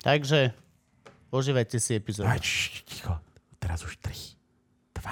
[0.00, 0.56] Takže
[1.28, 2.32] užívajte si epizódu.
[2.32, 3.20] Aj, č, ticho.
[3.60, 4.40] Teraz už 3,
[4.96, 5.04] 2,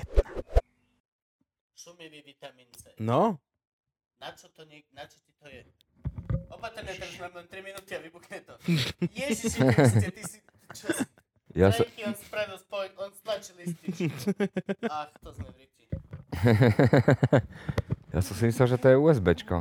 [0.00, 0.08] 1.
[1.76, 2.96] Šumivý vitamín C.
[2.96, 3.36] No?
[4.16, 5.60] Na čo to nie, na čo ti to je?
[6.48, 8.54] Opatrne, teraz mám len 3 minúty a vybuchne to.
[9.20, 10.38] Ježiši, Kriste, ty si...
[10.72, 10.88] Čo?
[11.52, 14.32] Ja sa, Franky, on spravil spoj, on stlačil listič.
[14.88, 15.84] Ach, to sme v riti.
[18.16, 19.56] ja som si myslel, že to je USBčko.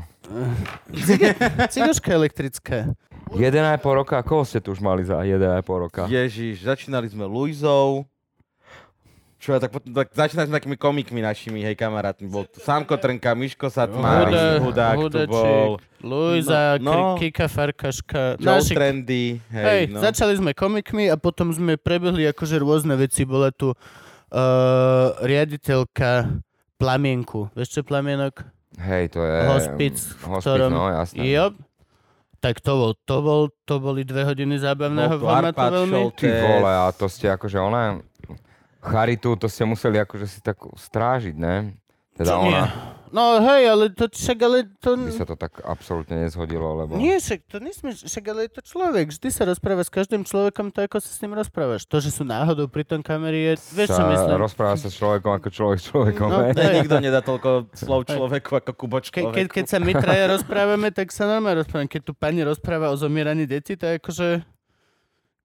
[1.68, 2.96] Cigoška elektrická.
[3.32, 6.04] 1,5 roka, koho ste tu už mali za 1,5 roka?
[6.06, 8.04] Ježiš, začínali sme Luizou.
[9.42, 12.30] Čo ja, tak, potom, tak začínali sme takými komikmi našimi, hej, kamarátmi.
[12.30, 17.18] Bol tu Sámko Trnka, Miško Satmár, Huda- Hudák tu bol, Luisa, No, no.
[17.18, 18.38] Kika Farkaška.
[18.38, 19.98] Joe Naši Trendy, Hej, hej, no.
[19.98, 23.26] začali sme komikmi a potom sme prebehli akože rôzne veci.
[23.26, 23.78] Bola tu uh,
[25.26, 26.38] riaditeľka
[26.78, 27.50] Plamienku.
[27.58, 28.46] Vieš čo Plamienok?
[28.78, 29.38] Hej, to je...
[29.50, 30.70] Hospic, v Hospic, ktorom...
[30.70, 31.18] no jasné.
[31.34, 31.54] Jop.
[32.42, 36.10] Tak to, bol, to, bol, to boli dve hodiny zábavného tu formátu veľmi.
[36.18, 38.02] Ty vole, a to ste akože ona...
[38.82, 41.78] Charitu, to ste museli akože si tak strážiť, ne?
[42.18, 42.62] Teda Čo nie?
[43.12, 44.96] No hej, ale to však, ale to...
[44.96, 46.96] by sa to tak absolútne nezhodilo, lebo...
[46.96, 49.12] Nie, však to nesmieš, však ale je to človek.
[49.12, 51.84] Vždy sa rozpráva s každým človekom tak, ako sa s ním rozprávaš.
[51.92, 53.54] To, že sú náhodou pri tom kamery, je...
[53.76, 54.40] Vieš, čo myslím?
[54.40, 56.52] rozpráva sa s človekom ako človek s človekom, No, hej?
[56.56, 59.36] Ne, nikto nedá toľko slov človeku ako Kubo Ke, človeku.
[59.36, 61.92] keď, keď sa my traja rozprávame, tak sa normálne rozprávame.
[61.92, 64.28] Keď tu pani rozpráva o zomieraní detí, to je akože...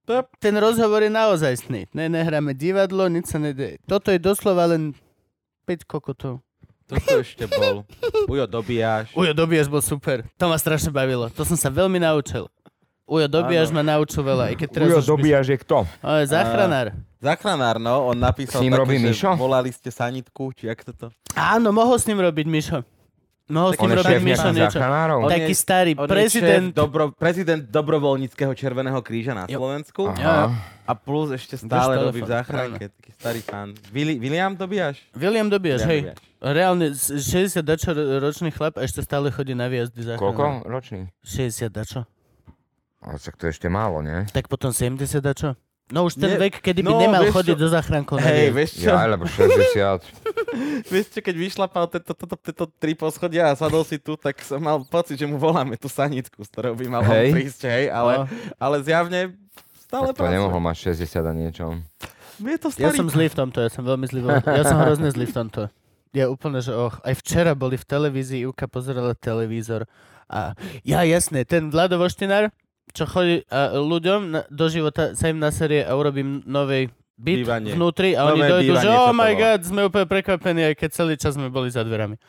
[0.06, 1.91] To, ten rozhovor je naozajstný.
[1.91, 3.83] Ne, nehráme divadlo, nič sa nedeje.
[3.91, 4.94] Toto je doslova len
[5.66, 6.46] 5 kokotov.
[6.87, 7.83] Toto ešte bol.
[8.31, 9.11] Ujo, dobíjaš.
[9.19, 10.23] Ujo, dobíjaš bol super.
[10.39, 11.27] To ma strašne bavilo.
[11.35, 12.47] To som sa veľmi naučil.
[13.07, 14.51] Ujo, dobíjaš ma naučil veľa.
[14.51, 15.79] I keď teraz Ujo, už by- je kto?
[16.03, 16.95] Ale záchranár.
[17.17, 19.31] Zachránár, no, on napísal S ním také, robí že Mišo?
[19.35, 21.11] volali ste sanitku, či jak toto?
[21.35, 22.79] Áno, mohol s ním robiť Mišo.
[23.47, 24.75] Mohol s robiť šéf Mišo niečo.
[24.75, 25.19] záchranárov?
[25.23, 26.67] On Taký je- starý On prezident.
[26.67, 29.47] je dobro, prezident dobrovoľníckého Červeného kríža na.
[29.47, 30.11] Slovensku.
[30.11, 30.51] Aha.
[30.83, 32.84] A plus ešte stále Drž robí v záchranke.
[32.91, 33.69] Taký starý pán.
[33.91, 34.99] Willi, William dobíjaš?
[35.12, 36.01] William dobíjaš, hej.
[36.05, 36.19] Dobíjaš.
[36.39, 40.21] Reálne, z- 60 dačo ro- ročný chlap a ešte stále chodí na výjazdy záchranár.
[40.21, 41.01] Koľko ročný?
[41.21, 42.01] 60 dačo.
[42.99, 44.27] Ale však to je ešte málo, nie?
[44.28, 45.55] Tak potom 70 dačo.
[45.87, 48.19] No už ten Nie, vek, kedy by no, nemal chodiť čo- do záchrankov.
[48.19, 48.91] na Hej, vieš čo?
[48.91, 50.03] Ja, lebo 60.
[50.91, 54.59] Vieš čo, keď vyšlapal tieto, toto, tieto tri poschodia a sadol si tu, tak som
[54.59, 57.29] mal pocit, že mu voláme tú sanitku, z ktorou by mal Hej.
[57.31, 58.27] prísť, hej, ale,
[58.57, 59.37] ale zjavne
[59.79, 61.65] stále Tak to nemohol mať 60 a niečo.
[62.37, 62.99] Je to Ja starý.
[62.99, 64.21] som zlý v tomto, ja som veľmi zlý.
[64.43, 65.61] Ja som hrozne zlý v tomto.
[66.11, 69.85] Ja úplne, že och, aj včera boli v televízii, Juka pozerala televízor
[70.27, 72.51] a ja jasné, ten Vlado Voštinár,
[72.97, 77.73] čo chodí a ľuďom na, do života sa im naserie a urobím novej byt Bývanie.
[77.77, 81.15] vnútri a oni Nové dojdú, že oh my god, sme úplne prekvapení, aj keď celý
[81.16, 82.16] čas sme boli za dverami.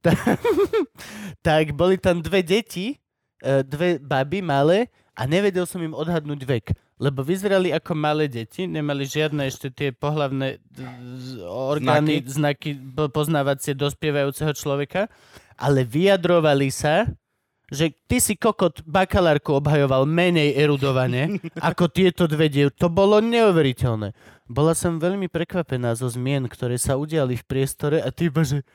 [0.00, 0.16] Tak,
[1.44, 2.96] tak boli tam dve deti,
[3.44, 8.64] e, dve baby malé a nevedel som im odhadnúť vek, lebo vyzerali ako malé deti,
[8.64, 10.56] nemali žiadne ešte tie pohlavné
[11.44, 15.12] orgány, znaky, po- poznávacie dospievajúceho človeka,
[15.60, 17.04] ale vyjadrovali sa,
[17.70, 22.74] že ty si kokot bakalárku obhajoval menej erudovane ako tieto dve diev.
[22.76, 24.10] To bolo neuveriteľné.
[24.50, 28.66] Bola som veľmi prekvapená zo zmien, ktoré sa udiali v priestore a ty iba, že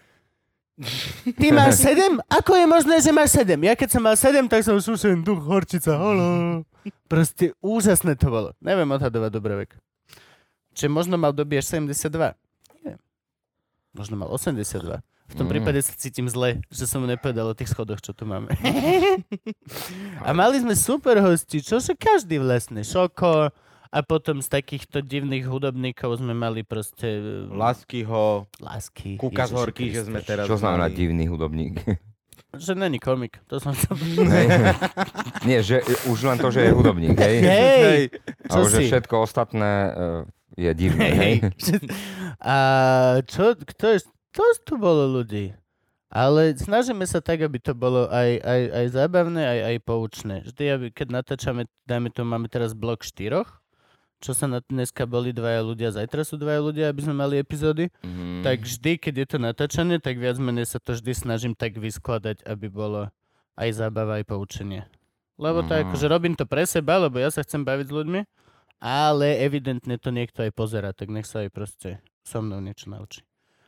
[1.39, 2.19] Ty máš sedem?
[2.27, 3.59] Ako je možné, že máš sedem?
[3.63, 5.95] Ja keď som mal sedem, tak som šušen duch horčica.
[5.95, 6.63] Halo.
[7.07, 8.51] Proste úžasné to bolo.
[8.59, 9.71] Neviem odhadovať dobre vek.
[10.75, 12.11] Čiže možno mal doby až 72.
[12.83, 12.99] Nie.
[13.95, 14.99] Možno mal 82.
[15.25, 15.51] V tom Mm.
[15.51, 18.53] prípade sa cítim zle, že som mu nepovedal o tých schodoch, čo tu máme.
[20.21, 22.81] a mali sme super hosti, čo sa každý vlastne.
[22.81, 23.49] Šoko
[23.87, 29.15] a potom z takýchto divných hudobníkov sme mali proste e, Láskyho, lásky.
[29.15, 30.95] Kúka z horky, že sme teraz Čo znamená mali.
[30.95, 31.81] divný hudobník?
[32.55, 33.99] Že není komik, to som chcel.
[35.43, 37.35] Nie, že už len to, že je hudobník, hej?
[37.43, 38.01] Hej,
[38.47, 38.83] že si?
[38.87, 39.91] všetko ostatné
[40.55, 41.35] eh, je divné, Hej, hej?
[41.43, 41.79] hej.
[42.39, 42.55] A
[43.27, 43.99] čo, kto je,
[44.35, 45.55] to tu bolo ľudí.
[46.11, 50.35] Ale snažíme sa tak, aby to bolo aj, aj, aj zábavné, aj, aj poučné.
[50.45, 53.59] Vždy, aby, keď natáčame, dajme to, máme teraz blok štyroch,
[54.23, 57.91] čo sa na, dneska boli dvaja ľudia, zajtra sú dvaja ľudia, aby sme mali epizódy,
[57.99, 58.47] Mhm.
[58.47, 62.47] tak vždy, keď je to natáčané, tak viac menej sa to vždy snažím tak vyskladať,
[62.47, 63.11] aby bolo
[63.59, 64.87] aj zábava, aj poučenie.
[65.35, 65.81] Lebo to Mhm.
[65.89, 68.21] akože robím to pre seba, lebo ja sa chcem baviť s ľuďmi,
[68.79, 71.89] ale evidentne to niekto aj pozera, tak nech sa aj proste
[72.23, 73.19] so mnou niečo naučí.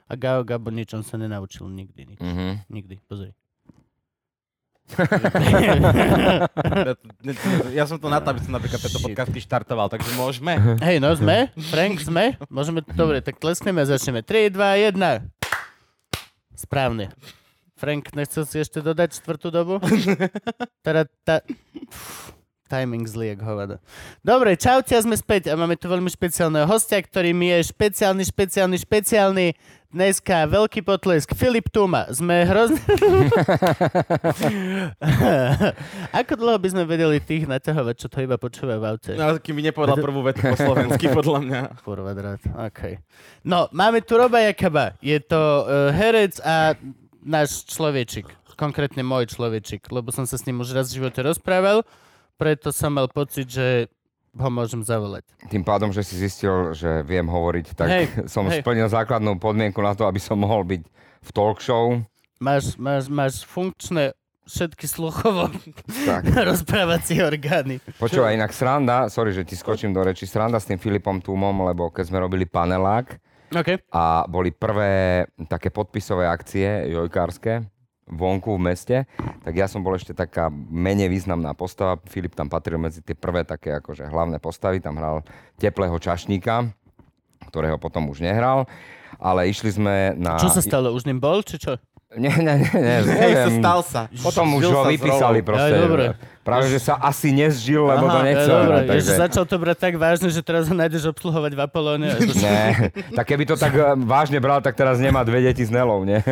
[0.07, 2.19] A Gao Gabo ničom sa nenaučil nikdy, nič.
[2.24, 2.71] Mhm.
[2.71, 3.31] Nikdy, pozri.
[7.75, 9.04] Ja som tu na to, aby som napríklad Shit.
[9.04, 10.80] podcasty štartoval, takže môžeme.
[10.80, 11.51] Hej, no sme?
[11.68, 12.39] Frank, sme?
[12.48, 12.80] Môžeme?
[12.95, 14.24] Dobre, tak tleskneme a začneme.
[14.24, 15.27] 3, 2, 1.
[16.56, 17.12] Správne.
[17.75, 19.75] Frank, nechcel si ešte dodať štvrtú dobu?
[20.88, 21.44] Teda tá...
[21.44, 22.31] Uf,
[22.67, 23.79] timing zlý, jak hovado.
[24.21, 29.47] Dobre, čaute, sme späť a máme tu veľmi špeciálneho hostia, ktorým je špeciálny, špeciálny, špeciálny
[29.87, 31.31] dneska veľký potlesk.
[31.31, 32.11] Filip Tuma.
[32.11, 32.77] Sme hrozne...
[36.19, 39.11] Ako dlho by sme vedeli tých naťahovať, čo to iba počúvajú v aute?
[39.15, 41.61] No, kým by nepovedal prvú vetu po slovensky, podľa mňa.
[41.81, 42.99] Kurva drát, OK.
[43.47, 44.99] No, máme tu Roba Jakaba.
[44.99, 46.75] Je to uh, herec a
[47.23, 48.27] náš človečik.
[48.57, 51.85] Konkrétne môj človečik, lebo som sa s ním už raz v živote rozprával,
[52.38, 53.89] preto som mal pocit, že
[54.38, 55.25] ho môžem zavolať.
[55.50, 58.62] Tým pádom, že si zistil, že viem hovoriť, tak Hej, som hej.
[58.62, 60.81] splnil základnú podmienku na to, aby som mohol byť
[61.25, 61.98] v talk show.
[62.38, 64.13] Máš, máš, máš funkčné
[64.48, 65.51] všetky sluchovo
[66.07, 66.24] Tak.
[66.54, 67.84] rozprávacie orgány.
[68.00, 71.92] Počúvaj, inak sranda, sorry, že ti skočím do reči, sranda s tým Filipom Tumom, lebo
[71.92, 73.19] keď sme robili panelák
[73.51, 73.92] OK.
[73.92, 77.66] a boli prvé také podpisové akcie jojkárske
[78.07, 78.98] vonku v meste,
[79.44, 82.00] tak ja som bol ešte taká menej významná postava.
[82.07, 85.27] Filip tam patril medzi tie prvé také akože hlavné postavy, tam hral
[85.59, 86.71] teplého čašníka,
[87.51, 88.65] ktorého potom už nehral,
[89.19, 90.39] ale išli sme na...
[90.39, 90.95] Čo sa stalo?
[90.95, 91.75] Už ním bol, či čo?
[92.15, 94.07] Nie, nie, nie, nie, Hej, stal sa.
[94.24, 95.75] Potom už ho vypísali proste.
[95.75, 96.15] Aj, dobre.
[96.39, 98.56] Práve, že sa asi nezžil, lebo to Aha, nechcel.
[98.63, 98.77] dobre.
[98.88, 98.92] Takže...
[98.95, 99.13] takže...
[99.19, 102.07] začal to brať tak vážne, že teraz ho nájdeš obsluhovať v Apolóne.
[102.48, 106.07] Ne, tak keby to tak eh, vážne bral, tak teraz nemá dve deti s Nelou,
[106.07, 106.24] nie?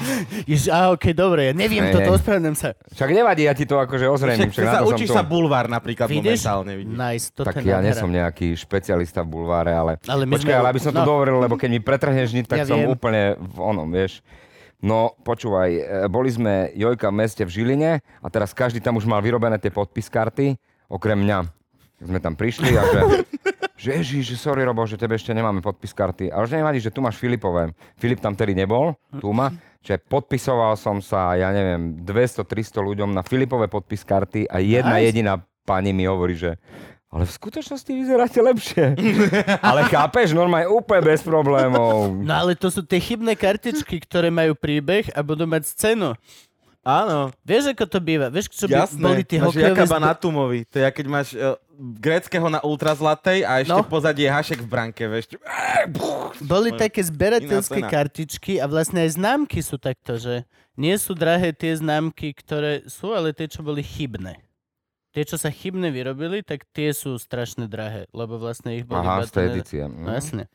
[0.52, 2.68] Jež, á, okej, dobre, ja neviem Hej, toto, ospravedlňujem sa.
[2.92, 4.52] Však nevadí, ja ti to akože ozrejmím.
[4.52, 5.16] Však Však na sa to učíš tu.
[5.16, 6.44] sa bulvár napríklad Vidíš?
[6.44, 6.72] momentálne.
[6.76, 6.92] Vidíš.
[6.98, 9.96] Nice, toto Tak ja nie som nejaký špecialista v bulváre, ale...
[10.04, 11.08] Ale my Počkaj, sme- ale aby som to no.
[11.08, 12.92] dohovoril, lebo keď mi pretrhneš nič, tak Ja som viem.
[12.92, 14.20] úplne v onom, vieš.
[14.82, 19.06] No, počúvaj, e, boli sme Jojka v meste v Žiline a teraz každý tam už
[19.06, 20.58] mal vyrobené tie podpis karty,
[20.90, 21.46] okrem mňa.
[22.02, 23.00] Sme tam prišli a že,
[23.78, 26.34] že ježiš, že sorry Robo, že tebe ešte nemáme podpis karty.
[26.34, 27.70] Ale že nevadí, že tu máš Filipové.
[27.94, 29.54] Filip tam tedy nebol, tu ma.
[29.86, 35.14] Že podpisoval som sa, ja neviem, 200-300 ľuďom na Filipové podpis karty a jedna Nice.
[35.14, 36.58] jediná pani mi hovorí, že
[37.12, 38.96] ale v skutočnosti vyzeráte lepšie.
[39.68, 42.16] ale chápeš, normálne úplne bez problémov.
[42.16, 46.16] No ale to sú tie chybné kartičky, ktoré majú príbeh a budú mať scénu.
[46.82, 48.26] Áno, Vieš, ako to býva?
[48.26, 48.98] Vieš, čo by jasné.
[48.98, 49.70] boli tie hokejové...
[49.70, 50.60] Jakaba zb- na Tumovi.
[50.66, 53.86] To je, keď máš uh, gréckého na ultrazlatej a ešte No.
[53.86, 55.30] pozadí je Hašek v branke, vieš.
[56.42, 60.42] Boli také zberateľské kartičky a vlastne aj známky sú takto, že
[60.74, 64.42] nie sú drahé tie známky, ktoré sú, ale tie, čo boli chybné.
[65.12, 69.28] Tie, čo sa chybne vyrobili, tak tie sú strašne drahé, lebo vlastne ich boli Aha,
[69.28, 69.82] z tej edície.
[69.84, 70.48] No jasne.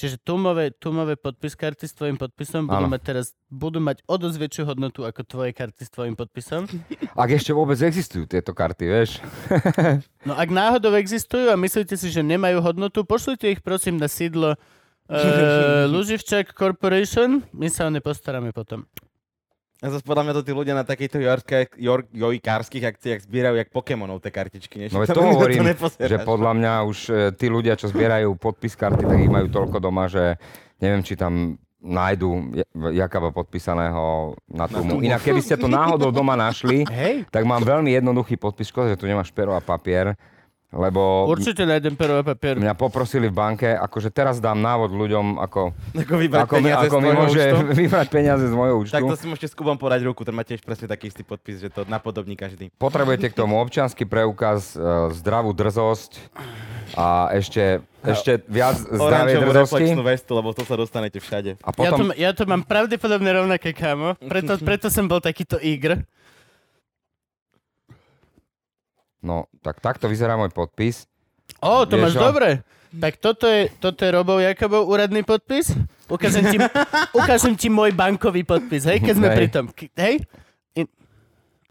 [0.00, 4.36] Čiže tumové, tumové podpis karty s tvojim podpisom budú mať teraz budú mať o dosť
[4.38, 6.64] väčšiu hodnotu ako tvoje karty s tvojim podpisom.
[7.12, 9.20] Ak ešte vôbec existujú tieto karty, vieš.
[10.28, 14.52] No ak náhodou existujú a myslíte si, že nemajú hodnotu, pošlite ich prosím na sídlo
[14.56, 17.44] uh, Luživčak Corporation.
[17.52, 18.84] My sa o ne postaráme potom.
[19.80, 21.16] A zase podľa mňa to tí ľudia na takýchto
[22.12, 24.76] jojkárskych akciách zbierajú jak Pokémonov tie kartičky.
[24.76, 24.86] Nie?
[24.92, 26.04] No to hovorím, nepozeráš.
[26.04, 29.80] že podľa mňa už e, tí ľudia, čo zbierajú podpis karty, tak ich majú toľko
[29.80, 30.36] doma, že
[30.84, 32.68] neviem, či tam nájdu Ja-
[33.08, 35.00] Jakaba podpísaného na tumu.
[35.00, 36.84] Inak keby ste to náhodou doma našli,
[37.32, 40.12] tak mám veľmi jednoduchý podpis, škoda, že tu nemáš pero a papier.
[40.70, 42.54] Lebo Určite nájdem pero a papier.
[42.54, 46.96] mňa poprosili v banke, akože teraz dám návod ľuďom, ako, Ako vybrať ako, peniaze ako
[46.96, 47.56] z mi môže účtu.
[47.82, 48.94] vybrať peniaze z mojho účtu.
[48.94, 51.58] Tak to si môžete s Kubom podať ruku, ten má tiež presne taký istý podpis,
[51.58, 52.70] že to napodobní každý.
[52.72, 56.22] Potrebujete k tomu občiansky preukaz, e, zdravú drzosť
[56.92, 59.94] a ešte, ešte viac zdravej drzosti.
[59.96, 61.58] vestu, lebo to sa dostanete všade.
[61.58, 64.14] A Ja to, potom, ja to mám pravdepodobne rovnaké, kámo.
[64.18, 65.98] Preto, preto som bol takýto igr.
[69.20, 71.04] No, tak takto vyzerá môj podpis.
[71.58, 72.22] Ó, to Vieš máš čo?
[72.22, 72.48] dobre.
[72.90, 75.70] Tak toto je, toto je Robov Jakobov úradný podpis?
[76.06, 76.58] Ukážem ti,
[77.14, 79.36] ukážem ti môj bankový podpis, hej, keď sme Hej.
[79.36, 79.64] pri tom.
[79.94, 80.14] Hej?
[80.74, 80.90] In-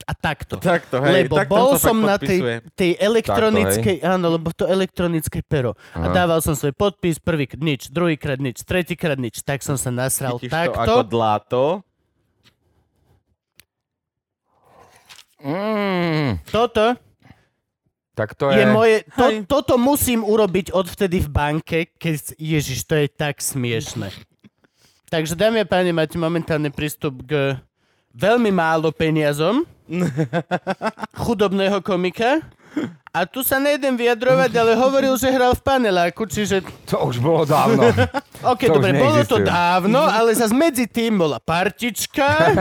[0.08, 0.56] A takto.
[0.56, 5.76] Takto, hej, lebo takto bol som na tej, tej elektronickej, áno, lebo to elektronické pero.
[5.92, 6.16] A Aha.
[6.16, 9.44] dával som svoj podpis, prvýkrát nič, druhýkrát nič, tretíkrát nič.
[9.44, 11.04] Tak som sa nasral Chytíš to ako takto.
[11.06, 11.64] dláto.
[15.40, 16.96] mm, Toto
[18.20, 18.68] tak to je je...
[18.68, 19.48] moje, to, Hej.
[19.48, 24.12] toto musím urobiť odvtedy v banke, keď, ježiš, to je tak smiešne.
[25.08, 27.56] Takže dámy a páni, máte momentálne prístup k
[28.12, 29.64] veľmi málo peniazom
[31.24, 32.44] chudobného komika
[33.10, 36.62] a tu sa nejdem vyjadrovať, ale hovoril, že hral v paneláku, čiže
[36.94, 37.90] To už bolo dávno.
[38.54, 42.54] OK, To dobre, bolo to dávno, ale zase medzi tým bola partička.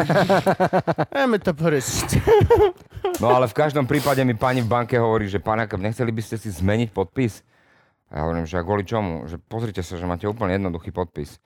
[1.14, 2.08] Dáme to porešiť.
[3.20, 6.40] No ale v každom prípade mi pani v banke hovorí, že pán nechceli by ste
[6.40, 7.44] si zmeniť podpis?
[8.08, 9.28] A ja hovorím, že a kvôli čomu?
[9.28, 11.36] Že pozrite sa, že máte úplne jednoduchý podpis.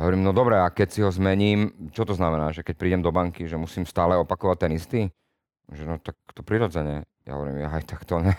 [0.00, 2.56] Ja hovorím, no dobre, a keď si ho zmením, čo to znamená?
[2.56, 5.00] Že keď prídem do banky, že musím stále opakovať ten istý?
[5.68, 7.04] Že no tak to prirodzene.
[7.20, 8.32] Ja hovorím, ja aj tak to ne.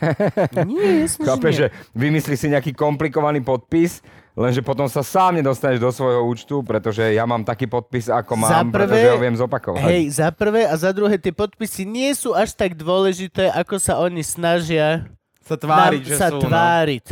[0.66, 4.02] Nie, jasne, Chápeš, že vymyslí si nejaký komplikovaný podpis,
[4.34, 8.66] lenže potom sa sám nedostaneš do svojho účtu, pretože ja mám taký podpis, ako Za
[8.66, 9.82] mám, prvé- pretože ho viem zopakovať.
[9.86, 14.02] Hej, za prvé a za druhé, tie podpisy nie sú až tak dôležité, ako sa
[14.02, 15.06] oni snažia
[15.46, 16.50] Sa tváriť, nám že sa sú, no.
[16.50, 17.06] tváriť.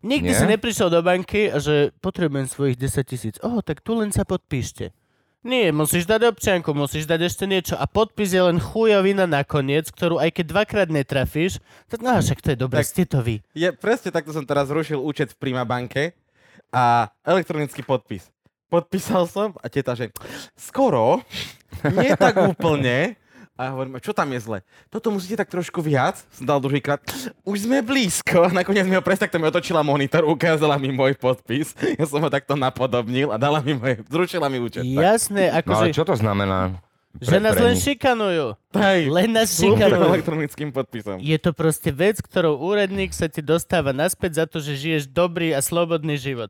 [0.00, 0.38] Nikdy Nie?
[0.38, 3.36] si neprišiel do banky a že potrebujem svojich 10 tisíc.
[3.44, 4.96] Oh, tak tu len sa podpíšte.
[5.40, 10.20] Nie, musíš dať občianku, musíš dať ešte niečo a podpis je len chujovina nakoniec, ktorú
[10.20, 13.40] aj keď dvakrát netrafíš, tak no však to je dobré, Tak- ste to vy.
[13.56, 16.12] Je, presne takto som teraz zrušil účet v Prima banke
[16.68, 18.28] a elektronický podpis.
[18.68, 20.12] Podpísal som a teta, že
[20.60, 21.24] skoro,
[21.88, 23.16] nie tak úplne.
[23.60, 24.58] A ja hovorím, a čo tam je zle?
[24.88, 26.16] Toto musíte tak trošku viac.
[26.32, 26.96] Som dal druhýkrát.
[27.44, 28.48] Už sme blízko.
[28.48, 31.76] A nakoniec mi ho presne takto mi otočila monitor, ukázala mi môj podpis.
[32.00, 34.80] Ja som ho takto napodobnil a dala mi moje, zrušila mi účet.
[34.80, 36.80] Jasné, No ale akože, čo to znamená?
[37.20, 38.46] že nás pre len šikanujú.
[38.70, 40.08] Hej, Len nás šikanujú.
[40.08, 41.18] elektronickým podpisom.
[41.18, 45.52] Je to proste vec, ktorou úradník sa ti dostáva naspäť za to, že žiješ dobrý
[45.52, 46.48] a slobodný život.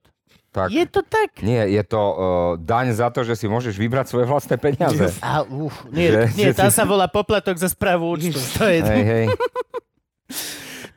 [0.50, 1.30] Tak, Je to tak?
[1.47, 2.16] Nie, je to uh,
[2.59, 5.14] daň za to, že si môžeš vybrať svoje vlastné peniaze.
[5.23, 8.35] A, uf, nie, Že- nie, že tá si- sa volá poplatok za správu účtu.
[8.59, 9.26] To je, Hej, hej.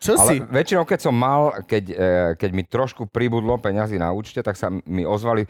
[0.02, 0.42] čo si?
[0.42, 1.96] Ale väčšinou, keď som mal, keď, e,
[2.34, 5.46] keď mi trošku pribudlo peňazí na účte, tak sa mi ozvali,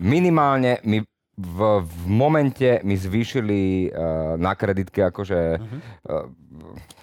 [0.00, 1.04] minimálne mi
[1.36, 5.80] v, v momente mi zvýšili uh, na kreditke akože, uh-huh.
[6.12, 6.28] uh,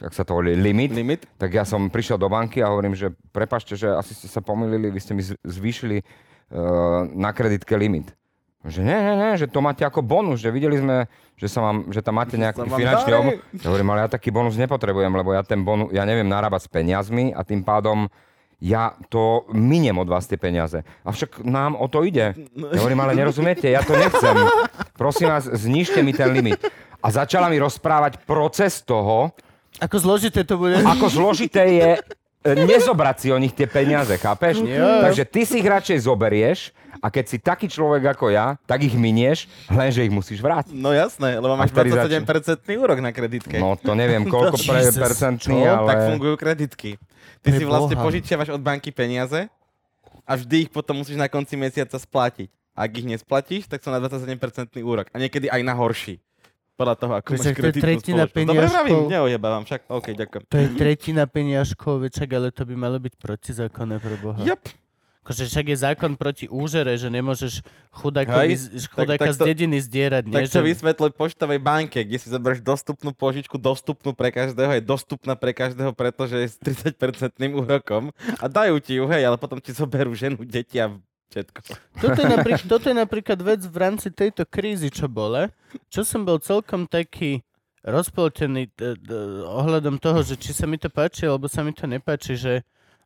[0.06, 0.94] jak sa to volí, limit.
[0.94, 1.26] Limit?
[1.34, 4.94] Tak ja som prišiel do banky a hovorím, že prepašte, že asi ste sa pomýlili,
[4.94, 6.29] vy ste mi zvýšili uh,
[7.14, 8.14] na kreditke limit.
[8.60, 11.08] Že ne, ne, ne, že to máte ako bonus, že videli sme,
[11.40, 13.40] že, sa mám, že tam máte nejaký sa vám finančný obnos.
[13.56, 16.70] Ja hovorím, ale ja taký bonus nepotrebujem, lebo ja ten bonus, ja neviem narábať s
[16.70, 18.12] peniazmi a tým pádom
[18.60, 20.84] ja to miniem od vás tie peniaze.
[21.08, 22.36] Avšak nám o to ide.
[22.36, 24.36] Ja hovorím, ale nerozumiete, ja to nechcem.
[25.00, 26.60] Prosím vás, znižte mi ten limit.
[27.00, 29.32] A začala mi rozprávať proces toho,
[29.80, 30.76] Ako zložité to bude?
[30.84, 31.90] ako zložité je
[32.44, 34.64] nezobrať si o nich tie peniaze, chápeš?
[34.64, 35.04] Jo.
[35.04, 36.72] Takže ty si ich radšej zoberieš
[37.04, 40.76] a keď si taký človek ako ja, tak ich minieš, lenže ich musíš vrátiť.
[40.76, 43.60] No jasné, lebo máš A vtedy 27% úrok na kreditke.
[43.60, 45.68] No to neviem, koľko pre, percentný, čo?
[45.68, 45.90] ale...
[45.92, 46.92] Tak fungujú kreditky.
[47.40, 49.48] Ty si vlastne požičiavaš od banky peniaze
[50.28, 52.52] a vždy ich potom musíš na konci mesiaca splatiť.
[52.80, 55.12] Ak ich nesplatíš, tak sú na 27% úrok.
[55.12, 56.24] A niekedy aj na horší.
[56.80, 58.16] Podľa toho, ako máš kreditnú spoločnosť.
[58.16, 58.72] Dobre peniažkov.
[58.72, 59.82] vravím, neojebávam však.
[59.92, 60.42] OK, ďakujem.
[60.48, 64.40] To je tretina peniažkov, však ale to by malo byť protizákonné pre Boha.
[64.40, 64.64] Yep.
[65.20, 69.78] Akože však je zákon proti úžere, že nemôžeš Hej, z- chudáka tak z to- dediny
[69.78, 70.24] zdierať.
[70.26, 74.82] Tak nie, to vysvetľuj poštovej banke, kde si zoberieš dostupnú požičku, dostupnú pre každého, je
[74.82, 78.10] dostupná pre každého, pretože je s 30% úrokom
[78.40, 80.98] a dajú ti ju, hej, ale potom ti zoberú ženu, deti a
[81.30, 81.60] všetko.
[82.02, 85.54] Toto je, napríklad, toto je napríklad vec v rámci tejto krízy, čo bola,
[85.88, 87.46] čo som bol celkom taký
[87.86, 91.88] rozpoltený d- d- ohľadom toho, že či sa mi to páči, alebo sa mi to
[91.88, 92.54] nepáči, že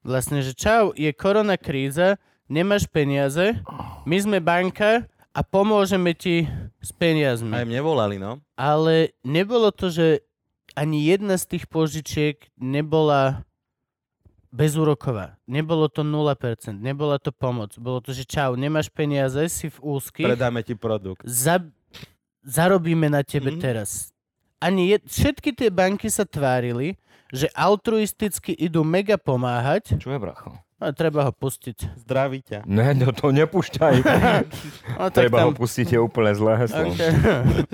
[0.01, 2.17] vlastne, že čau, je korona kríza,
[2.49, 3.59] nemáš peniaze,
[4.03, 6.49] my sme banka a pomôžeme ti
[6.81, 7.53] s peniazmi.
[7.53, 8.41] Aj mne volali, no.
[8.57, 10.25] Ale nebolo to, že
[10.73, 13.45] ani jedna z tých požičiek nebola
[14.53, 15.35] bezúroková.
[15.43, 16.13] Nebolo to 0%,
[16.75, 17.73] nebola to pomoc.
[17.75, 21.25] Bolo to, že čau, nemáš peniaze, si v úzkých, Predáme ti produkt.
[21.25, 21.57] za,
[22.39, 23.59] zarobíme na tebe Mhm.
[23.59, 24.13] teraz.
[24.57, 26.95] Ani je, všetky tie banky sa tvárili,
[27.27, 30.53] že altruisticky idú mega pomáhať Čo je, bracho?
[30.77, 31.97] a treba ho pustiť.
[31.97, 32.63] Zdraví ťa.
[32.63, 33.95] Ne, no to nepúšťaj.
[34.93, 35.57] No, Treba ho tam...
[35.57, 36.85] pustiť, je úplne zlé heslo.
[36.85, 37.11] Okay.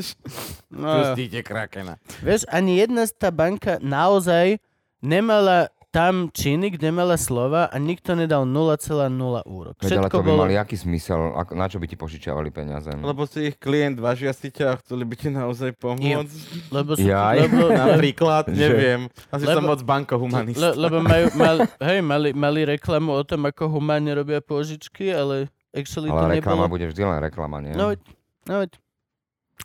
[0.71, 1.99] no, Pustíte krakena.
[2.21, 4.57] vieš, ani jedna z tá banka naozaj
[4.99, 9.09] nemala tam činy, kde mala slova a nikto nedal 0,0
[9.43, 9.75] úrok.
[9.81, 10.41] Veď, ale Všetko to by bolo...
[10.45, 11.33] mali aký zmysel?
[11.33, 12.93] Ako, na čo by ti požičiavali peniaze?
[12.93, 16.69] Lebo si ich klient, vážia si ťa a chceli by ti naozaj pomôcť.
[16.69, 17.35] Lebo, sú, Jaj.
[17.41, 19.09] lebo, Napríklad, neviem.
[19.33, 20.61] Asi som Lebo- moc bankohumanist.
[20.61, 25.49] le, lebo majú, mal, hej, mali, mali reklamu o tom, ako humánne robia pôžičky, ale
[25.73, 26.53] actually to Ale nebolo...
[26.53, 27.73] reklama bude vždy len reklama, nie?
[27.73, 27.99] No veď,
[28.45, 28.71] no veď.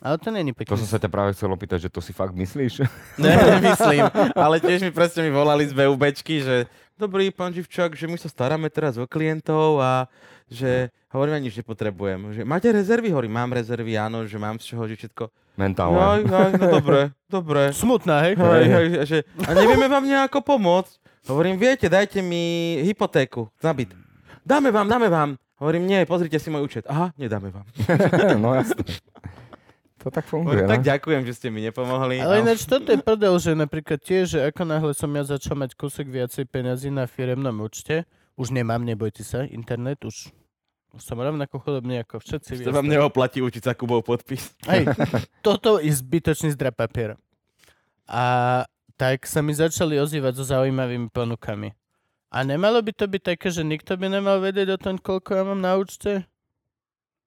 [0.03, 0.75] Ale to není pekné.
[0.75, 2.83] To som sa ťa práve chcel opýtať, že to si fakt myslíš?
[3.21, 4.11] Ne, nemyslím.
[4.35, 6.55] Ale tiež mi presne mi volali z VUBčky, že
[6.99, 10.11] dobrý pán Živčák, že my sa staráme teraz o klientov a
[10.51, 12.19] že hovorím, ja nič nepotrebujem.
[12.35, 13.09] Že máte rezervy?
[13.15, 15.31] Hovorím, mám rezervy, áno, že mám z čoho, že všetko.
[15.55, 15.95] Mentálne.
[15.95, 16.99] Jaj, jaj, no dobre,
[17.31, 17.61] dobre.
[17.71, 18.35] Smutná, hej?
[18.35, 20.99] Hej, hej, že, a nevieme vám nejako pomôcť.
[21.31, 23.95] Hovorím, viete, dajte mi hypotéku na byt.
[24.45, 25.39] Dáme vám, dáme vám.
[25.57, 26.83] Hovorím, nie, pozrite si môj účet.
[26.85, 27.65] Aha, nedáme vám.
[28.43, 28.83] no jasne.
[30.05, 30.89] To tak funguje, Hovorím, tak no?
[30.93, 32.21] ďakujem, že ste mi nepomohli.
[32.21, 32.41] Ale No.
[32.45, 36.05] ináč toto je prdel, že napríklad tiež, že ako náhle som ja začal mať kúsok
[36.05, 38.05] viacej peniazy na firemnom účte,
[38.37, 40.29] už nemám, nebojte sa, internet, už,
[41.01, 42.61] som rovnako chudobný ako všetci.
[42.61, 44.53] Vy vám neoplatí učiť sa Kubov podpis.
[44.69, 44.93] Hej,
[45.45, 47.17] toto je zbytočný zdrab papiera.
[48.05, 48.61] A
[49.01, 51.73] tak sa mi začali ozývať so zaujímavými ponukami.
[52.29, 55.43] A nemalo by to byť také, že nikto by nemal vedieť o tom, koľko ja
[55.49, 56.29] mám na účte?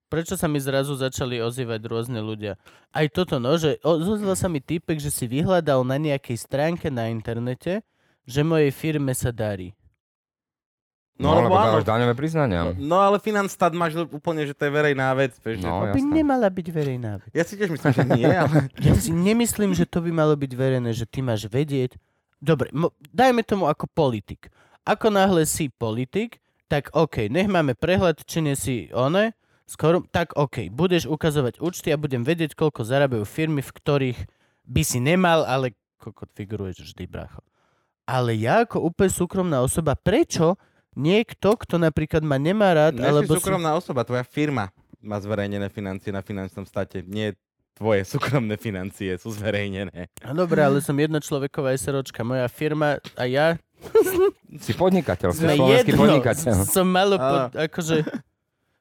[0.09, 2.57] Prečo sa mi zrazu začali ozývať rôzne ľudia?
[2.89, 7.07] Aj toto, no, že ozval sa mi týpek, že si vyhľadal na nejakej stránke na
[7.07, 7.85] internete,
[8.25, 9.77] že mojej firme sa darí.
[11.13, 11.65] No, No, lebo lebo áno.
[11.73, 12.71] dávaš daňové priznania.
[12.73, 15.35] No ale Finanstat máš úplne, že to je verejná vec.
[15.35, 15.91] Vieš, No, že...
[15.91, 16.15] To by jasné.
[16.15, 17.29] nemala byť verejná vec.
[17.29, 18.55] Ja si tiež myslím, že nie, ale...
[18.81, 21.99] Ja si nemyslím, že to by malo byť verejné, že ty máš vedieť.
[22.37, 24.47] Dobre, mo- dajme tomu ako politik.
[24.81, 29.35] Ako náhle si politik, tak OK, nech máme prehľad, či nie si one,
[29.69, 34.19] skoro, tak OK, budeš ukazovať účty a budem vedieť, koľko zarábajú firmy, v ktorých
[34.65, 37.45] by si nemal, ale koľko figuruješ vždy, bracho.
[38.09, 40.57] Ale ja ako úplne súkromná osoba, prečo
[40.97, 45.69] niekto, kto napríklad ma nemá rád, Nie alebo si súkromná osoba, tvoja firma má zverejnené
[45.69, 47.05] financie na finančnom state.
[47.05, 47.37] Nie
[47.77, 50.11] tvoje súkromné financie sú zverejnené.
[50.25, 52.27] No dobre, ale som jednočloveková SROčka.
[52.27, 53.55] Moja firma a ja
[54.59, 56.67] Si podnikateľ, si slovenský podnikateľ.
[56.67, 58.03] Som malo, pod, akože...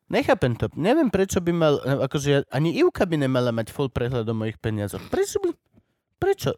[0.08, 0.72] Nechápem to.
[0.72, 1.74] Neviem, prečo by mal...
[1.84, 5.04] Akože ja- ani Ivka by nemala mať full prehľad o mojich peniazoch.
[5.12, 5.52] Prečo by...
[6.16, 6.56] Prečo?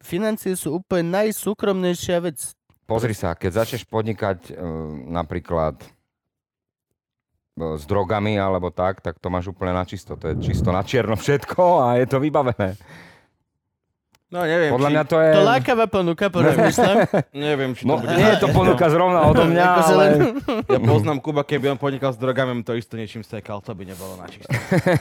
[0.00, 2.52] Financie sú úplne najsúkromnejšia vec.
[2.84, 4.52] Pozri sa, keď začneš podnikať e,
[5.08, 5.88] napríklad e,
[7.76, 10.16] s drogami alebo tak, tak to máš úplne na čisto.
[10.20, 12.76] To je čisto na čierno všetko a je to vybavené.
[14.30, 15.30] No neviem, Podľa či, mňa to je...
[15.32, 16.96] To lákavá ponuka, porozmýšľam.
[17.36, 18.14] neviem, či to No, bude...
[18.14, 19.94] nie je to ponuka zrovna odo mňa, ale...
[19.98, 23.82] len- Ja poznám Kuba, keby on podnikal s drogami, to isto niečím stekal, to by
[23.82, 24.46] nebolo na čisto.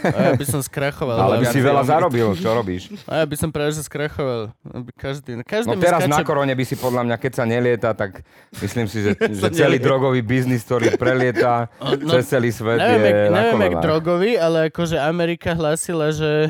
[0.10, 1.14] A ja by som skrachoval.
[1.16, 2.90] Ale by si veľa zarobil, čo robíš?
[3.06, 4.50] A ja by som práve že skrachoval.
[4.66, 6.26] Aby Každý, každý No teraz na skáče...
[6.26, 10.20] korone by si podľa mňa, keď sa nelieta, tak myslím si, že, že celý drogový
[10.20, 14.98] biznis, ktorý prelieta No, cez celý svet Neviem, je na neviem jak drogový, ale akože
[14.98, 16.50] Amerika hlásila, že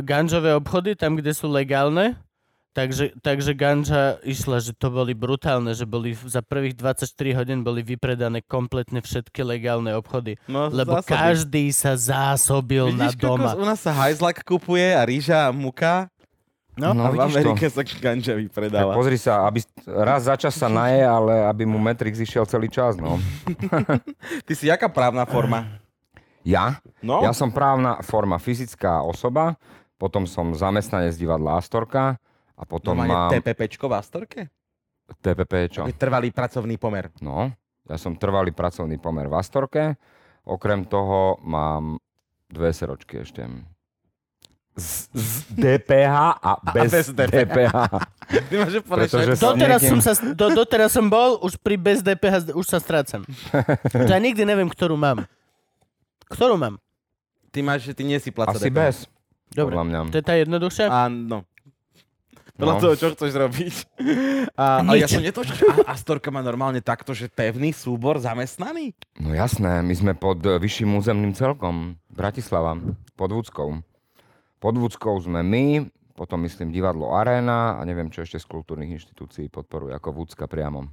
[0.00, 2.18] ganžové obchody, tam, kde sú legálne,
[2.70, 7.80] takže, takže ganža išla, že to boli brutálne, že boli za prvých 24 hodín boli
[7.80, 10.38] vypredané kompletne všetky legálne obchody.
[10.44, 11.10] No, Lebo zásoby.
[11.12, 13.50] každý sa zásobil na Vidíš, doma.
[13.50, 16.10] kokos, u nás sa hajzlak kupuje a rýža a muka.
[16.72, 17.36] No, No, a v vidíš to.
[17.36, 18.92] Amerike sa ganža Tak vypredáva.
[18.94, 22.96] pozri sa, aby raz za čas sa naje, ale aby mu Matrix išiel celý čas,
[22.96, 23.18] no.
[24.46, 25.66] Ty si jaká právna forma?
[26.42, 26.80] Ja?
[27.00, 29.56] No, Ja som právna forma fyzická osoba,
[29.96, 32.16] potom som zamestnanec divadla Astorka
[32.56, 34.40] a potom Normálne mám TPPčko v Astorke?
[35.10, 35.82] TPP, čo?
[35.84, 37.10] Je trvalý pracovný pomer.
[37.18, 37.50] No,
[37.84, 39.84] ja som trvalý pracovný pomer v Astorke.
[40.42, 41.98] Okrem toho mám
[42.46, 43.44] dve seročky ešte.
[44.70, 46.14] Z, z DPH
[46.46, 47.34] a bez, bez DPH.
[47.34, 47.74] DPH.
[48.40, 51.74] Ty máš úplne Pretože som Doteraz, niekým- som sa, do, doteraz som bol, už pri
[51.74, 53.26] bez DPH už sa strácam.
[54.08, 55.26] Ja nikdy neviem, ktorú mám.
[56.30, 56.78] Ktorú mám?
[57.50, 58.76] Ty máš, že ty nie si placa Asi DPH.
[58.76, 58.96] bez,
[59.50, 59.98] Dobre, podľa mňa.
[60.08, 60.86] to je tá jednoduchšia?
[60.86, 61.42] Áno.
[62.54, 62.82] Podľa No.
[62.82, 63.74] toho, čo chceš robiť.
[64.54, 65.10] A, a ja Nič.
[65.10, 68.92] som A- Astorka má normálne takto, že pevný súbor zamestnaný?
[69.16, 71.96] No jasné, my sme pod eh, vyšším územným celkom.
[72.06, 72.76] Bratislava,
[73.14, 73.80] pod Vúckou.
[74.56, 79.48] Pod Vúckou sme my, potom myslím divadlo Arena a neviem, čo ešte z kultúrnych inštitúcií
[79.48, 80.84] podporuje, ako Vúcka priamo.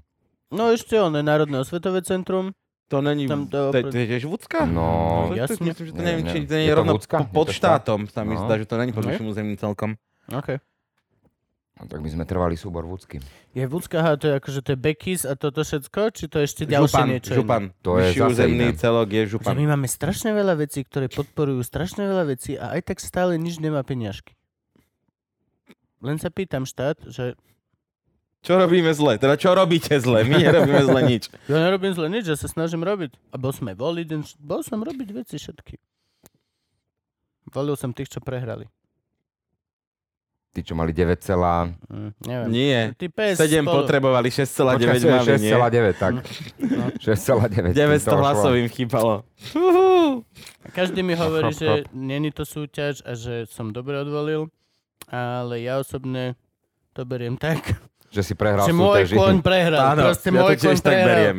[0.47, 2.56] No ešte ono, Národné osvetové centrum.
[2.88, 4.63] To není, Tam to, to- to, je tiež Vúcka?
[4.63, 5.60] No, To- jasne.
[5.65, 7.17] Myslím, že to Nie, neviem, či to nie Je rovno Vúcka?
[7.26, 8.08] pod štátom.
[8.08, 8.41] Sa mi No.
[8.41, 9.12] zdá, že to není pod No.
[9.12, 10.00] vyšším územím celkom.
[10.30, 10.60] OK.
[11.76, 13.21] no, tak my sme trvali súbor vúcky.
[13.52, 16.10] Je Vúcka, aha, to je akože to je Bekis a toto všetko?
[16.10, 17.63] Či to je ešte ďalšie Župan, niečo župan.
[17.78, 18.73] To je územný iné.
[18.73, 19.54] celok je Že župan.
[19.54, 23.60] my máme strašne veľa vecí, ktoré podporujú strašne veľa vecí a aj tak stále nič
[23.60, 24.34] nemá peniažky.
[26.00, 27.38] Len sa pýtam štát, že
[28.45, 29.17] Čo robíme zle?
[29.17, 30.23] Teda čo robíte zle?
[30.23, 31.23] My nerobíme zle nič.
[31.52, 33.17] ja nerobím zle nič, ja sa snažím robiť.
[33.34, 34.08] A bol som aj voliť,
[34.39, 35.76] bol som robiť veci všetky.
[37.52, 38.67] Volil som tých, čo prehrali.
[40.58, 41.69] Tí, čo mali 9, celá...
[41.86, 42.47] Mm, neviem.
[42.50, 42.80] Nie.
[42.97, 43.78] Ty PS 7 spolu.
[43.78, 45.54] potrebovali, 6,9 Počkaj, mali, nie?
[45.54, 46.13] 6,9, tak.
[46.58, 46.86] No.
[46.97, 47.78] 6,9.
[47.78, 49.21] 900 hlasov im chýbalo.
[50.65, 54.50] A Každý mi hovorí, Chop, že není to súťaž a že som dobre odvolil,
[55.08, 56.34] ale ja osobne
[56.97, 59.15] to beriem tak, Že si prehral že môj súťaži.
[59.20, 59.82] kôň prehral.
[59.84, 61.38] Áno, Proste ja to môj kôň tiež tak beriem.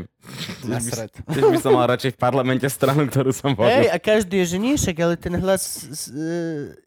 [0.69, 1.11] Nasrať.
[1.25, 3.89] Tiež by som mal radšej v parlamente stranu, ktorú som Hej, volil.
[3.89, 5.65] a každý je, že nie však, ale ten hlas
[6.13, 6.29] e,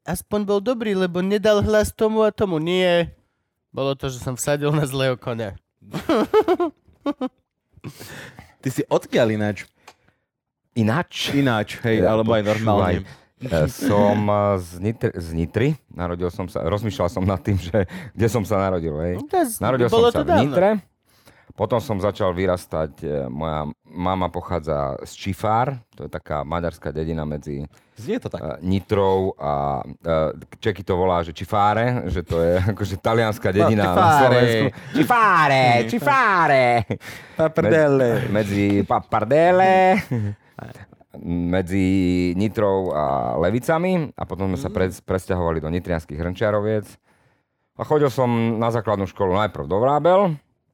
[0.05, 2.61] aspoň bol dobrý, lebo nedal hlas tomu a tomu.
[2.61, 3.09] Nie.
[3.73, 5.57] Bolo to, že som vsadil na zlého konia.
[8.61, 9.65] Ty si odkiaľ ináč?
[10.77, 11.33] Ináč.
[11.33, 13.01] Ináč, hej, Ja, alebo aj normálne.
[13.01, 13.20] E,
[13.67, 15.69] Som e, z Nitry, z Nitry.
[15.89, 18.93] Narodil som sa, rozmýšľal som nad tým, že kde som sa narodil.
[19.01, 19.15] Hej.
[19.17, 19.25] No,
[19.61, 20.29] Narodil som sa v.
[20.45, 20.69] Nitre.
[21.51, 27.27] Potom som začal vyrastať, e, moja mama pochádza z Čifár, to je taká maďarská dedina
[27.27, 27.67] medzi
[28.01, 28.41] Znie to tak.
[28.65, 29.83] Nitrou a
[30.57, 34.17] Čeky to volá, že Čifáre, že to je akože talianská dedina na Čifáre.
[34.17, 34.65] Slovensku.
[34.95, 36.65] Čifáre, Čifáre.
[37.37, 38.09] Paprdele.
[38.31, 40.01] Medzi Papardele,
[41.17, 41.85] medzi
[42.33, 43.05] Nitrou a
[43.37, 46.87] Levicami a potom sme sa pre, presťahovali do Nitrianských hrnčiaroviec.
[47.73, 50.19] A chodil som na základnú školu najprv do Vrábel,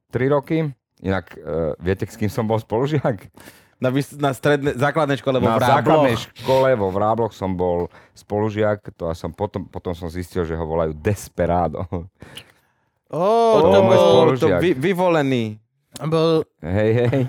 [0.09, 0.69] 3 roky.
[0.97, 3.29] Inak, uh, viete, s kým som bol spolužiak?
[3.77, 6.33] Na, vys- na strednej, základnej škole vo Na základnej Vrábloch.
[6.35, 10.65] škole vo Vrábloch som bol spolužiak, to a som potom, potom som zistil, že ho
[10.65, 11.85] volajú Desperado.
[13.07, 13.21] Ó,
[13.63, 15.61] to môj bol, to vy, vyvolený.
[16.03, 17.21] bol, Hej, hej.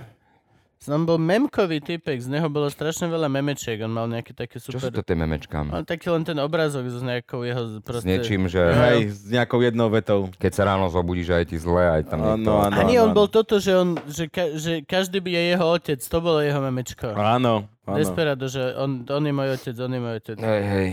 [0.78, 4.78] Som bol memkový typek, z neho bolo strašne veľa memečiek, on mal nejaký taký Čo
[4.78, 4.94] super...
[4.94, 5.66] sú to tie memečka?
[5.66, 8.06] On taký len ten obrázok s nejakou jeho S proste...
[8.06, 10.30] niečím, že Hej, s nejakou jednou vetou.
[10.38, 12.50] keď sa ráno zobudíš, aj ti zle, aj tam Áno, niekto...
[12.54, 12.78] áno.
[12.78, 15.98] A nie, on bol toto, že, on, že, ka, že každý by je jeho otec,
[15.98, 17.10] to bolo jeho memečko.
[17.10, 17.96] Áno, áno.
[17.98, 20.36] Desperado, že on, on je môj otec, on je môj otec.
[20.38, 20.88] Hej, hej.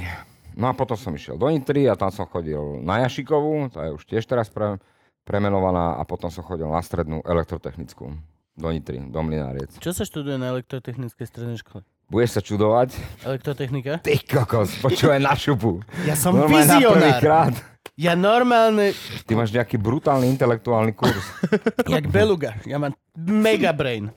[0.58, 3.92] No a potom som išiel do Nitry a tam som chodil na Jašikovú, tá je
[3.94, 4.82] už tiež teraz pre,
[5.28, 9.76] premenovaná a potom som chodil na strednú elektrotechnickú do Nitry, do Mlináriec.
[9.84, 11.84] Čo sa študuje na elektrotechnickej strednej škole?
[12.08, 12.96] Budeš sa čudovať?
[13.28, 14.00] Elektrotechnika?
[14.00, 15.84] Ty kokos, počúvaj na šupu.
[16.08, 17.20] Ja som Normálne vizionár.
[17.20, 17.56] krát.
[17.96, 18.92] Ja normálne,
[19.24, 21.24] Ty máš nejaký brutálny intelektuálny kurz.
[21.96, 22.60] jak beluga.
[22.68, 24.12] Ja mám mega brain.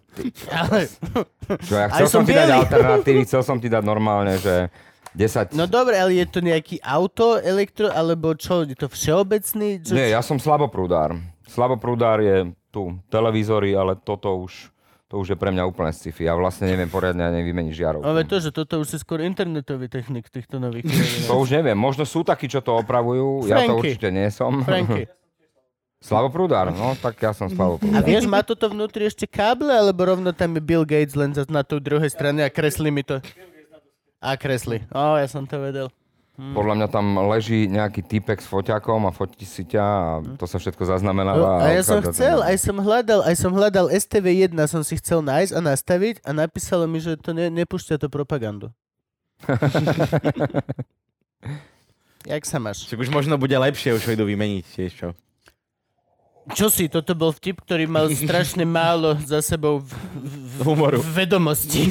[0.51, 0.91] Ale,
[1.63, 4.67] Čo, ja Aj chcel som som ti dať alternatívy, chcel som ti dať normálne, že
[5.15, 5.55] 10...
[5.55, 8.67] no dobre, ale je to nejaký auto, elektro, alebo čo?
[8.67, 9.81] Je to všeobecný?
[9.83, 11.15] Čo, Nie, ja som slaboprúdár.
[11.47, 14.69] Slaboprúdár je tu televízory, ale toto už,
[15.07, 16.29] to už je pre mňa úplne sci-fi.
[16.29, 18.01] Ja vlastne neviem poriadne ani vymeniť žiarov.
[18.05, 20.85] Ale to, že toto už je skôr internetový technik týchto nových.
[21.29, 23.97] To už neviem, možno sú takí, čo to opravujú, ja to Franky.
[23.97, 24.61] určite nie som.
[24.63, 25.09] Franky.
[25.99, 28.07] Slavoprúdár, no tak ja som A slavoprúdár.
[28.07, 31.83] vieš, má toto vnútri ešte káble, alebo rovno tam je Bill Gates len na tej
[31.83, 33.19] druhej strane a kreslí mi to?
[34.23, 34.87] A kreslí.
[34.95, 35.91] Ó, ja som to vedel.
[36.39, 40.03] Podľa mňa tam leží nejaký typek s foťakom a fotí si ťa a
[40.39, 41.67] to sa všetko No, zaznamenáva.
[41.67, 45.51] a ja som chcel, aj som hľadal, aj som hľadal STV1, som si chcel nájsť
[45.51, 48.71] a nastaviť a napísalo mi, že to ne, nepúšťa to propagandu.
[52.23, 52.87] Jak sa máš?
[52.87, 55.09] Čiže už možno bude lepšie, už ho idú vymeniť tiež, čo?
[56.49, 60.99] Čo si, toto bol vtip, ktorý mal strašne málo za sebou v, v, v, Humoru.
[61.03, 61.91] v vedomosti.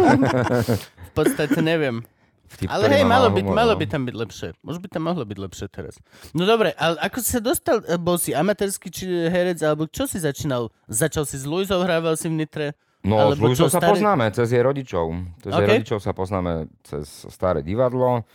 [1.08, 2.02] v podstate neviem.
[2.50, 3.78] Vtip, Ale hej, malo, málo byť, humoru, malo no.
[3.78, 4.48] by tam byť lepšie.
[4.60, 5.94] Možno by tam mohlo byť lepšie teraz.
[6.34, 10.04] No dobre, ale ako si sa dostal, e, bol si amatérsky či herec, alebo čo
[10.04, 10.66] si začínal?
[10.84, 12.74] Začal si s Luizou, hrával si v Nitre?
[13.00, 15.06] No, s Luizou čo, sa starý- poznáme, cez jej rodičov.
[15.40, 15.70] Cez jej OK.
[15.72, 18.26] rodičov sa poznáme cez staré divadlo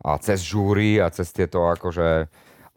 [0.00, 2.24] a cez žúry a cez tieto akože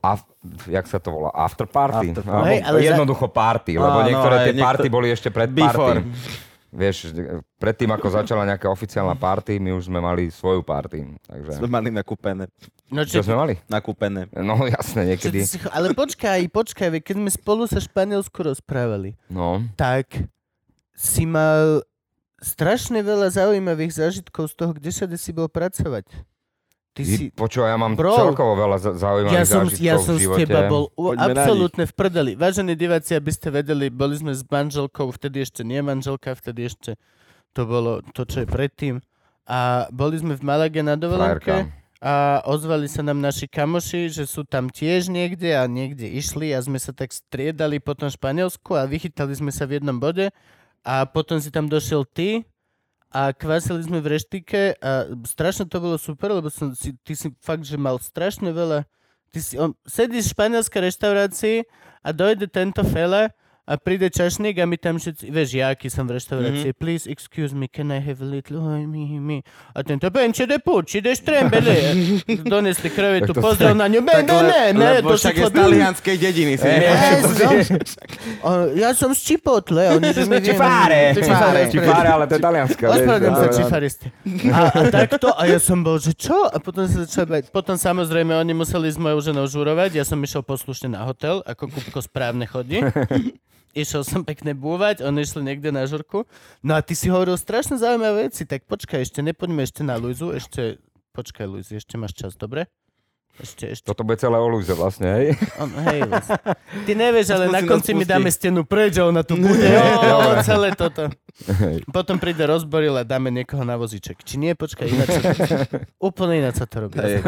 [0.02, 0.22] af,
[0.68, 2.12] jak sa to volá, after party.
[2.12, 2.46] After party.
[2.52, 5.48] Hej, ale za- jednoducho party, lebo Áno, niektoré aj tie niekto- party boli ešte pred
[5.48, 6.04] Before.
[6.04, 6.50] party.
[6.72, 7.12] Vieš,
[7.60, 11.20] predtým ako začala nejaká oficiálna party, my už sme mali svoju party.
[11.28, 11.60] Takže...
[11.60, 12.48] Sme mali nakúpené.
[12.88, 13.54] No, Čo sme mali?
[13.68, 14.32] Nakúpené.
[14.32, 15.40] No čo ty niekedy.
[15.44, 20.32] si, ale počkaj, počkaj, keď sme spolu sa Španielsku rozprávali, No, tak
[20.96, 21.84] si mal
[22.40, 26.08] strašne veľa zaujímavých zážitkov z toho, kde sa si bol pracovať.
[26.92, 27.32] Ty si...
[27.32, 28.12] Počúvaj, ja mám Bro.
[28.12, 30.40] celkovo veľa za- zaujímavých Ja som, zážitkov ja v som z živote.
[30.44, 32.32] teba bol u, absolútne v prdeli.
[32.36, 37.00] Vážení diváci, aby ste vedeli, boli sme s manželkou, vtedy ešte nie manželka, vtedy ešte
[37.56, 39.00] to bolo to, čo je predtým.
[39.48, 44.44] A boli sme v Malage na dovolenke a ozvali sa nám naši kamoši, že sú
[44.44, 48.84] tam tiež niekde a niekde išli a sme sa tak striedali po tom Španielsku a
[48.84, 50.28] vychytali sme sa v jednom bode
[50.82, 52.44] a potom si tam došiel ty
[53.12, 57.28] a kvásili sme v reštike a strašne to bolo super, lebo som si, ty si
[57.44, 58.88] fakt, že mal strašne veľa
[59.32, 61.58] Ty si, on, sedíš v španielskej reštaurácii
[62.04, 66.10] a dojde tento fela a príde čašník a my tam všetci, vieš, ja, aký som
[66.10, 66.82] v reštaurácii, mm-hmm.
[66.82, 69.46] please excuse me, can I have a little, oh, me, me.
[69.72, 71.94] A tento, penče de puči, de štrembele.
[72.52, 75.48] Donesli krevetu, to- pozdrav na ňu, ne, ne, ne, ne, lebo to však sú je
[75.48, 76.54] z talianskej dediny.
[76.58, 76.66] Si
[77.46, 77.50] no.
[78.42, 79.94] O, ja som z Chipotle.
[79.94, 82.82] Oni, že my Čifáre, Čifáre, čifáre, ale to je talianska.
[82.82, 82.98] vieš.
[82.98, 83.58] Ospravedlňujem sa, No, no.
[83.62, 84.08] čifaristi.
[84.50, 86.50] A, a takto, a ja som bol, že čo?
[86.50, 87.54] A potom sa začal bať.
[87.54, 91.70] Potom samozrejme oni museli s mojou ženou žurovať, ja som išiel poslušne na hotel, ako
[91.70, 92.82] kúbko správne chodí.
[93.72, 96.28] Išiel som pekne búvať, oni išli niekde na žurku.
[96.60, 100.36] No a ty si hovoril strašne zaujímavé veci, tak počkaj, ešte nepoďme ešte na Luizu,
[100.36, 100.84] ešte,
[101.16, 102.68] počkaj Luizi, ešte máš čas, dobre?
[103.40, 103.88] Ešte, ešte.
[103.88, 105.26] Toto bude celé o Luise vlastne, hej?
[105.56, 106.28] On, hej, Luiz.
[106.84, 109.72] Ty nevieš, ale na konci mi dáme stenu preč a ona tu bude.
[109.72, 111.08] Jo, celé toto.
[111.96, 114.20] Potom príde rozboril a dáme niekoho na vozíček.
[114.28, 115.34] Či nie, počkaj, ináč sa to,
[116.12, 117.00] úplne ináč sa to robí.
[117.00, 117.24] Hej.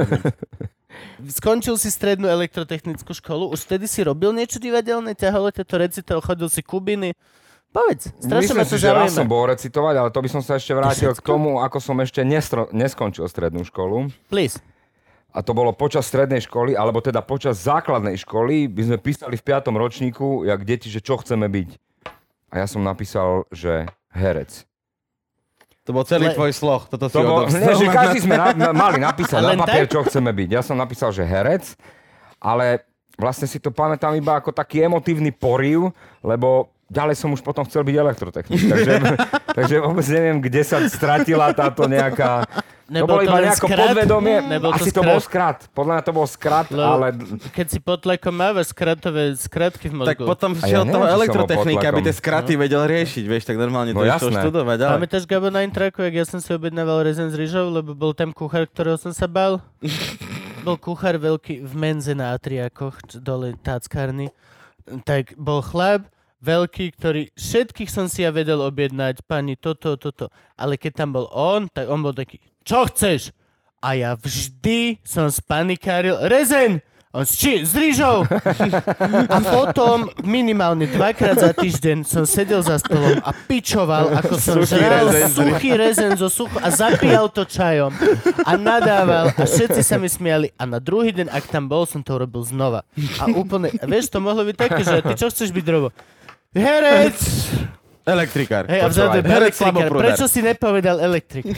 [1.24, 6.50] Skončil si strednú elektrotechnickú školu, už vtedy si robil niečo divadelné, ťahol tieto recitál, chodil
[6.50, 7.16] si kubiny.
[7.74, 9.34] Povedz, strašne ma to si, že raz som zaujíma.
[9.34, 12.70] bol recitovať, ale to by som sa ešte vrátil k tomu, ako som ešte nestro,
[12.70, 14.14] neskončil strednú školu.
[14.30, 14.62] Please.
[15.34, 19.46] A to bolo počas strednej školy, alebo teda počas základnej školy, by sme písali v
[19.50, 19.74] 5.
[19.74, 21.70] ročníku, jak deti, že čo chceme byť.
[22.54, 24.70] A ja som napísal, že herec.
[25.84, 26.88] To bol celý Le- tvoj sloh.
[26.88, 30.04] Toto si To bol, ne, že každý sme na, na, mali napísať na papier, čo
[30.08, 30.50] chceme byť.
[30.50, 31.76] Ja som napísal, že herec,
[32.40, 32.88] ale
[33.20, 35.92] vlastne si to pamätám iba ako taký emotívny poriv,
[36.24, 38.62] lebo ďalej som už potom chcel byť elektrotechnik.
[38.64, 38.94] Takže,
[39.60, 42.48] takže vôbec neviem, kde sa stratila táto nejaká...
[43.02, 43.88] to bolo iba nejako skrat?
[43.90, 44.38] podvedomie.
[44.46, 45.10] Nebol to Asi to skrat?
[45.10, 45.58] bol skrat.
[45.74, 47.08] Podľa mňa to bol skrat, Lebo ale...
[47.50, 50.10] Keď si pod tlakom mávaš skratové skratky v mozgu.
[50.14, 53.58] Tak potom A ja šiel neviem, toho elektrotechnika, aby tie skraty vedel riešiť, vieš, tak
[53.58, 54.38] normálne No to jasné.
[54.46, 54.78] študovať.
[54.86, 54.92] Ale...
[55.02, 58.30] Pamätáš, Gabo, na intraku, jak ja som si objednával rezen s rýžou, lebo bol tam
[58.30, 59.58] kuchár, ktorého som sa bal?
[60.68, 64.30] bol kuchár veľký v menze na Atriakoch, čo dole táckárny.
[65.08, 66.08] Tak bol chlap,
[66.44, 70.28] veľký, ktorý všetkých som si ja vedel objednať, pani toto, toto.
[70.60, 73.36] Ale keď tam bol on, tak on bol taký, čo chceš?
[73.84, 76.80] A ja vždy som spanikáril, rezen!
[77.14, 77.62] On s či?
[77.62, 78.26] S rýžou!
[79.30, 84.82] A potom minimálne dvakrát za týždeň som sedel za stolom a pičoval, ako som Suchý
[84.82, 87.94] žral rezen suchý rezen zo suchu a zapíjal to čajom.
[88.42, 90.50] A nadával a všetci sa mi smiali.
[90.58, 92.82] A na druhý deň, ak tam bol, som to robil znova.
[93.22, 95.94] A úplne, vieš, to mohlo byť také, že ty čo chceš byť drobo?
[96.58, 97.20] Herec!
[98.04, 98.68] Elektrikár.
[98.68, 100.00] Hej, a vzadu je herec elektrikár.
[100.04, 101.48] Prečo si nepovedal elektrik?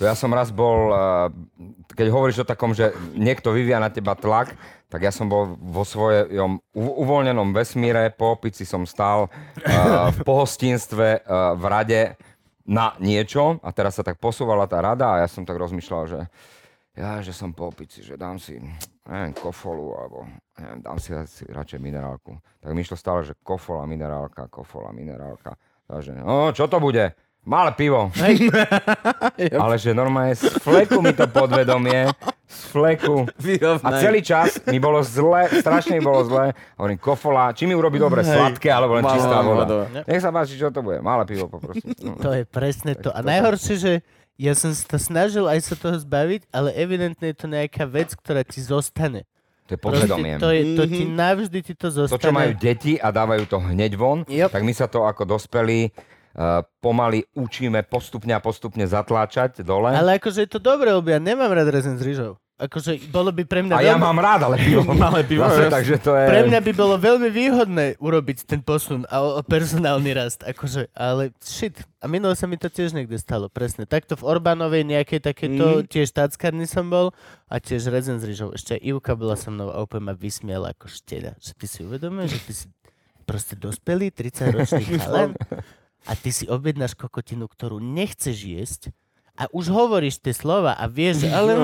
[0.00, 0.98] To ja som raz bol, eh,
[1.94, 4.56] keď hovoríš o takom, že niekto vyvíja na teba tlak,
[4.88, 9.28] tak ja som bol vo svojom uvoľnenom vesmíre, po opici som stál
[9.60, 9.70] eh,
[10.16, 11.24] v pohostinstve eh,
[11.54, 12.00] v rade
[12.64, 16.20] na niečo a teraz sa tak posúvala tá rada a ja som tak rozmýšľal, že
[16.92, 18.60] ja, že som po opici, že dám si,
[19.08, 20.28] neviem, kofolu, alebo
[20.60, 22.36] neviem, dám si, si radšej minerálku.
[22.60, 25.56] Tak mi išlo stále, že kofola, minerálka, kofola, minerálka.
[25.86, 27.14] Takže, no, čo to bude?
[27.42, 28.06] Malé pivo.
[29.66, 32.06] Ale že normálne z fleku mi to podvedomie,
[32.46, 33.26] z fleku.
[33.82, 36.54] A celý čas mi bolo zle, strašne mi bolo zle.
[36.78, 38.30] Hovorím, kofola, či mi urobí dobre, Hej.
[38.38, 39.64] sladké, alebo len Malá čistá voda.
[39.66, 40.06] voda.
[40.06, 41.02] Nech sa páči, čo to bude.
[41.02, 41.90] Malé pivo poprosím.
[41.98, 42.14] No.
[42.24, 43.10] To je presne to.
[43.10, 43.92] A najhoršie, že
[44.38, 48.46] ja som sa snažil aj sa toho zbaviť, ale evidentne je to nejaká vec, ktorá
[48.46, 49.26] ti zostane.
[49.62, 50.34] To je podvedomie.
[50.36, 52.18] to, je, to ti navždy ti to To, zostane.
[52.18, 54.50] čo majú deti a dávajú to hneď von, Yep.
[54.50, 59.94] tak my sa to ako dospelí uh, pomaly učíme postupne a postupne zatláčať dole.
[59.94, 62.41] Ale akože je to dobré, ja nemám rád rezen s rýžou.
[62.60, 64.04] Akože bolo by pre mňa a ja veľmi...
[64.06, 64.86] mám rád, ale pivo.
[64.94, 66.24] Malé pivo, Zase, takže to je...
[66.30, 70.92] Pre mňa by bolo veľmi výhodné urobiť ten posun a o, o personálny rast, akože,
[70.94, 71.74] ale shit.
[71.98, 73.82] A minulo sa mi to tiež niekde stalo, presne.
[73.82, 75.90] Takto v Orbánovej nejakej takéto, Mm.
[75.90, 77.10] tiež táckarny som bol
[77.50, 78.54] a tiež rezen s rýžou.
[78.54, 81.34] Ešte Ivka bola so mnou a úplne ma vysmiela ako šteda.
[81.42, 82.66] Že ty si uvedomuješ, že ty si
[83.26, 85.34] proste dospelý, 30-ročný chalan
[86.06, 88.82] a ty si objednáš kokotinu, ktorú nechceš jesť
[89.36, 91.56] a už hovoríš tie slova a vieš, ale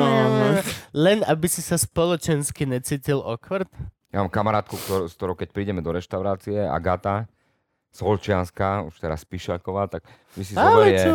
[0.96, 3.68] len aby si sa spoločensky necítil awkward.
[4.08, 7.28] Ja mám kamarátku, s ktorou keď prídeme do reštaurácie, Agata,
[7.92, 11.00] Solčianská, už teraz Píšaková, tak my si Ale zoberie...
[11.04, 11.14] čo?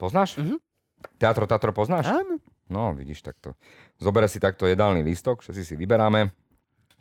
[0.00, 0.40] Poznáš?
[0.40, 0.56] Mhm.
[1.20, 2.08] Teatro Tatro poznáš?
[2.08, 2.40] Áno.
[2.66, 3.54] No, vidíš, takto.
[4.00, 6.34] Zobere si takto jedálny lístok, všetci si vyberáme,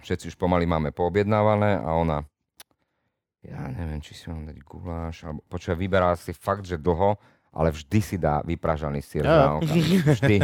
[0.04, 2.22] všetci už pomaly máme poobjednávané a ona,
[3.42, 7.18] ja neviem, či si mám dať guláš, alebo počuj, vyberá si fakt, že dlho,
[7.56, 9.24] ale vždy si dá vypražaný sír.
[9.24, 9.56] Ja.
[9.56, 9.64] Ja.
[10.12, 10.44] Vždy.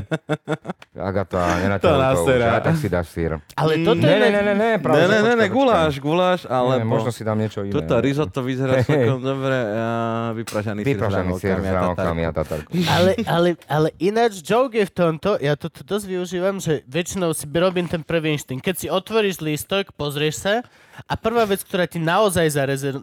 [0.96, 3.36] Agata, To nenaťahuj to, už, aj tak si dáš sír.
[3.60, 4.20] Ale toto Ne, je...
[4.24, 7.28] ne, ne, ne, ne, práve, Ne, ne, ne, ne, guláš, guláš, ale Nie, možno si
[7.28, 7.76] dám niečo iné.
[7.76, 9.60] Tuto risotto vyzerá celkom dobre.
[9.60, 9.86] A
[10.32, 12.72] vypražaný Vypražaný sír s hranolkami a tatarkou.
[12.88, 17.36] Ale, ale, ale ináč joke je v tomto, ja to tu dosť využívam, že väčšinou
[17.36, 18.64] si robím ten prvý inštinkt.
[18.64, 20.64] Keď si otvoríš lístok, pozrieš sa
[21.12, 22.48] a prvá vec, ktorá ti naozaj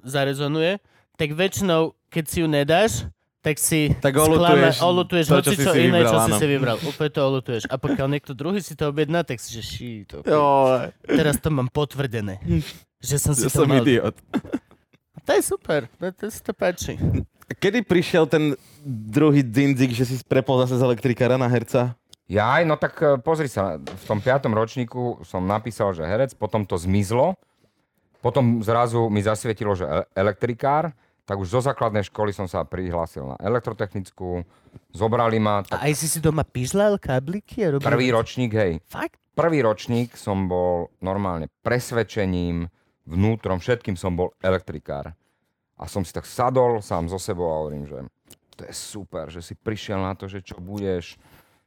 [0.01, 0.81] zarezonuje,
[1.21, 3.05] tak väčšinou, keď si ju nedáš,
[3.38, 6.46] tak si Tak olutuješ olutuješ to, čo si čo si iné, vybral, čo si si
[6.46, 6.77] vybral.
[6.83, 7.62] Úplne to olutuješ.
[7.70, 10.44] A pokiaľ niekto druhý si to objedná, tak si že ší, to, Jo,
[11.07, 12.42] teraz to mám potvrdené.
[12.98, 13.79] Že som si že to som mal.
[13.81, 14.18] idiot.
[15.22, 16.96] To je super, to, to si to páči.
[17.48, 21.96] Kedy prišiel ten druhý dzinzik, že si prepol zase z elektrikára na herca?
[22.29, 26.61] Jaj, no tak e, pozri sa, v tom piatom ročníku som napísal, že herec, potom
[26.68, 27.40] to zmizlo,
[28.20, 30.92] potom zrazu mi zasvietilo, že e- elektrikár,
[31.29, 34.49] tak už zo základnej školy som sa prihlásil na elektrotechnickú,
[34.97, 37.85] zobrali ma, tak A aj si si doma pižlal kábliky a robil...
[37.85, 39.21] prvý ročník, hej, Fakt?
[39.37, 42.73] prvý ročník som bol normálne presvedčením,
[43.05, 45.12] vnútrom, všetkým som bol elektrikár.
[45.77, 47.99] A som si tak sadol sám so sebou a hovorím, že
[48.57, 51.14] to je super, že si prišiel na to, že čo budeš,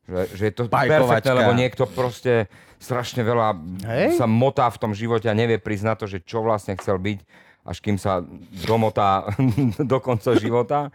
[0.04, 4.20] že, že je to perfektné, lebo niekto proste strašne veľa Hej.
[4.20, 7.20] sa motá v tom živote a nevie na to, že čo vlastne chcel byť,
[7.62, 8.26] až kým sa
[8.66, 9.30] domotá
[9.92, 10.90] do konca života.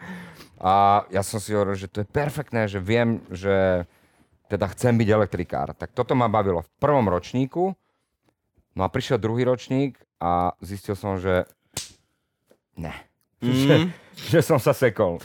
[0.57, 3.85] A ja som si hovoril, že to je perfektné, že viem, že
[4.48, 5.76] teda chcem byť elektrikár.
[5.76, 7.74] Tak toto ma bavilo v prvom ročníku.
[8.76, 11.44] No a prišiel druhý ročník a zistil som, že
[12.76, 12.92] ne.
[13.37, 13.92] Že,
[14.33, 15.20] že som sa sekol.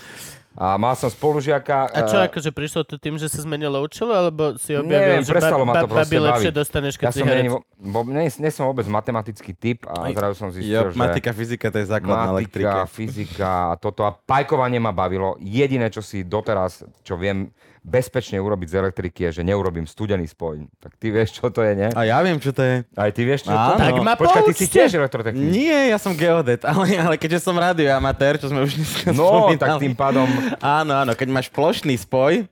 [0.62, 1.90] A mal som spolužiaka...
[1.90, 5.26] A čo, eh, akože prišlo to tým, že sa zmenilo učilo, alebo si objavil, Neviem,
[5.26, 6.60] že prestalo ma to proste babi lepšie baviť.
[6.62, 7.42] dostaneš, keď ja si som herec?
[7.42, 11.02] nie, bo, nie, som vôbec matematický typ a zrazu som zistil, Jo, že...
[11.02, 12.70] matika, fyzika, to je základ na elektrike.
[12.70, 14.06] Matika, fyzika a toto.
[14.06, 15.34] A pajkovanie ma bavilo.
[15.42, 17.50] Jediné, čo si doteraz, čo viem
[17.82, 20.70] bezpečne urobiť z elektriky, je, že neurobím studený spoj.
[20.78, 21.90] Tak ty vieš, čo to je, nie?
[21.92, 22.86] A ja viem, čo to je.
[22.94, 23.74] Aj ty vieš, čo Áno.
[23.74, 23.80] to je?
[23.84, 25.50] Tak ma Počkaj, ty si tiež elektrotechnik.
[25.50, 29.58] Nie, ja som geodet, ale, ale keďže som radioamatér, čo sme už dneska No, spomínali.
[29.58, 30.30] tak tým pádom...
[30.58, 32.46] Áno, áno, keď máš plošný spoj,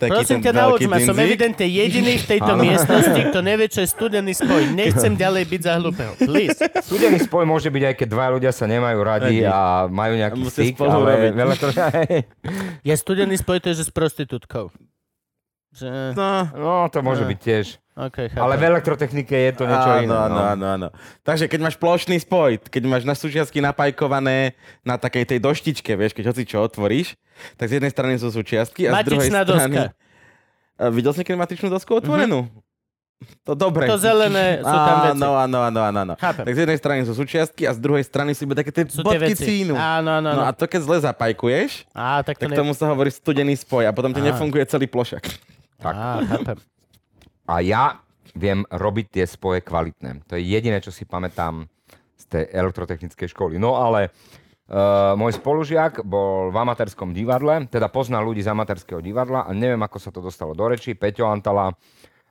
[0.00, 3.66] taký Prosím ten ťa, nauč veľký ma, som evidentne jediný v tejto miestnosti, kto nevie,
[3.68, 4.62] čo je studený spoj.
[4.72, 6.12] Nechcem ďalej byť za hlúpeho.
[6.16, 6.56] Please.
[6.80, 10.64] Studený spoj môže byť aj keď dvaja ľudia sa nemajú radi a majú nejaký Musia
[10.64, 11.30] styk, ale robiť.
[11.30, 11.68] v elektro...
[12.80, 14.72] Ja studený spoj to je, že s prostitútkou.
[15.70, 16.16] Že...
[16.16, 17.30] No, No, to môže Ne.
[17.30, 17.66] byť tiež.
[17.90, 18.42] Okay, chápem.
[18.46, 20.14] Ale v elektrotechnike je to niečo áno, iné.
[20.14, 20.42] áno, no.
[20.46, 20.88] áno, áno.
[21.26, 24.54] Takže keď máš plošný spoj, keď máš na súčiastky napajkované
[24.86, 27.18] na takej tej doštičke, vieš, keď hoci čo otvoríš,
[27.58, 29.76] tak z jednej strany sú súčiastky a z druhej Matičná strany...
[29.76, 29.82] doska.
[30.80, 32.48] A videl si niekedy matričnú dosku otvorenú?
[33.44, 33.84] To dobre.
[33.84, 35.20] To zelené sú tam veci.
[35.20, 36.14] Áno, áno, áno, áno, áno.
[36.16, 36.40] Chápem.
[36.48, 39.04] Tak z jednej strany sú súčiastky a z druhej strany sú iba také tie Sú
[39.04, 39.76] bodky cínu.
[39.76, 40.48] Áno, áno, No áno.
[40.48, 42.56] a to keď zle zapajkuješ, Á, tak to tak ne...
[42.56, 45.20] tomu sa hovorí studený spoj a potom ti nefunguje celý plošak.
[45.84, 45.92] Tak.
[45.92, 46.56] Á, chápem.
[47.50, 47.98] A ja
[48.38, 50.22] viem robiť tie spoje kvalitné.
[50.30, 51.66] To je jediné, čo si pamätám
[52.14, 53.58] z tej elektrotechnickej školy.
[53.58, 54.14] No ale
[54.70, 59.82] uh, môj spolužiak bol v amatérskom divadle, teda poznal ľudí z amatérského divadla a neviem,
[59.82, 60.94] ako sa to dostalo do reči.
[60.94, 61.74] Peťo Antala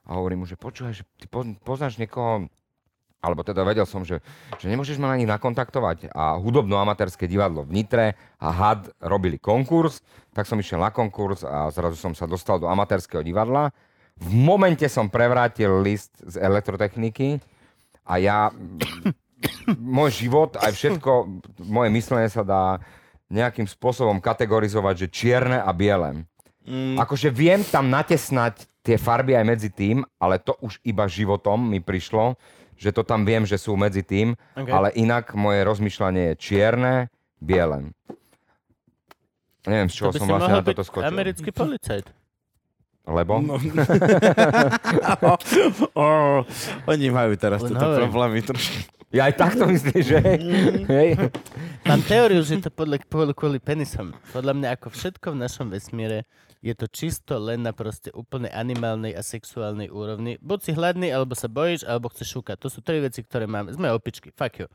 [0.08, 2.48] a hovorím mu, že počúvaj, že ty poz- poznáš niekoho,
[3.20, 4.24] alebo teda vedel som, že,
[4.56, 6.16] že nemôžeš ma na nich nakontaktovať.
[6.16, 10.00] A hudobno-amatérske divadlo v Nitre a HAD robili konkurs,
[10.32, 13.68] tak som išiel na konkurs a zrazu som sa dostal do amatérskeho divadla.
[14.20, 17.40] V momente som prevrátil list z elektrotechniky
[18.04, 18.38] a ja,
[19.80, 21.10] môj život, aj všetko,
[21.64, 22.64] moje myslenie sa dá
[23.30, 26.28] nejakým spôsobom kategorizovať, že čierne a biele.
[26.66, 31.56] Mm, Akože viem tam natesnať tie farby aj medzi tým, ale to už iba životom
[31.56, 32.36] mi prišlo,
[32.76, 34.72] že to tam viem, že sú medzi tým, Okay.
[34.72, 36.94] ale inak moje rozmýšľanie je čierne,
[37.40, 37.92] biele.
[39.64, 41.08] Neviem, z čoho som vlastne na toto skočil.
[41.08, 42.08] americký policajt.
[43.08, 43.40] Lebo?
[43.40, 43.56] No.
[45.98, 46.44] oh,
[46.84, 49.00] oni majú teraz tieto problémy trošku.
[49.10, 50.18] Ja aj takto myslíš, že?
[50.86, 51.18] Hej.
[51.82, 54.14] Mám teóriu, že to podľa, kvôli, kvôli penisom.
[54.30, 56.30] Podľa mňa ako všetko v našom vesmíre
[56.62, 60.38] je to čisto len na proste úplne animálnej a sexuálnej úrovni.
[60.38, 62.56] Buď si hladný, alebo sa bojíš, alebo chceš šúkať.
[62.62, 63.74] To sú tri veci, ktoré máme.
[63.74, 64.70] Sme opičky, fuck you.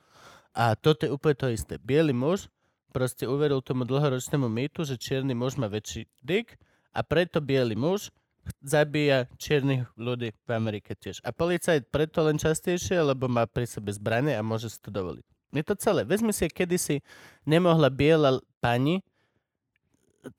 [0.52, 1.80] A toto je úplne to isté.
[1.80, 2.52] Bielý muž
[2.92, 6.60] proste uveril tomu dlhoročnému mýtu, že čierny muž má väčší dick
[6.96, 8.16] a preto biely muž
[8.64, 11.20] zabíja čiernych ľudí v Amerike tiež.
[11.26, 15.26] A policajt preto len častejšie, lebo má pri sebe zbrane a môže si to dovoliť.
[15.56, 16.04] Je to celé.
[16.06, 17.02] Vezmi si, kedysi
[17.48, 19.02] nemohla biela pani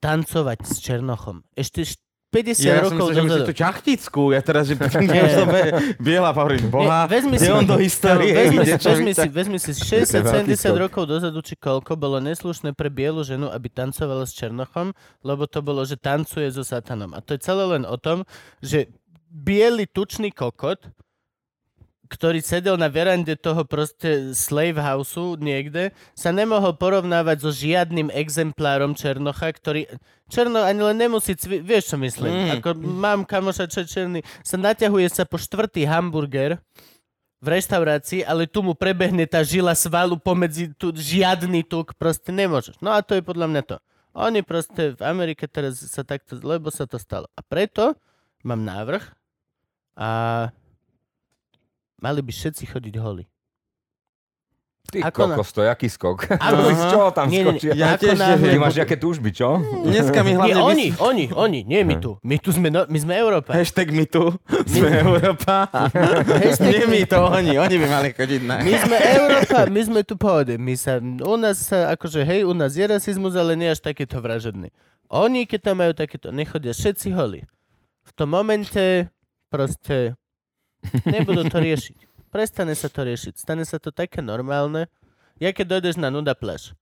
[0.02, 1.46] tancovať s Černochom.
[1.54, 2.05] Ešte št-
[2.36, 4.22] 50 Ja, ja som rokov myslel, že čachtickú.
[4.36, 4.76] Ja teraz, že
[6.04, 9.72] biela hovorím, boha, Nie, vezmi si, on do histórie vezmi, ide, vezmi, si, vezmi si
[9.72, 10.76] To je veľký 60-70 skok.
[10.76, 14.92] rokov dozadu, či koľko bolo neslušné pre bielu ženu, aby tancovala s Černochom,
[15.24, 17.16] lebo to bolo, že tancuje so satanom.
[17.16, 18.28] A to je celé len o tom,
[18.60, 18.92] že
[19.32, 20.92] biely tučný kokot,
[22.06, 28.94] ktorý sedel na verande toho proste slave houseu niekde, sa nemohol porovnávať so žiadnym exemplárom
[28.94, 29.90] Černocha, ktorý...
[30.26, 31.62] Černo ani len nemusí cvi...
[31.62, 32.30] Vieš, čo myslím?
[32.30, 32.50] Mm.
[32.58, 36.58] Ako mám kamoša, čo černý, sa naťahuje sa po štvrtý hamburger
[37.38, 42.80] v reštaurácii, ale tu mu prebehne tá žila svalu pomedzi tu žiadny tuk, proste nemôžeš.
[42.82, 43.76] No a to je podľa mňa to.
[44.16, 47.28] Oni proste v Amerike teraz sa takto, lebo sa to stalo.
[47.36, 47.92] A preto
[48.40, 49.04] mám návrh
[49.94, 50.08] a
[52.06, 53.26] mali by všetci chodiť holi.
[54.86, 56.30] Ty Ako na- kokos, to je aký skok?
[56.38, 57.58] Ako- Z čoho tam Nie, nie, nie.
[57.58, 57.70] skočia?
[57.74, 58.46] Ja Ako tiež náhle-.
[58.46, 59.58] Ty máš nejaké túžby, čo?
[59.82, 60.62] Dneska mi Nie, hlavne...
[60.62, 62.22] oni, oni, oni, nie my tu.
[62.22, 63.50] My tu sme, no, my sme Európa.
[63.50, 64.30] Hashtag my tu,
[64.62, 65.66] sme Európa.
[66.46, 68.62] Hashtag Nie my to, oni, oni by mali chodiť na...
[68.62, 70.54] My sme Európa, my sme tu pohode.
[70.54, 74.22] My sa, u nás sa, akože hej, u nás je rasizmus, ale nie až takýto
[74.22, 74.70] vražedný.
[75.10, 77.42] Oni, keď tam majú takéto, nechodia všetci holi.
[78.06, 79.10] V tom momente
[79.48, 80.14] proste
[81.04, 81.98] nebudú to riešiť.
[82.30, 83.34] Prestane sa to riešiť.
[83.38, 84.90] Stane sa to také normálne.
[85.40, 86.72] Ja keď dojdeš na nuda pláž,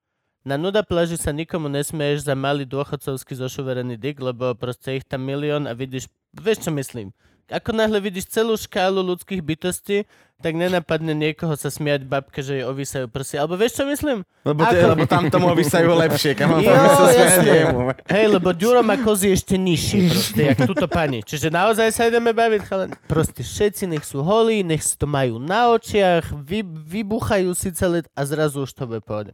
[0.45, 5.25] na nuda pláži sa nikomu nesmieš za malý dôchodcovský zošuverený dyk, lebo proste ich tam
[5.25, 7.17] milión a vidíš, vieš čo myslím?
[7.53, 10.09] Ako náhle vidíš celú škálu ľudských bytostí,
[10.41, 13.45] tak nenapadne niekoho sa smiať babke, že jej ovysajú prsia.
[13.45, 14.29] Alebo vieš čo myslím?
[14.45, 14.87] Lebo, Ako?
[14.93, 17.97] lebo tam tomu vysajú lepšie, kam Jo, sa jemu.
[18.05, 21.25] Hej, lebo Ďuro má kozy ešte nižšie, proste, jak túto pani.
[21.25, 22.93] Čiže naozaj sa ideme baviť, chalán.
[23.09, 28.05] Proste všetci nech sú holí, nech si to majú na očiach, vy, vybuchajú si celé
[28.13, 29.33] a zrazu už to bude pohode.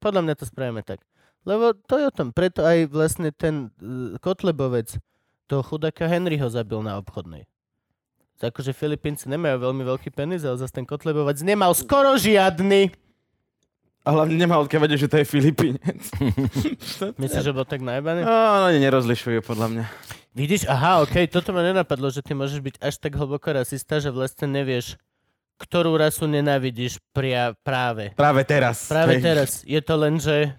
[0.00, 1.04] Podľa mňa to spravíme tak.
[1.46, 2.34] Lebo to je o tom.
[2.34, 4.98] Preto aj vlastne ten uh, Kotlebovec
[5.46, 7.46] toho chudáka Henryho zabil na obchodnej.
[8.36, 12.92] Akože Filipínci nemajú veľmi veľký penis, ale zase ten Kotlebovec nemal skoro žiadny.
[14.06, 16.02] A hlavne nemá odkiaľ vedieť, že to je Filipínec.
[17.22, 18.22] Myslíš, že bol tak najbaný?
[18.22, 19.84] No, oni nerozlišujú podľa mňa.
[20.36, 24.12] Vidíš, aha, okej, toto ma nenapadlo, že ty môžeš byť až tak hlboko rasista, že
[24.12, 25.00] vlastne nevieš,
[25.56, 28.12] ktorú rasu nenávidíš pria, práve.
[28.12, 28.84] Práve teraz.
[28.84, 29.22] Práve Hej.
[29.24, 29.50] teraz.
[29.64, 30.52] Je to len, že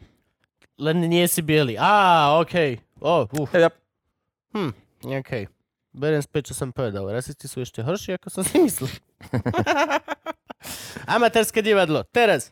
[0.81, 1.77] len nie si biely.
[1.77, 2.81] Á, okej.
[2.97, 3.53] O, uf.
[3.53, 3.69] Ja,
[4.57, 4.73] Hm,
[5.21, 5.45] okej.
[5.93, 7.05] Beriem späť, čo som povedal.
[7.05, 8.89] Rasisti sú ešte horší, ako som si myslel.
[11.13, 12.01] Amatérske divadlo.
[12.09, 12.49] Teraz.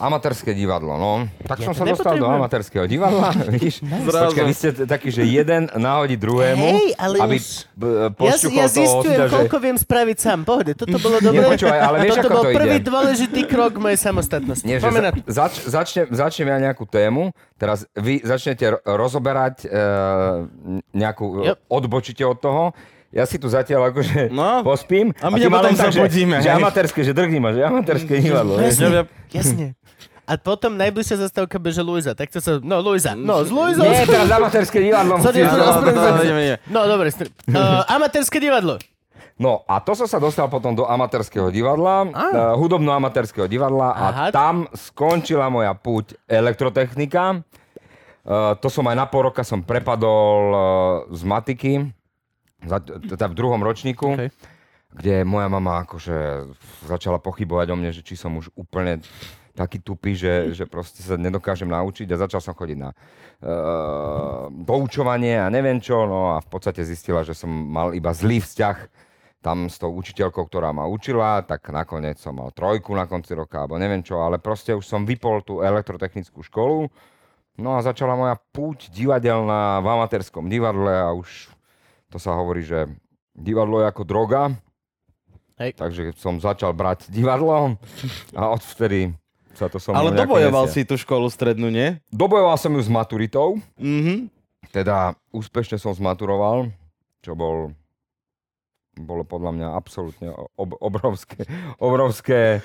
[0.00, 1.28] Amatérske divadlo, no.
[1.42, 3.84] Tak Ja som sa dostal do amatérskeho divadla, vidíš?
[3.84, 7.68] Počkaj, vy ste takí, že jeden náhodí druhému, Hej, ale aby už...
[7.70, 9.28] b- Ja, pošťukol ja zistujem, že...
[9.30, 10.38] koľko viem spraviť sám.
[10.42, 11.44] Pohode, toto bolo dobré.
[11.44, 12.86] Nepočúvaj, ale vieš, toto ako bol to prvý ide?
[12.86, 14.64] dôležitý krok mojej samostatnosti.
[14.64, 19.78] Nie, na za, zač, začne, začnem ja nejakú tému, teraz vy začnete ro- rozoberať e,
[20.92, 21.56] nejakú, Yep.
[21.68, 22.64] odbočíte od toho,
[23.10, 24.62] ja si tu zatiaľ akože No.
[24.62, 25.10] pospím.
[25.18, 26.06] A my ma potom tak, že,
[26.38, 28.54] že amatérske, že drgni ma, že amatérske divadlo.
[28.56, 29.74] Jasne, jasne.
[30.30, 32.14] A potom najbližšia zastávka beže Luisa.
[32.14, 32.62] Tak to sa...
[32.62, 33.18] No, Luisa.
[33.18, 33.82] No, z Luisa.
[33.82, 35.58] Nie, teraz amatérske divadlo Sorry, no.
[36.70, 37.10] No, dobre.
[37.50, 38.78] Uh, amatérske divadlo.
[39.40, 44.24] No a to som sa dostal potom do amatérskeho divadla, uh, hudobno-amatérskeho divadla a Aha.
[44.28, 47.40] tam skončila moja púť elektrotechnika.
[48.20, 50.62] Uh, to som aj na pol roka som prepadol uh,
[51.08, 51.72] z matiky,
[52.68, 54.28] za, teda v druhom ročníku, Okay.
[54.92, 56.52] kde moja mama akože
[56.84, 59.00] začala pochybovať o mne, že či som už úplne
[59.60, 65.36] taký tupý, že, že proste sa nedokážem naučiť a začal som chodiť na uh, doučovanie
[65.36, 69.08] a neviem čo, no a v podstate zistila, že som mal iba zlý vzťah
[69.40, 73.64] tam s tou učiteľkou, ktorá ma učila, tak nakoniec som mal trojku na konci roka,
[73.64, 76.92] alebo neviem čo, ale proste už som vypol tú elektrotechnickú školu,
[77.56, 81.48] no a začala moja púť divadelná v amatérskom divadle a už
[82.12, 82.84] to sa hovorí, že
[83.32, 84.52] divadlo je ako droga,
[85.56, 85.80] Hej.
[85.80, 87.80] takže som začal brať divadlo
[88.36, 89.16] a odvtedy
[89.60, 92.00] sa to som Ale dobojoval si tú školu strednú, nie?
[92.08, 94.32] Dobojoval som ju s maturitou, Mhm.
[94.72, 96.72] teda úspešne som zmaturoval,
[97.20, 97.76] čo bol
[98.92, 101.44] bolo podľa mňa absolútne ob, obrovské,
[101.80, 102.60] obrovské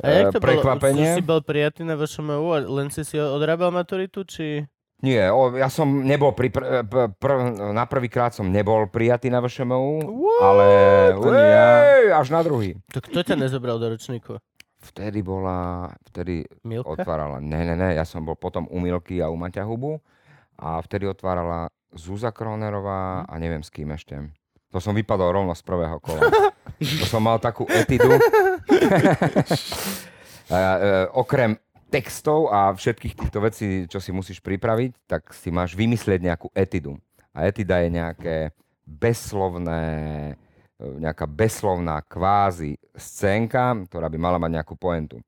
[0.00, 0.44] A jak eh, to bolo?
[0.46, 1.08] prekvapenie.
[1.12, 4.64] Si bol prijatý na vašom EU a len si si odrábal maturitu, či...
[4.96, 7.30] Nie, o, ja som nebol pri, pr, pr, pr,
[7.76, 10.00] na prvý krát som nebol prijatý na VŠMU,
[10.40, 10.66] ale
[11.12, 11.68] Ani ja.
[12.00, 12.80] Ej, až na druhý.
[12.96, 14.40] To kto ťa nezobral do ročníku?
[14.86, 16.94] Vtedy bola, vtedy Milka?
[16.94, 19.98] otvárala, ne, ne, ne, ja som bol potom u Milky a u Maťa Hubu
[20.54, 24.14] a vtedy otvárala Zúza Kronerová a neviem s kým ešte.
[24.70, 26.30] To som vypadol rovno z prvého kola.
[26.78, 28.06] to som mal takú etidu.
[30.52, 31.56] a, e, okrem
[31.90, 36.98] textov a všetkých týchto vecí, čo si musíš pripraviť, tak si máš vymyslieť nejakú etidu.
[37.36, 38.36] a etida je nejaké
[38.86, 39.82] bezslovné,
[40.76, 45.24] nejaká bezslovná kvázi scénka, ktorá by mala mať nejakú poentu.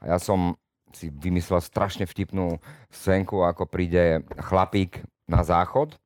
[0.00, 0.56] A ja som
[0.96, 2.56] si vymyslel strašne vtipnú
[2.88, 6.00] scénku, ako príde chlapík na záchod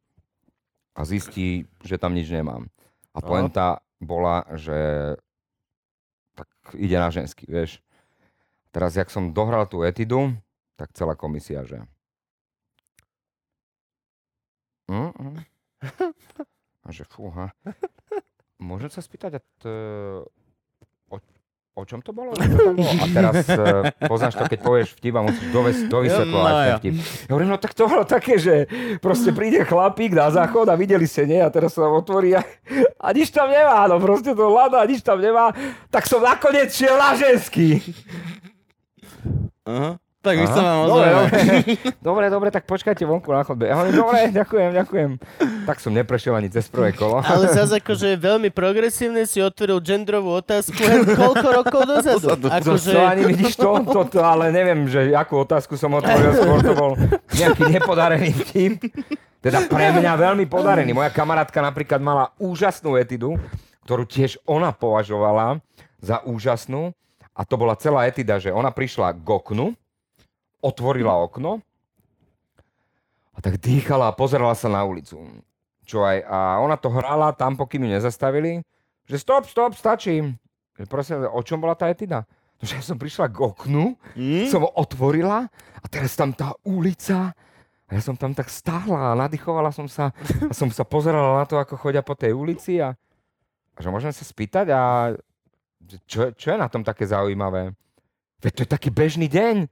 [0.98, 2.66] a zistí, že tam nič nemám.
[3.14, 5.14] A poenta bola, že
[6.34, 7.78] tak ide na ženský, vieš.
[8.72, 10.34] Teraz, jak som dohral tú etidu,
[10.74, 11.78] tak celá komisia, že...
[14.90, 15.38] Mm, mm.
[16.82, 17.54] A že fúha.
[18.62, 19.66] Môžem sa spýtať, t...
[21.10, 21.16] o,
[21.74, 22.30] o čom to bolo?
[22.38, 22.86] Čo tam bolo?
[22.94, 26.94] A teraz uh, poznáš to, keď povieš vtip a musíš doves, dovysvetľovať No, ten vtip.
[27.26, 28.70] Ja hovorím, no tak to bolo také, že
[29.02, 31.42] proste príde chlapík na záchod a videli ste, nie?
[31.42, 32.46] A teraz sa otvorí a,
[33.02, 35.50] a nič tam nemá, no proste to hľadá nič tam nemá.
[35.90, 37.82] Tak som nakoniec šiel na ženský.
[39.66, 39.98] Aha.
[40.22, 41.18] Tak my Aha, sa vám dobre, ozveme.
[41.18, 41.38] dobre.
[42.08, 43.66] dobre, dobre, tak počkajte vonku na chodbe.
[43.66, 45.10] Ja hovorím, dobre, ďakujem, ďakujem.
[45.66, 47.18] Tak som neprešiel ani cez prvé kolo.
[47.26, 50.78] Ale zase akože je veľmi progresívne si otvoril genderovú otázku
[51.18, 52.38] koľko rokov dozadu.
[52.38, 56.60] Akože, to ani vidíš to, to, to, ale neviem, že akú otázku som otvoril, skôr
[56.62, 56.92] to bol
[57.34, 58.78] nejaký nepodarený vtip.
[59.42, 60.94] Teda pre mňa veľmi podarený.
[60.94, 63.42] Moja kamarátka napríklad mala úžasnú etidu,
[63.82, 65.58] ktorú tiež ona považovala
[65.98, 66.94] za úžasnú.
[67.34, 69.72] A to bola celá etida, že ona prišla k oknu,
[70.62, 71.58] otvorila okno
[73.32, 75.18] a tak dýchala a pozerala sa na ulicu.
[75.82, 78.62] Čo aj, a ona to hrala tam, pokým ju nezastavili,
[79.10, 80.22] že stop, stop, stačí.
[80.78, 82.24] Že prosím, o čom bola tá etida?
[82.56, 84.46] No, že ja som prišla k oknu, Hm?
[84.46, 85.50] som ho otvorila
[85.82, 87.34] a teraz tam tá ulica
[87.88, 90.14] a ja som tam tak stáhla a nadýchovala som sa
[90.50, 92.94] a som sa pozerala na to, ako chodia po tej ulici a,
[93.74, 95.12] a že môžem sa spýtať a
[96.06, 97.74] čo, čo je na tom také zaujímavé?
[98.38, 99.66] Veď to je taký bežný deň.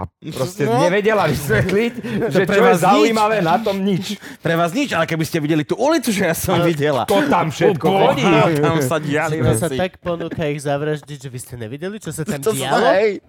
[0.00, 0.78] A proste No.
[0.78, 1.92] nevedela vysvetliť,
[2.26, 2.86] že pre čo je vás nič.
[2.86, 4.16] zaujímavé na tom nič.
[4.44, 7.04] Pre vás nič, ale keby ste videli tú ulicu, že ja som videla.
[7.04, 8.24] To tam všetko chodí.
[8.64, 9.76] Tam sa diali to sa veci.
[9.76, 12.88] tak ponúka ich zavraždiť, že vy ste nevideli, čo sa tam To dialo?
[12.88, 13.20] hej.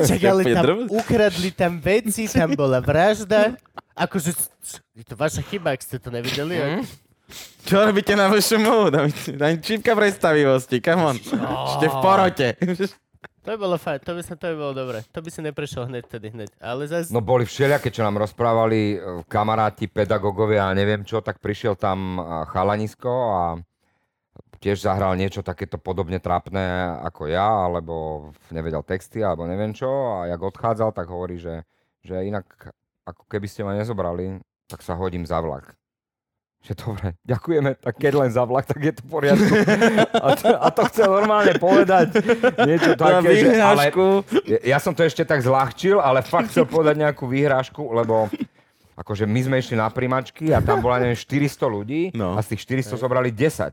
[0.00, 0.72] Čak, ale tam Pedro?
[0.88, 3.58] ukradli tam veci, tam bola vražda.
[3.92, 4.34] Akože,
[4.92, 6.54] je to vaša chyba, ak ste to nevideli.
[6.54, 6.82] Mhm.
[7.64, 8.90] Čo robíte na VŠMU?
[8.90, 11.16] Tam, tam čipka predstavivosti, come on.
[11.16, 12.48] Ešte v porote.
[13.44, 15.04] To by bolo fajn, to by, sa, to by bolo dobre.
[15.12, 16.48] To by si neprešiel hneď tedy hneď.
[16.64, 17.12] Ale zase...
[17.12, 22.16] No boli všelijaké, čo nám rozprávali e, kamaráti, pedagógovia a neviem čo, tak prišiel tam
[22.16, 23.42] e, chalanisko a
[24.64, 30.32] tiež zahral niečo takéto podobne trápne ako ja, alebo nevedel texty, alebo neviem čo a
[30.32, 31.68] jak odchádzal, tak hovorí, že,
[32.00, 32.48] že inak
[33.04, 35.76] ako keby ste ma nezobrali, tak sa hodím za vlak.
[36.64, 39.52] Že dobre, ďakujeme, tak keď len za vlak, tak je to poriadku.
[40.16, 42.16] A to, a to chcel normálne povedať
[42.64, 43.92] niečo také, že, ale
[44.64, 48.32] ja, som to ešte tak zľahčil, ale fakt chcel povedať nejakú výhrážku, lebo
[48.96, 52.32] akože my sme išli na primačky a tam bola neviem 400 ľudí No.
[52.32, 53.68] a z tých 400 zobrali 10.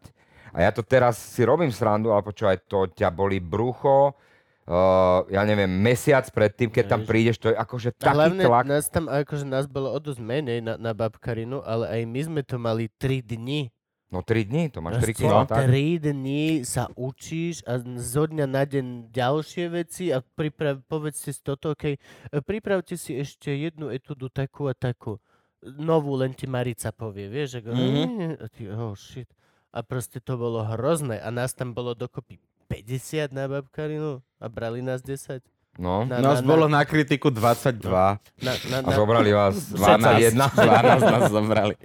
[0.52, 4.20] A ja to teraz si robím srandu, ale počúvaj, to ťa boli brucho,
[4.68, 8.66] uh, ja neviem, mesiac predtým, keď tam prídeš, to je akože taký hlavne tlak.
[8.68, 12.42] nás tam, akože nás bolo o dosť menej na, na babkarinu, ale aj my sme
[12.46, 13.72] to mali 3 dni.
[14.12, 15.72] No 3 dní, to máš 3 Proste kg, tak?
[15.72, 21.40] 3 dní sa učíš a zo dňa na deň ďalšie veci a priprav, povedzte si
[21.40, 21.96] toto, okay,
[22.28, 25.16] e, pripravte si ešte jednu etudu takú a takú.
[25.64, 28.44] Novú len ti Marica povie, vieš, ako, Mhm.
[28.44, 29.32] a ty, oh shit.
[29.72, 32.36] A proste to bolo hrozné a nás tam bolo dokopy
[32.72, 35.44] 50 na babkarinu a brali nás 10.
[35.80, 36.04] No.
[36.08, 37.84] Na, Nás na, bolo na, na kritiku 22.
[37.88, 40.52] na, na, A na, zobrali vás 12, 21.
[40.52, 41.76] 12 nás zobrali.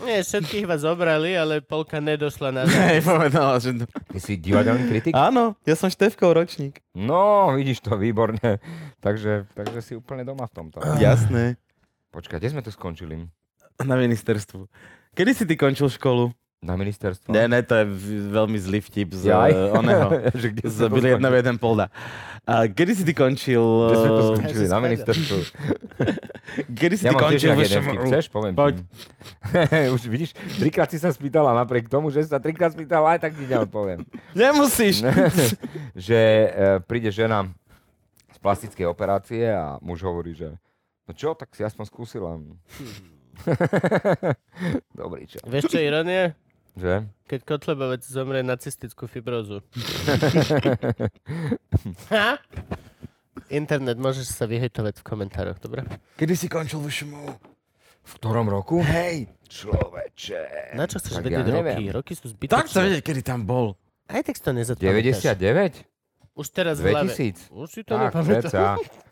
[0.00, 3.74] Nie, všetkých vás zobrali, ale polka nedošla na Hej, povedala, že...
[3.84, 5.12] Ty si divadelný kritik?
[5.12, 6.80] Áno, ja som Števkov ročník.
[6.96, 8.62] No, vidíš to, výborne.
[9.02, 10.78] Takže, takže si úplne doma v tomto.
[11.04, 11.60] Jasné.
[12.10, 13.28] Počkaj, kde sme tu skončili?
[13.80, 14.66] Na ministerstvu.
[15.14, 16.32] Kedy si ty končil školu?
[16.60, 17.32] Na ministerstvo?
[17.32, 17.88] Ne, ne, to je
[18.36, 19.52] veľmi zlý vtip z Jaj.
[19.56, 20.08] uh, oného.
[20.44, 21.36] Že kde Z v skončili?
[21.40, 21.88] jeden polda.
[22.44, 23.64] A kedy si ty končil...
[23.64, 24.64] Kde sme to uh, skončili?
[24.68, 25.38] Na ministerstvu.
[26.80, 27.80] Kedy si Ja ty mám tiež končil vtip.
[27.80, 28.02] ŠMU?
[28.12, 28.24] Chceš?
[28.28, 28.74] Poviem Poď.
[29.96, 33.48] Už vidíš, trikrát si sa spýtala, napriek tomu, že sa trikrát spýtala, aj tak ti
[33.48, 34.04] neodpoviem.
[34.36, 35.00] Nemusíš.
[35.94, 36.48] že e,
[36.84, 37.48] príde žena
[38.34, 40.58] z plastickej operácie a muž hovorí, že
[41.06, 42.34] no čo, tak si aspoň skúsila.
[44.92, 45.38] Dobrý čo.
[45.46, 46.34] Vieš, čo je ironia?
[46.72, 46.94] Že?
[47.26, 49.60] Keď Kotlebovec zomrie na cystickú fibrózu.
[52.10, 52.36] Ha?
[53.48, 55.82] Internet, môžeš sa vyhejtovať v komentároch, dobre?
[56.14, 57.24] Kedy si končil v ŠMU?
[58.00, 58.78] V ktorom roku?
[58.80, 59.26] Hej.
[59.46, 60.74] Človeče.
[60.78, 61.56] Na čo chceš Tak vedieť ja roky?
[61.56, 61.78] neviem.
[61.90, 62.54] Roky sú zbytočné.
[62.54, 63.74] Tak sa vedieť, kedy tam bol.
[64.06, 65.22] Aj tak si to nezapamätáš.
[65.26, 65.82] 99?
[66.32, 67.10] Už teraz v hlave.
[67.10, 67.50] 2000?
[67.50, 68.42] Už si to Tak, nepamätáš.
[68.46, 68.62] ceca.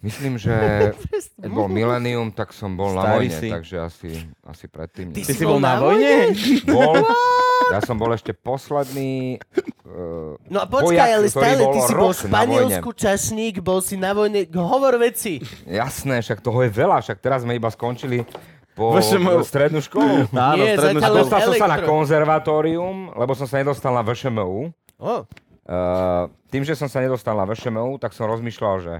[0.00, 0.52] Myslím, že
[1.44, 3.48] keď bol Millennium, tak som bol na Starý vojne, si.
[3.52, 4.10] takže asi,
[4.48, 5.12] asi predtým.
[5.12, 5.20] Ty.
[5.20, 6.32] Ty si bol na vojne?
[6.64, 7.04] Bol,
[7.76, 9.36] ja som bol ešte posledný
[9.84, 13.84] uh, No a počkaj, vojak, ale stále, ty si bol v na Španielsku čašník, bol
[13.84, 15.44] si na vojne, hovor veci.
[15.68, 18.24] Jasné, však toho je veľa, však teraz sme iba skončili
[18.72, 19.44] po VŠMU.
[19.44, 20.30] strednú školu.
[20.32, 21.16] Áno, Nie, strednú školu.
[21.28, 24.72] dostal som sa na konzervatórium, lebo som sa nedostal na VŠMU.
[24.96, 25.28] Oh.
[25.68, 28.94] Uh, tým, že som sa nedostal na VŠMU, tak som rozmýšľal, že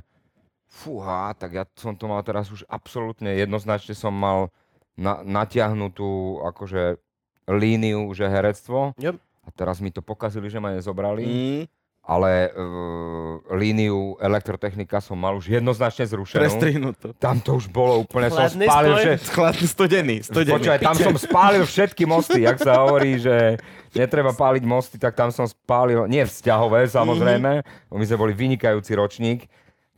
[0.71, 4.55] fúha, tak ja som to mal teraz už absolútne jednoznačne som mal
[4.95, 7.03] na, natiahnutú akože
[7.51, 8.95] líniu, že herectvo.
[9.03, 9.19] Yep.
[9.19, 11.27] A teraz mi to pokazili, že ma nezobrali.
[11.27, 11.63] Mm,
[12.07, 16.43] ale uh, líniu elektrotechnika som mal už jednoznačne zrušenú.
[16.43, 17.07] prestrihnutú.
[17.19, 19.05] Tam to už bolo úplne, som Chladný spálil, spoj?
[19.05, 19.13] že...
[19.31, 20.55] Chladný, studený, studený.
[20.59, 23.61] Počkaj, tam som spálil všetky mosty, jak sa hovorí, že
[23.93, 27.99] netreba páliť mosty, tak tam som spálil, nie vzťahové samozrejme, mm-hmm.
[27.99, 29.51] my sme boli vynikajúci ročník,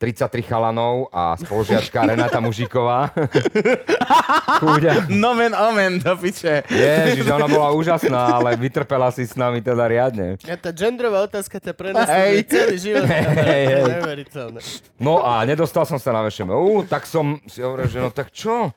[0.03, 3.15] 33 chalanov a spolužiačka Renata Mužiková.
[4.59, 5.07] Chúďa.
[5.07, 6.67] Nomen omen, do piče.
[6.67, 10.43] Ježiš, ona bola úžasná, ale vytrpela si s nami teda riadne.
[10.43, 12.51] A tá genderová otázka ťa prenesla Hej.
[12.51, 13.07] celý život.
[13.07, 14.61] Je neuveriteľné.
[14.99, 18.75] No a nedostal som sa na VŠMU, tak som si hovoril, že no tak čo?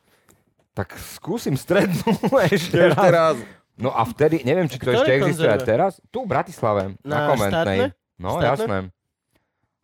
[0.77, 2.05] Tak skúsim strednú
[2.53, 3.41] ešte Ešte raz.
[3.75, 5.65] No a vtedy, neviem, či to ešte existuje konzerve?
[5.65, 7.79] teraz, tu v Bratislave, na, Na komentnej.
[7.81, 7.85] štátne?
[8.15, 8.47] No, Štátne?
[8.47, 8.77] jasné.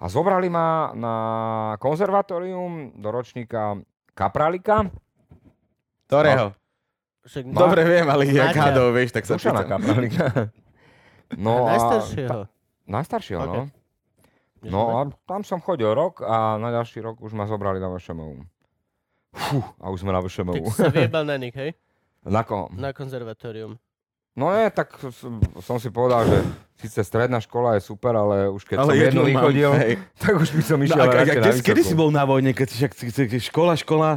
[0.02, 1.16] A zobrali ma na
[1.78, 3.78] konzervatórium do ročníka
[4.12, 4.90] Kapralika.
[6.08, 6.58] Ktorého?
[7.22, 8.62] Však Ma- Dobre viem, ale jak Máťa.
[8.66, 9.64] hádov, vieš, tak sa Dušana.
[9.64, 10.26] Kapralika.
[11.32, 12.40] No a najstaršieho.
[12.84, 13.48] Najstaršieho, Ok.
[13.48, 13.62] no.
[14.62, 18.44] No a tam som chodil rok a na ďalší rok už ma zobrali na VŠMU.
[19.32, 20.60] Fú, a už sme na Tak VŠMU.
[20.60, 21.72] si sa vyjebal na nich, hej?
[22.22, 22.68] Na koho?
[22.74, 23.80] Na konzervatórium.
[24.32, 26.38] No nie, tak som, som si povedal, že
[26.80, 29.94] síce stredná škola je super, ale už keď Ale som jednu vychodil, hej.
[30.24, 32.24] tak už by som No, išiel a, a, a na kde, kedy si bol na
[32.24, 32.92] vojne, keď si však
[33.44, 34.10] škola, škola,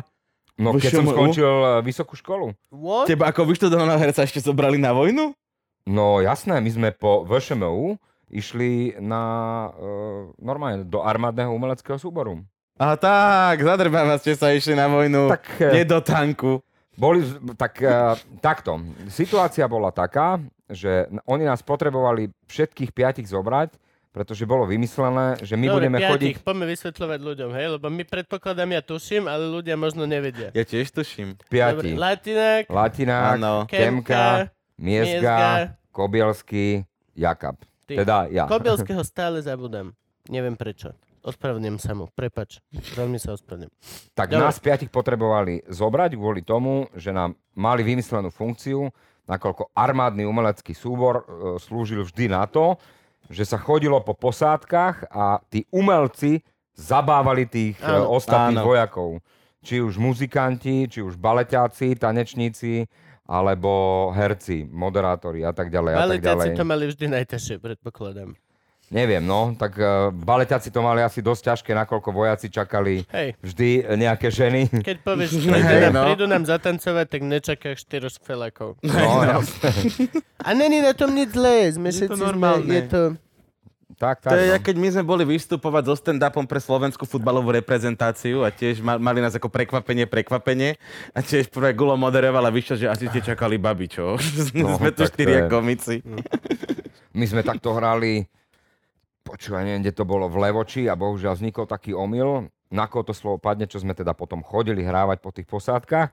[0.54, 2.54] No keď som skončil eh, vysokú školu.
[2.70, 3.10] What?
[3.10, 5.34] teba ako vyštudovaného herca ešte zobrali na vojnu?
[5.84, 7.98] No jasné, my sme po VŠMU
[8.30, 9.22] išli na
[9.68, 12.40] uh, normálne do armádneho umeleckého súboru.
[12.74, 16.62] A tak, zadrbáva ste sa išli na vojnu, Tak, eh, nie do tanku.
[16.94, 17.26] Boli,
[17.58, 18.78] tak uh, takto.
[19.10, 20.38] Situácia bola taká,
[20.70, 23.74] že oni nás potrebovali všetkých piatich zobrať,
[24.14, 27.66] pretože bolo vymyslené, že my Dobre, budeme piatich, chodiť poďme vysvetľovať ľuďom, hej?
[27.74, 30.54] Lebo my predpokladám, ja tuším, ale ľudia možno nevedia.
[30.54, 31.34] Ja tiež tuším.
[31.34, 31.98] Dobre, piati.
[31.98, 33.54] Latinák, Latinák, Áno.
[33.66, 35.38] Kemka, Miezga, Miezga,
[35.90, 36.86] Kobielsky,
[37.18, 37.58] Jakab.
[37.90, 38.06] Ty.
[38.06, 38.46] Teda ja.
[38.46, 39.90] Kobielského stále zabudám.
[40.30, 40.94] Neviem prečo.
[41.24, 42.04] Ospravedlňujem sa mu.
[42.12, 42.60] Prepač.
[42.92, 43.72] Veľmi sa ospravedlňujem.
[44.12, 44.44] Tak Dobre.
[44.44, 48.92] nás piatich potrebovali zobrať kvôli tomu, že nám mali vymyslenú funkciu,
[49.24, 52.76] nakoľko armádny umelecký súbor e, slúžil vždy na to,
[53.32, 56.44] že sa chodilo po posádkach a tí umelci
[56.76, 58.12] zabávali tých e, Áno.
[58.12, 58.68] ostatných Áno.
[58.68, 59.10] vojakov.
[59.64, 62.84] Či už muzikanti, či už baleťáci, tanečníci,
[63.24, 66.58] alebo herci, moderátori a tak ďalej a tak Malitáci ďalej.
[66.60, 68.36] to mali vždy najťažšie, predpokladám.
[68.94, 73.68] Neviem, no, tak uh, baleťáci to mali asi dosť ťažké, nakoľko vojaci čakali Hej, vždy
[73.92, 74.70] nejaké ženy.
[74.70, 76.02] keď povieš, Hej, prídu, nám, no.
[76.06, 78.78] prídu nám zatancovať, tak nečakáš štyroch spelákov.
[78.86, 79.74] No, jasné.
[80.38, 81.66] A není na tom nič zlé.
[81.68, 82.62] Sme Je to normálne.
[82.62, 83.00] Sme, je to...
[83.94, 84.38] Tak, To tak.
[84.40, 84.58] je, no.
[84.60, 89.18] keď my sme boli vystupovať so stand-upom pre slovenskú futbalovú reprezentáciu a tiež ma- mali
[89.18, 90.74] nás ako prekvapenie, prekvapenie
[91.10, 94.18] a tiež prvé gulo moderoval a vyšiel, že asi ste čakali babi, čo?
[94.54, 96.02] No, sme tu to štyria je- komici.
[97.10, 98.26] My sme takto hrali,
[99.24, 103.16] počúvaj, neviem, kde to bolo, v Levoči a bohužiaľ vznikol taký omyl, na koho to
[103.16, 106.12] slovo padne, čo sme teda potom chodili hrávať po tých posádkach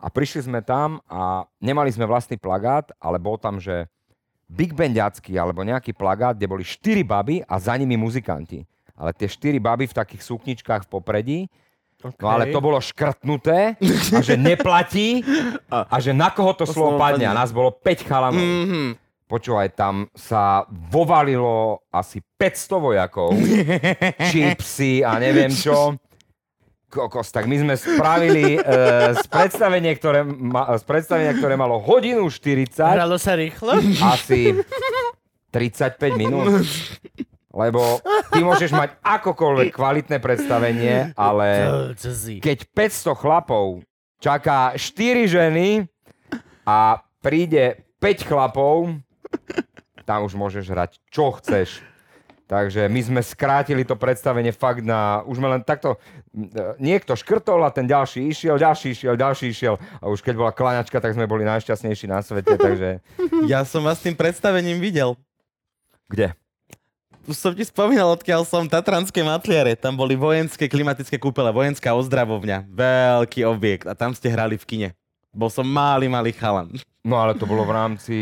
[0.00, 3.88] a prišli sme tam a nemali sme vlastný plagát, ale bol tam, že
[4.50, 8.66] Big Bandiacký alebo nejaký plagát, kde boli štyri baby a za nimi muzikanti.
[8.98, 11.40] Ale tie štyri baby v takých sukničkách v popredí,
[12.00, 12.24] Okay.
[12.24, 13.76] no ale to bolo škrtnuté
[14.16, 15.20] a že neplatí
[15.92, 18.40] a že na koho to slovo padne a nás bolo 5 chalanov.
[18.40, 18.96] Mhm.
[19.30, 23.30] Počúvaj, tam sa vovalilo asi 500 vojakov,
[24.34, 25.94] čipsy a neviem čo.
[26.90, 32.26] Kokos, tak my sme spravili uh, z, predstavenie, ktoré ma, z predstavenia, ktoré malo hodinu
[32.26, 33.78] 40, Hralo sa rýchlo?
[34.02, 34.58] asi
[35.54, 36.66] 35 minút.
[37.54, 38.02] Lebo
[38.34, 41.48] ty môžeš mať akokoľvek kvalitné predstavenie, ale
[42.42, 43.86] keď 500 chlapov
[44.18, 45.86] čaká 4 ženy
[46.66, 48.98] a príde 5 chlapov,
[50.08, 51.82] tam už môžeš hrať čo chceš.
[52.50, 55.22] Takže my sme skrátili to predstavenie fakt na...
[55.22, 56.02] Už sme len takto...
[56.34, 59.78] e, Niekto škrtol a ten ďalší išiel, ďalší išiel, ďalší išiel.
[60.02, 62.98] A už keď bola klaňačka, tak sme boli najšťastnejší na svete, takže...
[63.46, 65.14] Ja som vás s tým predstavením videl.
[66.10, 66.34] Kde?
[67.30, 69.78] už som ti spomínal, odkiaľ som Tatranské matliare.
[69.78, 72.66] Tam boli vojenské klimatické kúpele, vojenská ozdravovňa.
[72.66, 74.88] Veľký objekt a tam ste hrali v kine.
[75.30, 76.74] Bol som malý, malý chalan.
[77.00, 78.16] No ale to bolo v rámci...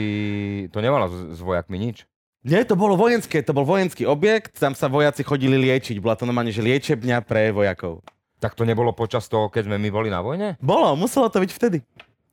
[0.70, 2.07] To nemalo s, s vojakmi nič.
[2.47, 5.99] Nie, to bolo vojenské, to bol vojenský objekt, tam sa vojaci chodili liečiť.
[5.99, 8.07] Bola to normálne, že liečebňa pre vojakov.
[8.39, 10.55] Tak to nebolo počas toho, keď sme my boli na vojne?
[10.62, 11.83] Bolo, muselo to byť vtedy.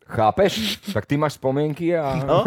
[0.06, 0.78] Chápeš?
[0.94, 2.46] Tak ty máš spomienky a, No.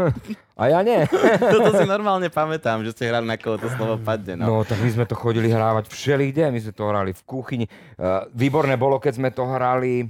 [0.54, 1.02] a ja nie.
[1.58, 4.38] Toto si normálne pamätám, že ste hrali na koho to slovo padne.
[4.38, 4.46] No.
[4.46, 7.66] No, tak my sme to chodili hrávať všelikde, my sme to hrali v kuchyni.
[7.98, 10.06] Uh, výborné bolo, keď sme to hrali...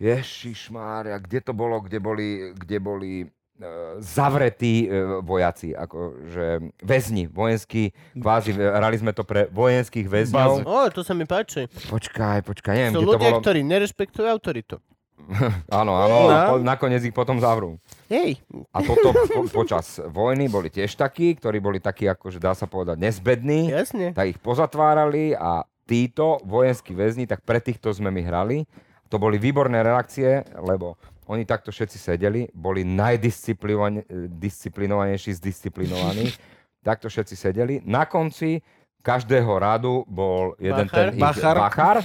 [0.00, 6.46] Ježišmária, kde to bolo, kde boli, kde boli uh, zavretí uh, vojaci, akože
[6.80, 10.64] väzni, vojenskí, kvázi, hrali sme to pre vojenských väzňov.
[10.64, 11.68] O, to sa mi páči.
[11.68, 13.40] Počkaj, počkaj, neviem, Sú kde to ľudia, bolo.
[13.40, 14.76] ktorí nerešpektujú autoritu.
[15.70, 16.36] Áno, áno, No.
[16.48, 17.76] po, nakoniec ich potom zavrú.
[18.08, 18.40] Hej,
[18.72, 22.96] A toto po, počas vojny boli tiež takí, ktorí boli takí, akože dá sa povedať,
[22.98, 23.68] nezbední.
[23.70, 24.10] jasne.
[24.10, 28.64] tak ich pozatvárali a títo vojenskí väzni, tak pre týchto sme my hrali.
[29.10, 30.94] To boli výborné reakcie, lebo
[31.26, 36.38] oni takto všetci sedeli, boli najdisciplinovanejší z disciplinovaných.
[36.80, 37.84] takto všetci sedeli.
[37.84, 38.64] Na konci
[39.04, 41.12] každého radu bol jeden Bachar?
[41.12, 41.56] ten Bachar.
[41.56, 41.96] bachar.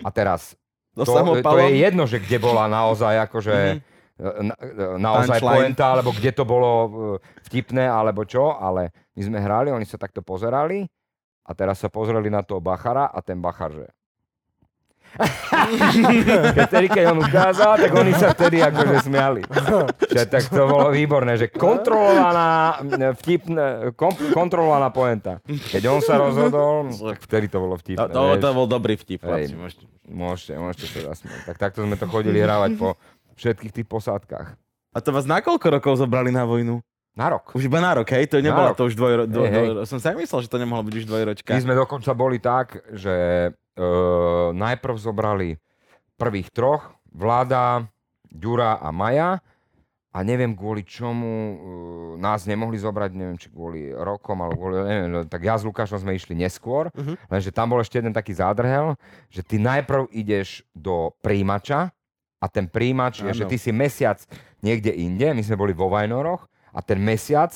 [0.00, 0.52] A teraz
[0.92, 3.80] So to, to je jedno, že kde bola naozaj akože
[4.20, 4.52] na,
[5.00, 5.72] naozaj Punchline.
[5.72, 6.88] poenta, alebo kde to bolo e,
[7.48, 10.84] vtipné, alebo čo, ale my sme hrali, oni sa takto pozerali
[11.48, 13.88] a teraz sa pozreli na toho Bachara a ten Bachar, že...
[15.12, 19.40] keď, tedy, keď on ukázal, tak oni sa vtedy akože smiali.
[20.08, 25.38] Že, tak to bolo výborné, že kontrolovaná, m, vtipné, kom, kontrolovaná poenta.
[25.44, 28.08] Keď on sa rozhodol, tak vtedy to bolo vtipné.
[28.08, 29.20] To, to, to bol dobrý vtip.
[29.22, 29.52] Hej.
[29.52, 31.40] môžete- Môžete, môžete sa zasmiať.
[31.46, 32.98] Tak takto sme to chodili hrávať po
[33.38, 34.58] všetkých tých posádkach.
[34.92, 36.84] A to vás na koľko rokov zobrali na vojnu?
[37.12, 37.52] Na rok.
[37.52, 38.24] Už iba na rok, hej?
[38.28, 38.40] To
[38.72, 38.76] rok.
[38.76, 39.22] to už dvojro...
[39.24, 39.66] Dvo, Hej, hej.
[39.68, 41.50] dvo, som sa aj myslel, že to nemohlo byť už dvojročka.
[41.52, 43.14] My sme dokonca boli tak, že
[44.52, 45.56] najprv zobrali
[46.16, 47.84] prvých troch, Vláda,
[48.32, 49.40] Ďura a Maja
[50.12, 51.54] a neviem kvôli čomu e,
[52.16, 56.00] nás nemohli zobrať, neviem či kvôli rokom, alebo kvôli, neviem, no, tak ja s Lukášom
[56.00, 57.16] sme išli neskôr, Mhm.
[57.28, 58.96] lenže tam bol ešte jeden taký zádrhel,
[59.28, 61.92] že ty najprv ideš do príjimača
[62.40, 64.20] a ten príjimač je, že ty si mesiac
[64.60, 67.52] niekde inde, my sme boli vo Vajnoroch a ten mesiac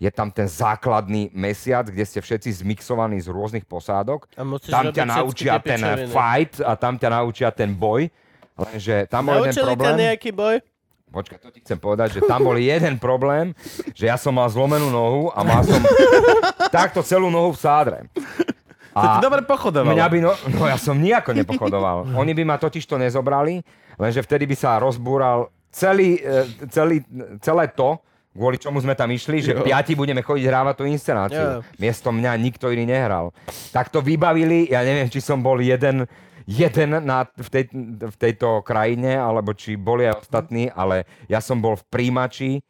[0.00, 5.04] je tam ten základný mesiac, kde ste všetci zmixovaní z rôznych posádok A tam ťa
[5.04, 6.08] naučia ten pičoviny.
[6.08, 8.08] fight a tam ťa naučia ten boj.
[8.56, 9.96] Lenže tam bol jeden problém.
[10.00, 10.64] nejaký boj?
[11.10, 13.52] Počkaj, to ti chcem povedať, že tam bol jeden problém,
[13.92, 15.82] že ja som mal zlomenú nohu a mal som
[16.72, 17.98] takto celú nohu v sádre.
[18.94, 19.90] To ti dobre pochodovalo.
[19.90, 22.14] Mňa by, no, no ja som nejako nepochodoval.
[22.14, 23.62] Oni by ma totiž to nezobrali,
[23.98, 27.02] lenže vtedy by sa rozbúral celý, e, celý,
[27.42, 27.98] celé to,
[28.30, 29.66] kvôli čomu sme tam išli, že Jo.
[29.66, 31.44] piati budeme chodiť hrávať tú inscenáciu.
[31.44, 31.66] Jo.
[31.76, 33.34] Miesto mňa nikto iný nehral.
[33.74, 36.06] Tak to vybavili, ja neviem, či som bol jeden,
[36.46, 37.64] jeden na, v, tej,
[38.06, 42.62] v tejto krajine, alebo či boli aj ostatní, ale ja som bol v príjimači,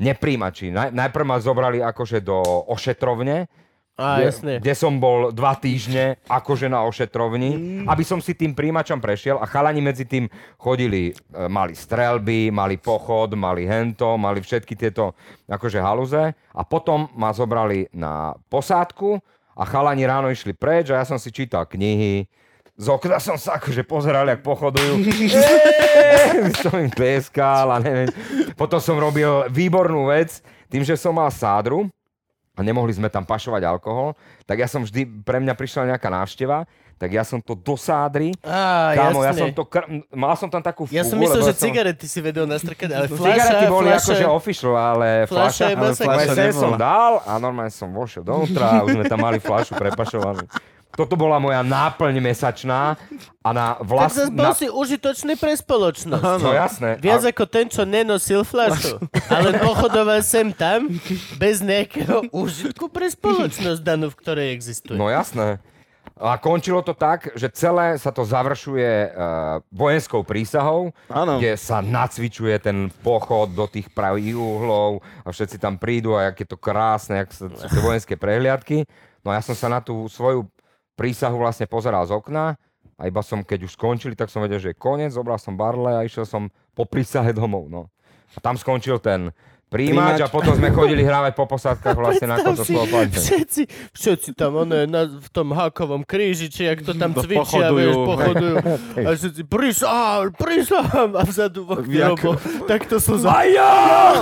[0.00, 0.72] nepríjimači.
[0.72, 2.40] Naj, najprv ma zobrali akože do
[2.70, 3.50] ošetrovne,
[3.98, 4.52] Á, kde, jasne.
[4.62, 9.44] kde som bol dva týždne akože na ošetrovni, aby som si tým príjimačom prešiel a
[9.44, 10.24] chalani medzi tým
[10.56, 15.12] chodili, e, mali strelby, mali pochod, mali hento, mali všetky tieto
[15.44, 19.20] akože haluze a potom ma zobrali na posádku
[19.52, 22.24] a chalani ráno išli preč a ja som si čítal knihy,
[22.80, 25.04] z okna som sa akože pozeral, jak pochodujú.
[25.04, 28.08] Eee, som im tlieskal a neviem.
[28.56, 30.40] Potom som robil výbornú vec,
[30.72, 31.92] tým, že som mal sádru,
[32.60, 34.12] a nemohli sme tam pašovať alkohol,
[34.44, 38.36] tak ja som vždy, pre mňa prišla nejaká návšteva, tak ja som to do sádry,
[38.44, 41.48] Á, kámo, ja som to, kr- mal som tam takú fúgu, Ja som myslel, že
[41.48, 45.64] ja som- cigarety si vedel nastrkať, ale fľaša, Cigarety boli fľaše, akože official, ale fľaša
[45.64, 49.16] fľaša, ale fľaša Fľaša som dal a normálne som vošiel dovnútra a už sme tam
[49.18, 50.44] mali fľašu prepašovanú.
[51.00, 52.92] Toto bola moja náplň mesačná
[53.40, 54.20] a na Tak vlast...
[54.20, 54.52] zase bol Na...
[54.52, 56.44] si užitočný pre spoločnosť.
[56.44, 57.00] No jasné.
[57.00, 59.00] Viac A, ako ten, čo nenosil fľašu,
[59.32, 60.92] ale pochodoval sem tam
[61.40, 65.00] bez nejakého užitku pre spoločnosť danú, v ktorej existuje.
[65.00, 65.56] no jasné.
[66.20, 71.40] A končilo to tak, že celé sa to završuje uh, vojenskou prísahou, Áno.
[71.40, 76.44] kde sa nacvičuje ten pochod do tých pravých uhlov a všetci tam prídu a jak
[76.44, 78.84] je to krásne, jak sa, sú tie vojenské prehliadky.
[79.24, 80.44] No a ja som sa na tú svoju
[81.00, 82.60] prísahu vlastne pozeral z okna
[82.94, 85.96] a iba som, keď už skončili, tak som vedel, že je koniec, zobral som barle
[85.96, 86.42] a išiel som
[86.76, 87.72] po prísahe domov.
[87.72, 87.88] No.
[88.30, 89.32] A tam skončil ten
[89.70, 93.14] príjimač a potom sme chodili hrávať po posádkach vlastne na konto padne.
[93.14, 93.62] všetci,
[93.94, 97.78] všetci tam ono, na, v tom hákovom kríži, či jak to tam To cvičia, pochodujú.
[97.78, 98.54] vieš, pochodujú.
[99.06, 101.10] A všetci, prisahám, prisahám.
[101.14, 102.30] A vzadu v okne Jak- robo,
[102.66, 103.30] takto sú za...
[103.30, 103.72] A ja!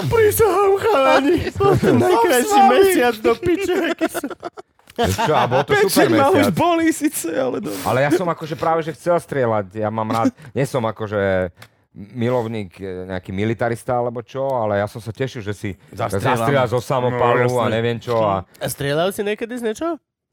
[0.05, 1.37] Prisahám, chalani!
[1.57, 2.69] To najkrajší s vami.
[2.71, 4.29] mesiac do piče, aký som...
[4.99, 7.79] Čo, a bol to super Pečeň ma už bolí síce, ale dobre.
[7.87, 9.79] Ale ja som akože práve, že chcel strieľať.
[9.79, 11.55] Ja mám rád, nie som akože
[11.95, 16.35] milovník, e, nejaký militarista alebo čo, ale ja som sa tešil, že si Zastrieľam.
[16.39, 18.15] zastrieľa zo samopalu No, a neviem čo.
[18.19, 19.89] A, A strieľal si niekedy z niečo?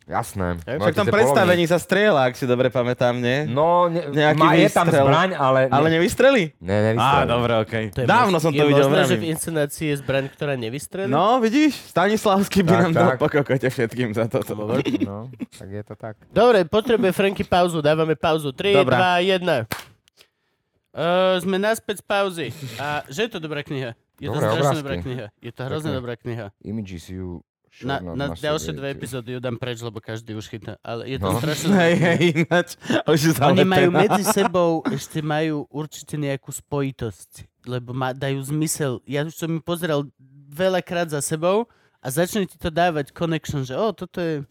[0.06, 0.58] Jasné.
[0.58, 3.45] No, Však tam predstavení sa strieľa, ak si dobre pamätám, nie?
[3.45, 5.66] No, ne, Nejaký má, je tam zbraň, ale...
[5.68, 6.53] Ale nevystreli?
[6.58, 7.26] Ne, nevystrelil.
[7.26, 7.84] Á, dobre, okej.
[7.91, 11.10] To je Dávno som to je videl, možné, že v inscenácii je zbraň, ktorá nevystrelí?
[11.10, 11.74] No, vidíš?
[11.89, 13.18] Stanislavský by Tak, nám dal tak.
[13.18, 14.53] po kokote všetkým za toto.
[15.01, 16.16] No, tak je to tak.
[16.30, 17.82] Dobre, potrebuje Franky pauzu.
[17.82, 18.53] Dávame pauzu.
[18.53, 19.18] 3, Dobrá.
[19.18, 19.66] 2, 1.
[20.95, 22.47] Uh, sme naspäť z pauzy.
[22.80, 23.99] A že je to dobrá kniha?
[24.16, 24.80] Je to Dobré strašne obrázky.
[24.80, 25.26] dobrá kniha.
[25.43, 26.45] Je to hrozne dobrá kniha.
[26.64, 27.43] Images you
[27.82, 30.80] Na, not na ďalšie dve epizódy ju dám preč, lebo každý už chytá.
[30.80, 31.40] Ale je to No.
[31.42, 32.40] strašne Hej, dobrá hej, kniha.
[32.42, 32.68] ináč.
[33.04, 37.32] Už je Oni majú medzi sebou, ešte majú určite nejakú spojitosť,
[37.66, 39.04] lebo ma, dajú zmysel.
[39.04, 40.08] Ja už som mi pozeral
[40.48, 41.68] veľakrát za sebou
[42.00, 44.48] a začne ti to dávať connection, že o, toto je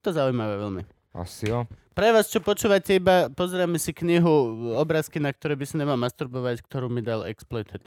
[0.00, 0.82] to zaujímavé veľmi.
[1.14, 1.62] Asi jo.
[1.92, 4.30] Pre vás, čo počúvate, iba pozeráme si knihu
[4.74, 7.82] obrázky, na ktoré by si nemal masturbovať, ktorú mi dal Exploited.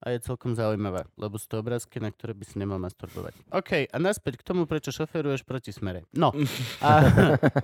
[0.00, 3.36] A je celkom zaujímavá, lebo sú to obrázky, na ktoré by si nemal masturbovať.
[3.52, 6.08] OK, a naspäť k tomu, prečo šoferuješ proti smere.
[6.16, 6.32] No.
[6.84, 7.04] A...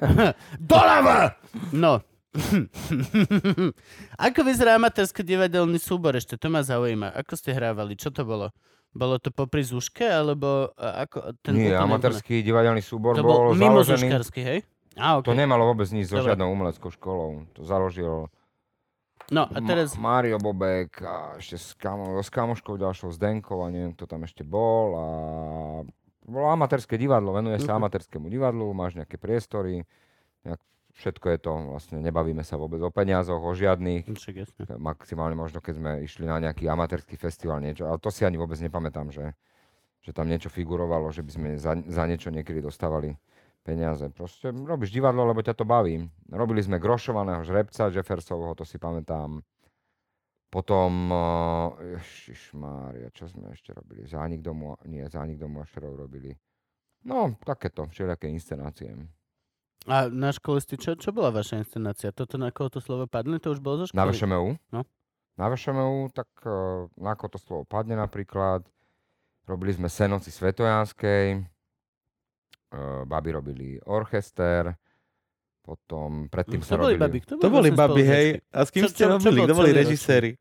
[0.61, 1.41] Doľava!
[1.73, 2.05] No.
[4.29, 6.37] Ako vyzerá amatérske divadelný súbor ešte?
[6.37, 7.17] To ma zaujíma.
[7.17, 7.97] Ako ste hrávali?
[7.97, 8.53] Čo to bolo?
[8.93, 11.37] Bolo to popri Zuške, alebo ako?
[11.45, 14.13] Ten Nie, amatérsky divadelný súbor To bol bol mimo založený...
[14.41, 14.61] Hej?
[14.97, 15.37] A, To okay.
[15.37, 17.45] nemalo vôbec nič so žiadnou umeleckou školou.
[17.57, 18.33] To založil
[19.29, 19.99] No a teraz...
[19.99, 24.23] Ma- Mário Bobek a ešte s, kamo, s kamoškou ďalšou Zdenkou a neviem, kto tam
[24.23, 24.87] ešte bol.
[24.95, 25.05] A
[26.23, 27.79] bolo amatérske divadlo, venuje sa Mhm.
[27.81, 29.83] amatérskému divadlu, máš nejaké priestory,
[30.43, 30.63] nejak,
[30.95, 34.07] všetko je to, vlastne nebavíme sa vôbec o peniazoch, o žiadnych.
[34.11, 34.63] Však jasne.
[34.79, 38.59] Maximálne možno, keď sme išli na nejaký amatérsky festival, niečo, ale to si ani vôbec
[38.59, 39.35] nepamätám, že,
[40.03, 43.19] že tam niečo figurovalo, že by sme za, za niečo niekedy dostávali
[43.67, 44.07] peniaze.
[44.15, 46.07] Proste robíš divadlo, lebo ťa to baví.
[46.31, 49.43] Robili sme grošovaného žrebca Jeffersovho, to si pamätám.
[50.47, 54.07] Potom, uh, ježišmária, čo sme ešte robili?
[54.07, 56.31] Zánik domu, nie, zánik domu Ašerov robili.
[57.03, 58.95] No, takéto, všelijaké inscenácie.
[59.91, 62.15] A na škole ste, čo, čo bola vaša inscenácia?
[62.15, 63.99] Toto, na koho to slovo padne, to už bolo zo školy?
[63.99, 64.49] Na VŠMU?
[64.71, 64.81] No.
[65.37, 68.63] Na VŠMU, tak uh, na ako to slovo padne napríklad.
[69.47, 71.47] Robili sme Senoci Svetojanskej,
[73.05, 74.75] baby robili orchester,
[75.61, 78.27] potom predtým sa to boli robili babi, kto To boli vlastne babi, hej.
[78.49, 79.39] A s kým Čo- ste čo- čo robili?
[79.43, 80.33] Kto boli režiséri?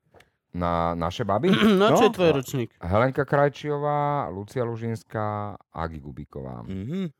[0.51, 1.51] na naše baby.
[1.75, 2.05] No, čo No.
[2.05, 2.69] je tvoj ročník?
[2.77, 6.63] Helenka Krajčiová, Lucia Lužinská, Agi Gubíková.
[6.63, 7.11] Mhm.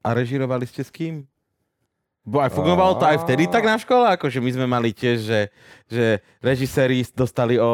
[0.00, 1.22] A režirovali ste s kým?
[2.20, 5.40] Bo aj fungovalo to aj vtedy tak na škole, akože my sme mali tiež, že,
[5.86, 6.06] že
[6.38, 7.70] režiséri dostali o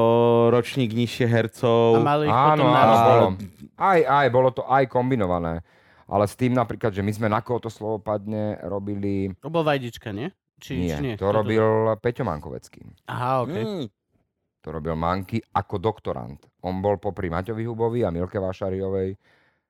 [0.48, 1.98] ročník nižšie A hercov.
[1.98, 3.26] mali ich Áno, potom na áno, A- bolo.
[3.74, 5.64] Aj, aj, bolo to aj kombinované.
[6.06, 9.34] Ale s tým napríklad, že my sme na koho to slovo padne robili...
[9.42, 10.30] To bol Vajdička, nie?
[10.56, 11.14] Či, Nie, či nie?
[11.18, 12.80] to robil Peťo Mankovecký.
[13.10, 13.56] Aha, OK.
[13.56, 13.86] Mm.
[14.64, 16.40] To robil Manky ako doktorant.
[16.64, 19.14] On bol popri Maťovi Hubovi a Milke Vášariovej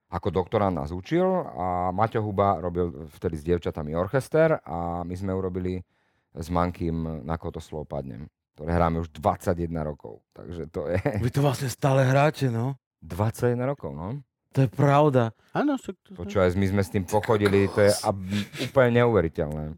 [0.06, 1.26] ako doktorant nás učil
[1.58, 5.82] a Maťo Huba robil vtedy s dievčatami orchester a my sme urobili
[6.30, 10.24] s Mankým na koho to slovo padnem ktoré hráme už 21 rokov.
[10.32, 12.80] Takže to je Vy to vlastne stále hráte, no?
[13.04, 14.24] 21 rokov, no.
[14.54, 15.34] To je pravda.
[15.52, 16.08] Áno, však to...
[16.14, 19.76] Počúvaj, my sme s tým pochodili, to je ab- úplne neuveriteľné.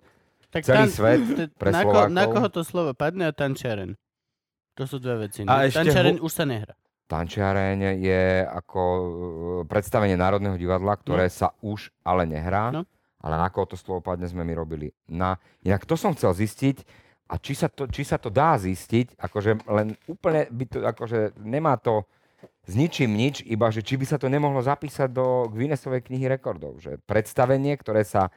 [0.50, 3.98] tak celý svet t- pre na, ko, na koho to slovo padne a tančiaren.
[4.78, 5.42] To sú dve veci.
[5.42, 6.74] A ešte Tančiaren ho- už sa nehrá.
[7.08, 9.02] Tančiareň je ako uh,
[9.64, 12.70] predstavenie Národného divadla, ktoré sa už ale nehrá.
[12.70, 12.84] No.
[13.18, 14.94] Ale na koho to slovo padne sme my robili.
[15.10, 15.40] Na...
[15.66, 16.86] Inak to som chcel zistiť,
[17.28, 21.36] a či sa to, či sa to dá zistiť, akože len úplne by to, akože
[21.44, 22.08] nemá to
[22.68, 26.78] s ničím nič, iba že či by sa to nemohlo zapísať do Guinnessovej knihy rekordov.
[26.78, 28.28] Že predstavenie, ktoré sa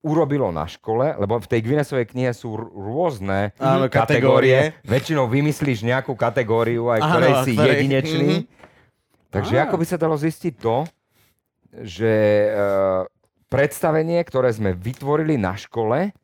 [0.00, 4.76] urobilo na škole, lebo v tej Guinnessovej knihe sú rôzne Áno, kategórie.
[4.76, 4.84] kategórie.
[4.84, 8.32] Väčšinou vymyslíš nejakú kategóriu, aj Áno, ktorej a si ktorej- jedinečný.
[8.38, 8.46] Mhm.
[9.32, 9.60] Takže Á.
[9.64, 10.76] ako by sa dalo zistiť to,
[11.82, 12.12] že
[12.46, 12.48] e,
[13.48, 16.14] predstavenie, ktoré sme vytvorili na škole,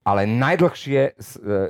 [0.00, 1.12] ale najdlhšie e,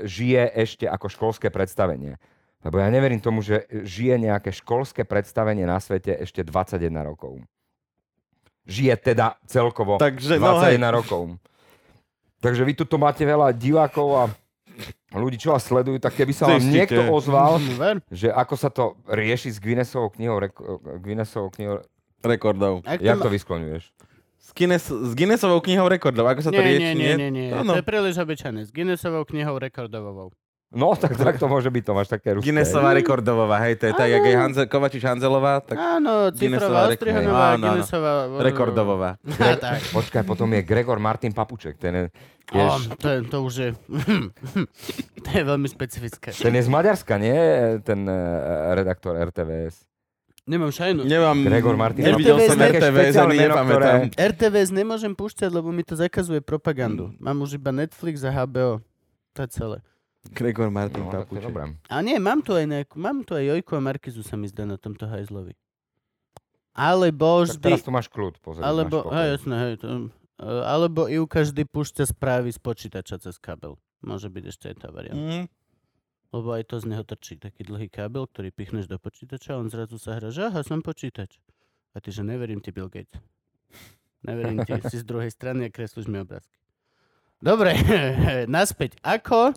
[0.07, 2.15] žije ešte ako školské predstavenie.
[2.63, 7.43] Lebo ja neverím tomu, že žije nejaké školské predstavenie na svete ešte 21 rokov.
[8.63, 10.93] Žije teda celkovo Takže, no 21 hej.
[10.93, 11.23] rokov.
[12.39, 14.23] Takže vy tu máte veľa divákov a
[15.13, 16.75] ľudí, čo vás sledujú, tak keby sa vám Zistite.
[16.89, 17.97] niekto ozval, Hm, Ver.
[18.09, 21.83] že ako sa to rieši s Guinnessovou knihou, reko- Guinnessovou knihou,
[22.21, 22.83] Rekordov.
[22.85, 23.91] Ak jak to vyskloňuješ?
[24.39, 26.23] S, Guinness, s Guinnessovou knihou rekordov.
[26.25, 26.95] Ako sa to nie, rieši?
[26.95, 27.49] nie, nie, nie, nie.
[27.53, 27.75] Áno.
[27.75, 28.63] To je príliš obyčajné.
[28.63, 30.31] S Guinnessovou knihou rekordovou.
[30.73, 32.49] No, tak, tak to môže byť, to máš také ruské.
[32.49, 36.97] Guinnessová rekordová, hej, to je tak, jak je Hanze, Kovačič Hanzelová, tak Áno, Guinnessová cifrová,
[36.97, 37.49] ostrihanová.
[37.61, 38.13] Guinnessová.
[38.41, 39.11] rekordová.
[40.01, 42.05] Počkaj, potom je Gregor Martin Papuček, ten je,
[42.49, 43.69] tiež, to, je, to už je...
[45.25, 46.33] to je veľmi specifické.
[46.33, 47.37] ten je z Maďarska, nie?
[47.85, 49.85] Ten uh, redaktor RTVS.
[50.43, 51.05] Nemám šajnu.
[51.07, 52.03] Nemám, Gregor Martin.
[52.03, 54.01] nevidel RTVS som RTVS, ani nepamätám.
[54.19, 57.15] RTVS nemôžem púšťať, lebo mi to zakazuje propagandu.
[57.23, 58.83] Mám už iba Netflix a HBO.
[59.39, 59.79] To je celé.
[60.31, 61.75] Gregor Martin No, dobré.
[61.91, 64.63] A nie, mám tu aj nejakú, mám tu aj Jojku a Markizu sa mi zdá
[64.63, 65.59] na tomto hajzlovi.
[66.73, 68.63] Alebo Tak vždy, teraz tu máš kľud, pozri.
[68.65, 69.89] alebo, hej, jasné, hej, to,
[70.41, 73.77] uh, alebo Ivka vždy púšťa správy z počítača cez kabel.
[74.01, 75.21] Môže byť ešte aj tá varianta.
[75.21, 75.47] Mm.
[76.33, 79.69] Lebo aj to z neho trčí taký dlhý kábel, ktorý pichneš do počítača a on
[79.69, 81.37] zrazu sa hrá, že aha, som počítač.
[81.93, 83.21] A ty, že neverím ti, Bill Gates.
[84.25, 86.57] Neverím ti, si z druhej strany a kreslíš mi obrázky.
[87.37, 87.77] Dobre,
[88.49, 88.97] naspäť.
[89.05, 89.53] Ako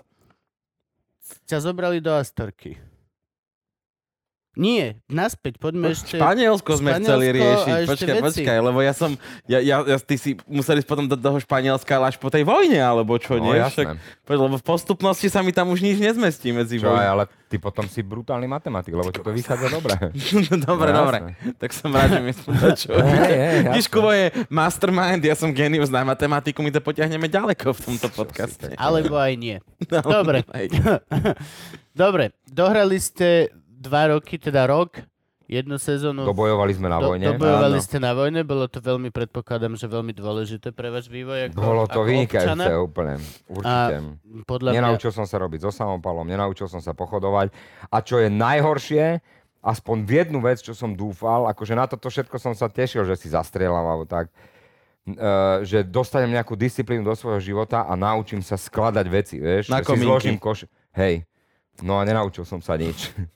[1.46, 2.95] ťa zobrali do Astorky?
[4.56, 6.16] Nie, naspäť, poďme ešte...
[6.16, 7.76] Španielsko sme Španielsko chceli riešiť.
[7.86, 8.24] Počkaj, veci.
[8.24, 9.12] počkaj, lebo ja som,
[9.46, 12.48] ja, ja, ja, ty si museli ísť potom do toho Španielska ale až po tej
[12.48, 13.60] vojne, alebo čo, No nie?
[13.60, 14.00] jasné.
[14.24, 17.60] Poď, lebo v postupnosti sa mi tam už nič nezmestí medzi Čo aj, ale ty
[17.60, 19.96] potom si brutálny matematik, lebo ti to vychádza dobre.
[20.68, 21.18] dobre, No, dobre.
[21.60, 22.32] Tak som rád, že mi
[22.80, 22.96] čo.
[22.96, 23.92] Vidíš, jasné.
[23.92, 28.72] Kubo je mastermind, ja som genius na matematiku, my to potiahneme ďaleko v tomto podcaste.
[28.80, 29.58] Alebo aj nie.
[29.86, 30.44] No, Dobre.
[31.96, 33.48] Dobre, dohrali ste
[33.86, 35.06] dva roky, teda rok,
[35.46, 36.26] jednu sezónu.
[36.26, 37.38] Dobojovali sme na Do- vojne.
[37.38, 37.86] Dobojovali Áno.
[37.86, 41.84] ste na vojne, bolo to veľmi, predpokladám, že veľmi dôležité pre váš vývoj ako, Bolo
[41.86, 42.66] to ako vynikajúce občana.
[42.82, 43.14] úplne.
[43.46, 43.96] Určite.
[44.50, 47.54] Podľa mňa, Nenaučil som sa robiť so samopalom, nenaučil som sa pochodovať.
[47.94, 49.22] A čo je najhoršie,
[49.62, 53.18] aspoň v jednu vec, čo som dúfal, akože na toto všetko som sa tešil, že
[53.18, 58.58] si zastrieľam alebo tak, uh, že dostanem nejakú disciplínu do svojho života a naučím sa
[58.58, 59.70] skladať veci, vieš?
[59.70, 60.66] Na že si zložím koš...
[60.98, 61.26] Hej,
[61.86, 63.14] no a nenaučil som sa nič.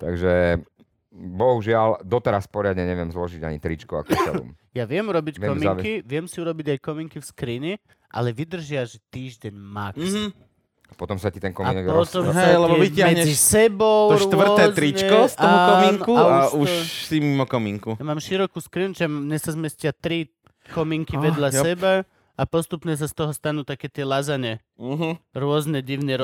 [0.00, 0.64] Takže
[1.12, 4.44] bohužiaľ, doteraz poriadne neviem zložiť ani tričko a košelu.
[4.78, 7.72] ja viem robiť Viem kominky, viem si urobiť aj kominky v skrini,
[8.08, 9.98] ale vydržia, že týždeň max.
[10.00, 10.48] Mhm.
[10.90, 12.10] Potom sa ti ten A komínek roz...
[12.10, 16.12] potom Hej, sa lebo vyťahneš medzi sebou To štvrté rôzne, tričko z toho áno, komínku
[16.18, 16.70] a, to- už
[17.06, 17.90] si mimo komínku.
[17.94, 20.34] Ja mám širokú skrinu, že mne sa zmestia tri
[20.74, 21.62] kominky Ah, vedľa jop.
[21.62, 21.92] seba
[22.34, 24.58] a postupne sa z toho stanú také tie lazane.
[24.82, 25.30] Mhm.
[25.30, 26.18] Rôzne divne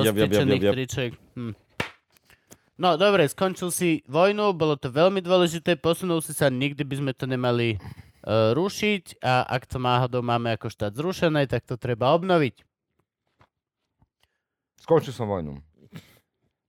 [0.67, 0.75] jop.
[0.75, 1.11] triček.
[1.39, 1.55] Hm.
[2.77, 7.13] No dobre, skončil si vojnu, bolo to veľmi dôležité, posunul si sa, nikdy by sme
[7.17, 12.13] to nemali uh, rušiť a ak to náhodou máme ako štát zrušené, tak to treba
[12.13, 12.61] obnoviť.
[14.85, 15.57] Skončil som vojnu.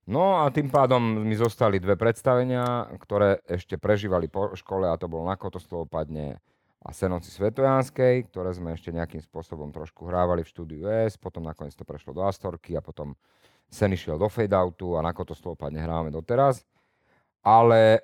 [0.07, 5.11] No a tým pádom mi zostali dve predstavenia, ktoré ešte prežívali po škole a to
[5.11, 6.39] bolo na Kotoslovopadne
[6.87, 11.75] a Senoci Svetojanskej, ktoré sme ešte nejakým spôsobom trošku hrávali v štúdiu S, potom nakoniec
[11.75, 13.19] to prešlo do Astorky a potom
[13.67, 16.63] Sen išiel do fadeoutu a na Kotoslovopadne hrávame doteraz.
[17.43, 18.03] Ale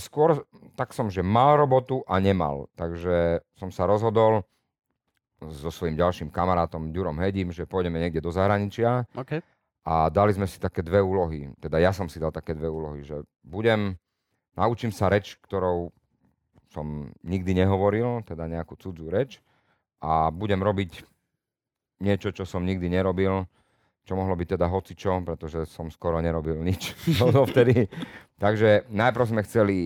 [0.00, 0.44] skôr
[0.76, 2.68] tak som, že mal robotu a nemal.
[2.76, 4.44] Takže som sa rozhodol
[5.40, 9.40] so svojím ďalším kamarátom Ďurom Hedim, že pôjdeme niekde do zahraničia OK.
[9.88, 11.48] a dali sme si také dve úlohy.
[11.56, 13.96] Teda ja som si dal také dve úlohy, že budem,
[14.52, 15.88] naučím sa reč, ktorou
[16.68, 19.40] som nikdy nehovoril, teda nejakú cudzú reč
[20.04, 21.08] a budem robiť
[22.04, 23.48] niečo, čo som nikdy nerobil,
[24.02, 27.86] čo mohlo byť teda hocičo, pretože som skoro nerobil nič no, vtedy.
[28.36, 29.76] Takže najprv sme chceli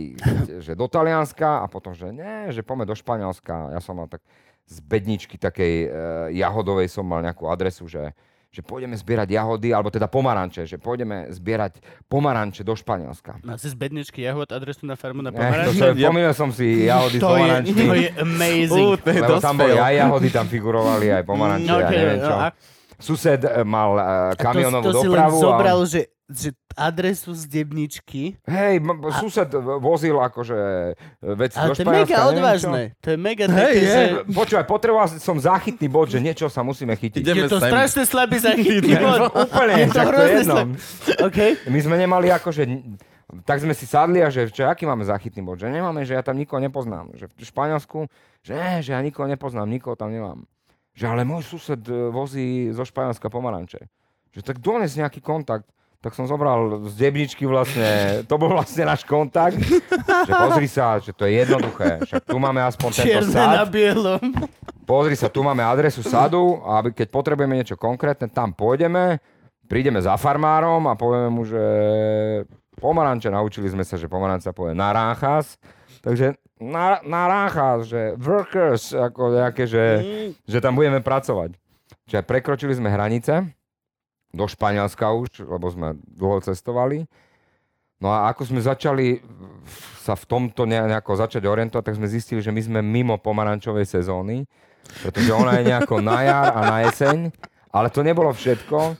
[0.59, 3.71] že do Talianska a potom, že nie, že poďme do Španielska.
[3.71, 4.23] Ja som mal tak
[4.65, 5.89] z bedničky takej e,
[6.35, 8.15] jahodovej som mal nejakú adresu, že,
[8.49, 13.43] že pôjdeme zbierať jahody, alebo teda pomaranče, že pôjdeme zbierať pomaranče do Španielska.
[13.43, 15.75] Má si z bedničky jahod adresu na farmu na Ne, to pomaranč?
[15.75, 18.87] sa, pomýlil som si jahody To je, pomarančmi, to je amazing.
[18.87, 21.99] Ú, to je lebo tam boli aj jahody, tam figurovali aj pomaranče, No, ja okay,
[21.99, 22.31] neviem čo.
[22.31, 22.55] no a-
[22.97, 24.03] Sused e, mal e,
[24.37, 25.37] kamionovú to, to si len dopravu.
[25.37, 28.35] zobral, a on, že, že adresu z debničky.
[28.43, 29.47] hej, m- m- sused
[29.79, 30.59] vozil akože
[30.91, 32.81] e, veci Ale do to je Španielska, mega odvážne.
[32.97, 33.87] To je mega také, je.
[33.87, 34.03] že...
[34.27, 37.21] Počúvaj, potreboval som záchytný bod, že niečo sa musíme chytiť.
[37.21, 37.69] Ideme Je to sem.
[37.69, 39.21] strašne slabý zachytný bod.
[39.45, 40.55] Úplne, Je to to hrozne jedno.
[40.55, 40.73] slabý.
[41.23, 41.39] OK.
[41.67, 42.63] My sme nemali akože...
[43.25, 45.59] Tak sme si sadli a že čo, aký máme záchytný bod?
[45.59, 47.11] Že nemáme, že ja tam nikoho nepoznám.
[47.15, 47.99] Že v Španielsku,
[48.41, 50.45] že že ja nikoho nepoznám, nikoho tam nemám.
[50.95, 53.83] Že ale môj sused e, vozí zo Španielska pomaranče.
[54.31, 55.67] Že tak dones nejaký kontakt.
[55.99, 59.57] Tak som zobral z debničky vlastne, to bol vlastne náš kontakt.
[60.29, 62.05] Že pozri sa, že to je jednoduché.
[62.05, 63.73] Však tu máme aspoň tento Čierne na sad.
[63.73, 64.21] bielom.
[64.85, 69.17] Pozri sa, tu máme adresu sadu a keď potrebujeme niečo konkrétne, tam pôjdeme,
[69.65, 71.65] prídeme za farmárom a povieme mu, že
[72.77, 75.57] pomaranče, naučili sme sa, že pomaranč sa povie naranjas,
[76.05, 79.85] takže na, naranjas, že workers, ako nejaké, že,
[80.47, 81.59] že tam budeme pracovať.
[82.07, 83.49] Čiže prekročili sme hranice,
[84.35, 87.07] do Španielska už, lebo sme dlho cestovali.
[88.03, 89.23] No a ako sme začali
[90.03, 93.87] sa v tomto ne- nejako začať orientovať, tak sme zistili, že my sme mimo pomarančovej
[93.87, 94.45] sezóny,
[95.01, 97.31] pretože ona je nejako na jar a na jeseň,
[97.71, 98.99] ale to nebolo všetko.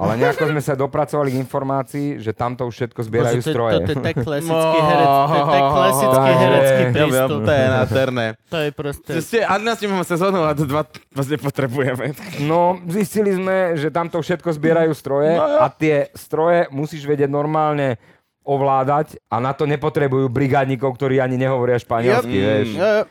[0.00, 3.72] Ale nejako sme sa dopracovali k informácii, že tamto už všetko zbierajú Bože, to, stroje.
[3.76, 7.40] to, to je tak klasický herec, to je tak klasický herecký je, prístup.
[7.44, 8.26] to je nádherné.
[8.48, 9.12] To je proste...
[9.20, 12.16] Ste, a nás nemáme sezónu a to dva vás nepotrebujeme.
[12.48, 18.00] No, zistili sme, že tamto všetko zbierajú stroje No a tie stroje musíš vedieť normálne
[18.40, 22.46] ovládať a na to nepotrebujú brigádnikov, ktorí ani nehovoria španielsky, Yep.
[22.48, 22.68] vieš.
[22.72, 23.04] Jo.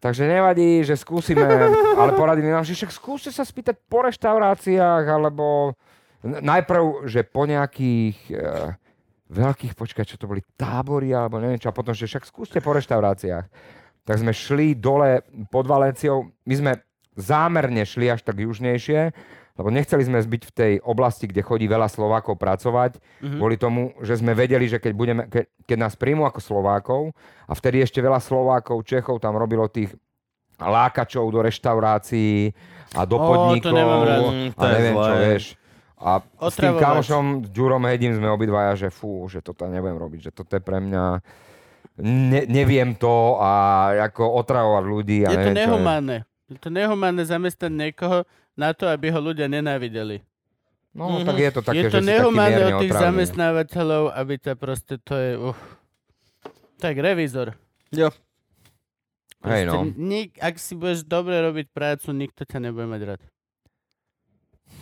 [0.00, 1.44] Takže nevadí, že skúsime,
[1.94, 5.76] ale poradili nám, že však skúste sa spýtať po reštauráciách, alebo
[6.24, 8.34] najprv, že po nejakých e,
[9.30, 12.74] veľkých, počkaj, čo to boli, tábory, alebo neviem čo, a potom, že však skúste po
[12.76, 13.46] reštauráciách.
[14.04, 16.72] Tak sme šli dole pod Valenciou, my sme
[17.14, 19.12] zámerne šli až tak južnejšie,
[19.60, 23.36] lebo nechceli sme byť v tej oblasti, kde chodí veľa Slovákov pracovať, mm-hmm.
[23.36, 27.12] kvôli tomu, že sme vedeli, že keď, budeme, ke, keď nás príjmú ako Slovákov,
[27.44, 29.92] a vtedy ešte veľa Slovákov, Čechov tam robilo tých
[30.56, 32.52] lákačov do reštaurácií
[32.96, 34.22] a do Ó, to nemám rád.
[34.28, 35.44] Mm, a je neviem čo, vieš.
[36.00, 36.80] A s tým Otravovať.
[36.80, 40.62] kamošom, s Ďurom Hedim sme obidvaja, že fú, že toto nebudem robiť, že toto je
[40.64, 41.20] pre mňa
[42.00, 43.50] ne, neviem to a
[44.08, 45.60] ako otravovať ľudí a Je to neviem je.
[45.60, 46.16] nehumánne.
[46.48, 48.24] Je to nehumánne zamestnať niekoho
[48.56, 50.24] na to, aby ho ľudia nenávideli.
[50.90, 53.06] No, tak je to také, je to že si taký nehumánne od tých otravný.
[53.06, 55.30] zamestnávateľov, aby to proste, to je...
[55.38, 55.54] Uh.
[56.80, 57.54] Tak revízor.
[57.94, 58.10] Jo.
[59.46, 59.86] Hej, no.
[59.86, 63.20] Nik, ak si budeš dobre robiť prácu, nikto ťa nebude mať rád.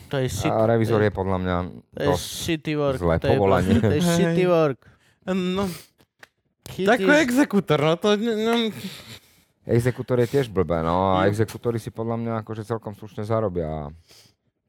[0.09, 0.48] To je shit.
[0.48, 1.56] A revizor to je podľa mňa
[1.92, 2.96] to je shitty work.
[2.96, 3.72] zlé to je, povolanie.
[3.76, 4.78] proste- to je shitty work.
[5.28, 5.64] No,
[6.68, 8.16] Chytíš, ako exekútor, no to...
[8.16, 8.52] No,
[9.68, 11.36] Exekútor je tiež blbé, no a Jo.
[11.36, 13.92] exekútory si podľa mňa akože celkom slušne zarobia.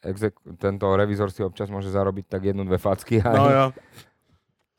[0.03, 3.23] Exek- tento revizor si občas môže zarobiť tak jednu, dve facky.
[3.23, 3.31] Aj.
[3.35, 3.65] no jo.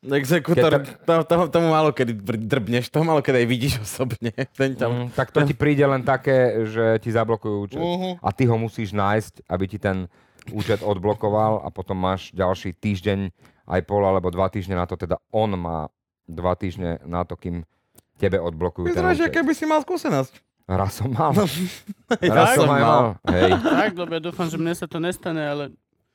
[0.01, 4.33] Exekútor, Keď to, to, tomu malo kedy dr- drbneš, to malo kedy aj vidíš osobne.
[4.57, 5.09] Ten tam...
[5.09, 7.81] Mm, tak to ti príde len také, že ti zablokujú účet.
[7.81, 8.17] Uh-huh.
[8.25, 10.09] A ty ho musíš nájsť, aby ti ten
[10.51, 13.31] účet odblokoval a potom máš ďalší týždeň,
[13.67, 15.87] aj pol alebo dva týždne na to, teda on má
[16.25, 17.63] dva týždne na to, kým
[18.17, 19.29] tebe odblokujú ten Vyzeráš, účet.
[19.29, 20.35] aké by si mal skúsenosť.
[20.67, 21.35] Raz som mal.
[22.23, 23.03] Ja Raz som som aj mal.
[23.27, 23.51] Hej.
[23.55, 25.65] Tak, ja dúfam, že mne sa to nestane, ale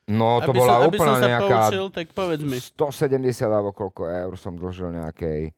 [0.06, 2.58] No to aby, bola som, aby som úplne sa nejaká poučil, tak povedz mi.
[2.62, 5.50] 170 alebo koľko eur som dlžil nejakej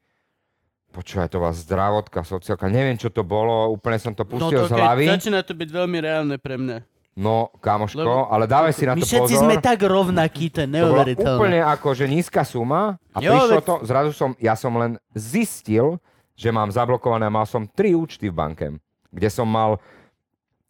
[0.88, 4.72] počúvaj, to bola zdravotka, sociálka, neviem čo to bolo, úplne som to No pustil to
[4.72, 5.06] z hlavy.
[5.06, 6.78] začína to byť veľmi reálne pre mňa.
[7.18, 9.44] No, kamoško, Lebo- ale dávaj si na My to všetci pozor.
[9.44, 11.34] sme tak rovnakí, to je To neuveriteľné.
[11.34, 15.98] úplne ako, že nízka suma a Jo, prišlo to, zrazu som, ja som len zistil,
[16.32, 18.66] že mám zablokované, mal som tri účty v banke,
[19.10, 19.82] kde som mal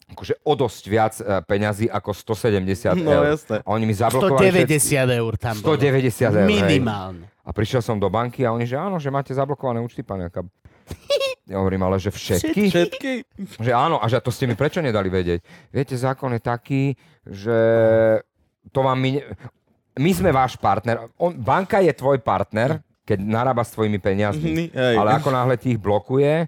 [0.08, 3.24] akože o dosť viac e, peňazí ako 170 No eur.
[3.30, 3.60] jasné.
[3.60, 5.76] A oni mi zablokovali všetky- 190 eur tam bolo.
[5.76, 6.48] 190 eur, hej.
[6.48, 7.26] Minimálne.
[7.43, 10.48] A prišiel som do banky a oni, že áno, že máte zablokované účty, pán Jakab.
[11.48, 12.64] Ja hovorím, ale že všetky?
[12.68, 13.12] Všetky?
[13.64, 15.39] Že áno, a že to ste mi prečo nedali vedieť?
[15.72, 16.84] Viete, zákon je taký,
[17.24, 17.60] že
[18.76, 19.24] to vám my...
[19.98, 21.10] My sme váš partner.
[21.18, 24.70] On, banka je tvoj partner, keď narába s tvojimi peniazmi.
[24.70, 24.93] Hej.
[24.93, 26.45] Ale ako náhle ti ich blokuje,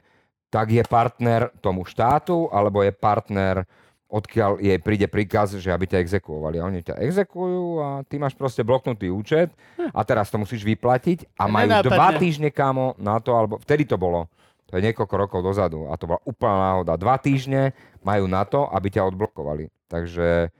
[0.54, 3.66] tak je partner tomu štátu, alebo je partner,
[4.06, 6.62] odkiaľ jej príde príkaz, že aby ťa exekuovali.
[6.62, 9.50] A oni ťa exekujú a ty máš proste bloknutý účet
[9.82, 11.90] a teraz to musíš vyplatiť a majú Nenápadne.
[11.90, 14.30] dva týždne kámo na to, alebo vtedy to bolo.
[14.70, 16.94] To je niekoľko rokov dozadu a to bola úplná náhoda.
[17.02, 17.74] Dva týždne
[18.06, 19.74] majú na to, aby ťa odblokovali.
[19.90, 20.54] Takže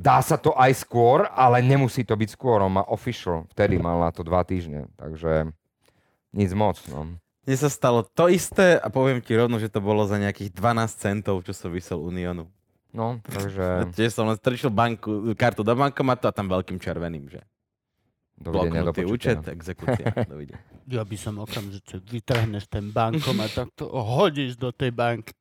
[0.00, 2.64] dá sa to aj skôr, ale nemusí to byť skôr.
[2.64, 4.88] On má official, vtedy mal na to dva týždne.
[4.96, 5.52] Takže
[6.32, 6.80] nic moc.
[6.88, 7.20] No.
[7.46, 10.96] Mne sa stalo to isté a poviem ti rovno, že to bolo za nejakých 12
[10.96, 12.48] centov, čo som vysel Uniónu.
[12.96, 17.44] No, takže Tiež som len strčil banku, kartu do bankomatu a tam veľkým červeným, že
[18.36, 19.12] dovidenia do bloknutý počutia.
[19.12, 20.06] účet, exekúcia.
[20.32, 20.60] Dovidenia.
[20.86, 25.34] Ja by som okamžite vytrhneš ten bankom a takto hodíš do tej banky.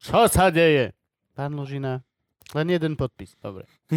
[0.00, 0.94] Čo sa deje?
[1.36, 2.00] Pán Ložina,
[2.56, 3.36] len jeden podpis.
[3.42, 3.68] Dobre.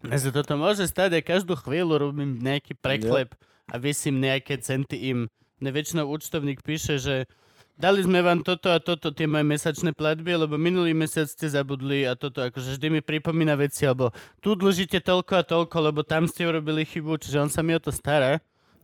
[0.00, 3.36] Mne sa toto môže stať a každú chvíľu robím nejaký preklep
[3.68, 5.28] a vysím nejaké centy im.
[5.60, 7.28] Mne väčšinou účtovník píše, že
[7.80, 12.04] dali sme vám toto a toto, tie moje mesačné platby, lebo minulý mesiac ste zabudli
[12.04, 14.12] a toto, akože vždy mi pripomína veci, alebo
[14.44, 17.80] tu dlžíte toľko a toľko, lebo tam ste urobili chybu, čiže on sa mi o
[17.80, 18.38] to stará.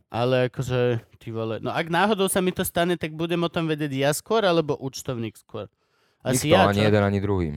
[0.07, 3.67] Ale akože, ty vole, no ak náhodou sa mi to stane, tak budem o tom
[3.67, 5.67] vedieť ja skôr, alebo účtovník skôr.
[6.23, 7.47] Asi Nikto, ja, ani jeden, ani druhý.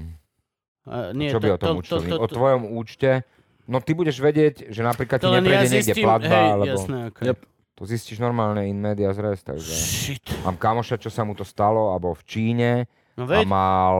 [0.82, 2.18] A, nie, Čo by o tom účtovník?
[2.18, 3.22] O tvojom účte,
[3.70, 6.48] no ty budeš vedieť, že napríklad ti to len ja neprejde niekde zistím, platba, hej,
[6.50, 7.24] alebo jasné, okay.
[7.30, 7.38] Yep.
[7.80, 9.72] To zistíš normálne in media res, takže...
[9.72, 10.28] Shit.
[10.44, 12.70] Mám kamoša, čo sa mu to stalo, alebo v Číne.
[13.16, 13.98] No a veď, mal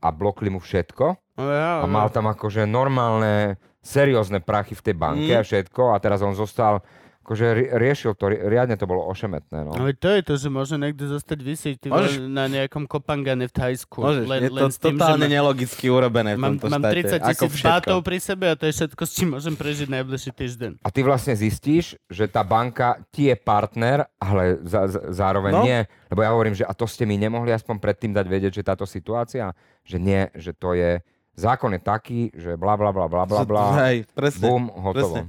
[0.00, 1.36] a blokli mu všetko.
[1.36, 5.40] No, ja, a mal tam akože normálne, seriózne prachy v tej banke Mm.
[5.40, 5.92] a všetko.
[5.92, 6.80] A teraz on zostal,
[7.22, 9.62] akože ri- riešil to, ri- riadne to bolo ošemetné.
[9.62, 9.70] No.
[9.72, 13.94] Ale to je to, že môže niekto zostať vysieť Môžeš- na nejakom kopangane v Thajsku.
[13.96, 16.82] Môžeš, len, je len to s tým, totálne ma- nelogicky urobené v mám, tomto mám
[16.82, 16.98] štáte.
[17.16, 20.30] 30 ako tisíc bátov pri sebe a to je všetko, s čím môžem prežiť najbližší
[20.32, 20.70] týždeň.
[20.78, 25.62] A ty vlastne zistíš, že tá banka ti je partner, ale za, za, zároveň No.
[25.62, 25.80] nie.
[26.08, 28.84] Lebo ja hovorím, že a to ste mi nemohli aspoň predtým dať vedieť, že táto
[28.84, 30.98] situácia, že nie, že to je,
[31.34, 34.42] zákon je taký, že bla bla bla bla bla bla, Hej, presne.
[34.42, 34.92] bum, hotovo.
[35.16, 35.22] presne.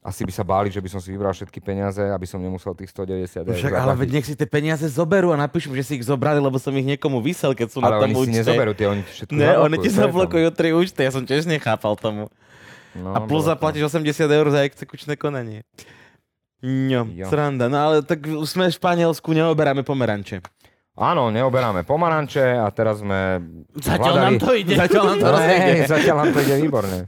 [0.00, 2.88] Asi by sa báli, že by som si vybral všetky peniaze, aby som nemusel tých
[2.88, 6.40] 190 eur Však, ale nech si tie peniaze zoberú a napíšu, že si ich zobrali,
[6.40, 8.36] lebo som ich niekomu vysel, keď sú ale na tom oni si účte.
[8.40, 12.00] nezoberú, tie oni všetko Ne, zablokujú, oni ti zablokujú tri účty, ja som tiež nechápal
[12.00, 12.32] tomu.
[12.96, 15.68] No, A plus zaplatíš 80 eur za exekučné konanie.
[16.64, 17.28] No, Jo.
[17.28, 17.68] sranda.
[17.68, 20.40] No ale tak už sme v Španielsku, neoberáme pomeranče.
[20.96, 23.40] Áno, neoberáme pomaranče a teraz sme
[23.72, 24.24] Zatiaľ hľadali...
[24.26, 24.74] nám to ide.
[24.82, 26.98] Zatiaľ nám to No, hej, zatiaľ nám to ide výborne.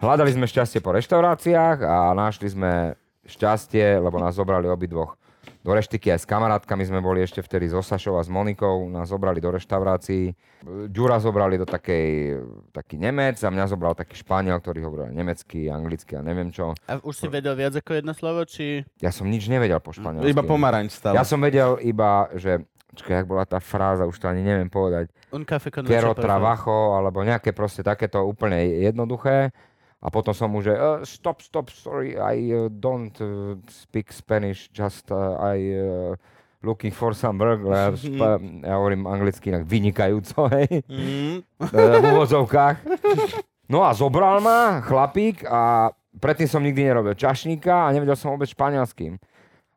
[0.00, 2.96] Hľadali sme šťastie po reštauráciách a našli sme
[3.28, 5.20] šťastie, lebo nás zobrali obidvoch
[5.60, 9.12] do reštiky aj s kamarátkami sme boli ešte vtedy so Sašou a s Monikou, nás
[9.12, 10.32] zobrali do reštaurácií.
[10.88, 12.40] Ďura zobrali do takej,
[12.72, 16.72] taký Nemec a mňa zobral taký Španiel, ktorý hovoril nemecky, anglicky a neviem čo.
[16.88, 18.88] A už si vedel viac ako jedno slovo, či...
[19.04, 20.32] Ja som nič nevedel po španielsky.
[20.32, 21.20] Iba pomaranč stále.
[21.20, 25.14] Ja som vedel iba, že Počkaj, jak bola tá fráza, už to ani neviem povedať.
[25.30, 26.18] Un café con favor.
[26.18, 29.54] trabajo, alebo nejaké proste takéto úplne jednoduché.
[30.00, 34.72] A potom som mu, že uh, stop, stop, sorry, I uh, don't uh, speak Spanish,
[34.72, 36.16] just uh, I uh,
[36.64, 37.36] looking for some.
[37.36, 42.76] Ja, spa- ja hovorím anglicky inak vynikajúco, hej, Mm, eh, v úvodzovkách.
[43.68, 48.48] No a zobral ma chlapík a predtým som nikdy nerobil čašníka a nevedel som vôbec
[48.48, 49.20] španielským.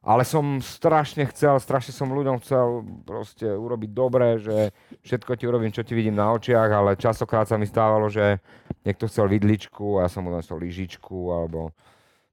[0.04, 2.68] Ale som strašne chcel, strašne som ľuďom chcel
[3.02, 7.56] proste urobiť dobre, že všetko ti urobím, čo ti vidím na očiach, ale častokrát sa
[7.56, 8.44] mi stávalo, že
[8.84, 11.72] niekto chcel vidličku a ja som mu nesol lyžičku, alebo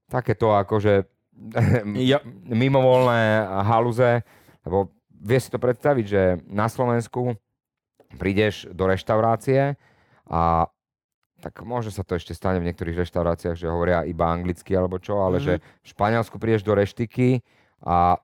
[0.06, 1.06] takéto akože
[2.10, 2.18] Jo.
[2.44, 3.22] mimovolné
[3.62, 4.26] haluze,
[4.60, 7.38] lebo vie si to predstaviť, že na Slovensku
[8.12, 9.78] prídeš do reštaurácie
[10.26, 10.66] a
[11.38, 15.22] tak môže sa to ešte stane v niektorých reštauráciách, že hovoria iba anglicky alebo čo,
[15.22, 15.44] ale Mhm.
[15.46, 17.40] že v Španielsku prídeš do reštiky
[17.84, 18.20] a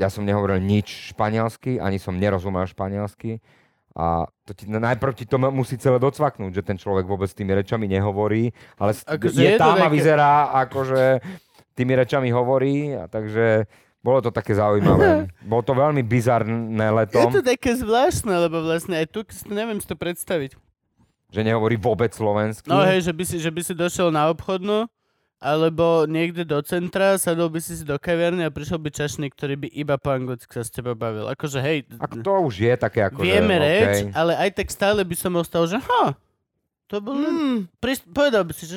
[0.00, 3.42] ja som nehovoril nič španielsky, ani som nerozumel španielsky
[3.90, 7.90] a to ti, najprv ti to musí celé docvaknúť, že ten človek vôbec tými rečami
[7.90, 11.18] nehovorí, ale Akože je je tam a vyzerá akože
[11.74, 13.66] tými rečami hovorí, a takže
[14.00, 15.28] bolo to také zaujímavé.
[15.50, 19.20] Bolo to veľmi bizarné Je letom, to také zvláštne, lebo vlastne aj tu
[19.52, 20.56] neviem si to predstaviť.
[21.28, 22.72] že nehovorí vôbec slovensky.
[22.72, 24.88] No hej, že by si, že by si došiel na obchodnú,
[25.40, 29.56] alebo niekde do centra, sadol by si si do kaviarny a prišiel by čašník, ktorý
[29.56, 31.32] by iba po anglicky sa s teba bavil.
[31.32, 34.12] Akože hej, Ako to už je také ako, vieme že, reč, okej.
[34.12, 36.12] ale aj tak stále by som ostal, že ha,
[36.92, 38.76] to bol mm, Pris- povedal by si, že...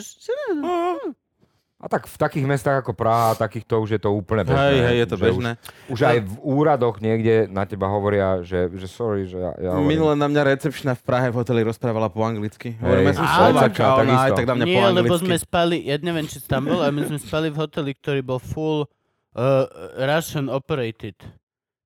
[1.83, 4.71] A tak v takých mestách ako Praha, takýchto už je to úplne bežné.
[4.71, 5.51] hej, hej, je to bežné.
[5.91, 9.69] Už, už aj v úradoch niekde na teba hovoria, že, že sorry, že ja, ja
[9.75, 9.91] hovorím.
[9.91, 12.79] Minule na mňa recepčná v Prahe v hoteli rozprávala po anglicky.
[12.79, 15.27] Hovorím, ja som takisto, ona aj tak na mňa po Nie, lebo anglicky.
[15.27, 18.39] sme spali, ja neviem, či tam bol, ale my sme spali v hoteli, ktorý bol
[18.39, 19.67] full uh,
[19.99, 21.19] Russian operated.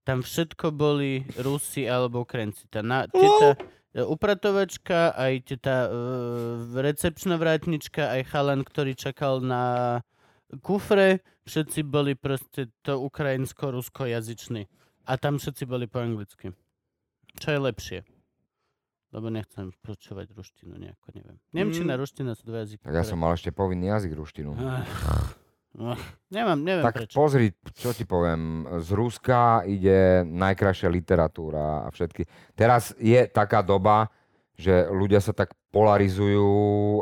[0.06, 2.70] Tam všetko boli Rusi alebo Ukrajinci.
[2.70, 5.94] Tá, na, teta, e, upratovačka, aj teta uh,
[6.78, 9.64] recepčná vrátnička, aj chalan, ktorý čakal na
[10.62, 14.70] kufre, všetci boli proste to ukrajinsko-rusko jazyční.
[15.08, 16.52] A tam všetci boli po anglicky.
[17.40, 18.00] Čo je lepšie?
[19.16, 21.38] Lebo nechcem počúvať ruštinu nejako, neviem.
[21.56, 22.00] Nemčina, Mm.
[22.04, 22.84] ruština sú dve jazyky.
[22.84, 24.52] Tak ja ktoré- som mal ešte povinný jazyk ruštinu.
[24.60, 25.32] Ach,
[25.76, 27.16] ach, Nemám, neviem Tak prečo.
[27.16, 28.42] pozri, čo ti poviem.
[28.78, 32.24] Z Ruska ide najkrajšia literatúra a všetky.
[32.54, 34.08] Teraz je taká doba,
[34.54, 36.50] že ľudia sa tak polarizujú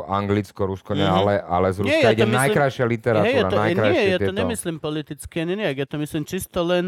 [0.04, 1.14] Anglicko, Rusko, ne, Mhm.
[1.14, 3.96] ale, ale z Nie, Ruska ja to ide myslím- najkrajšia literatúra, Hej, ja to, najkrajšie
[3.98, 4.36] nie, ja to tieto.
[4.36, 6.84] nemyslím politicky ani nejak, ja to myslím čisto len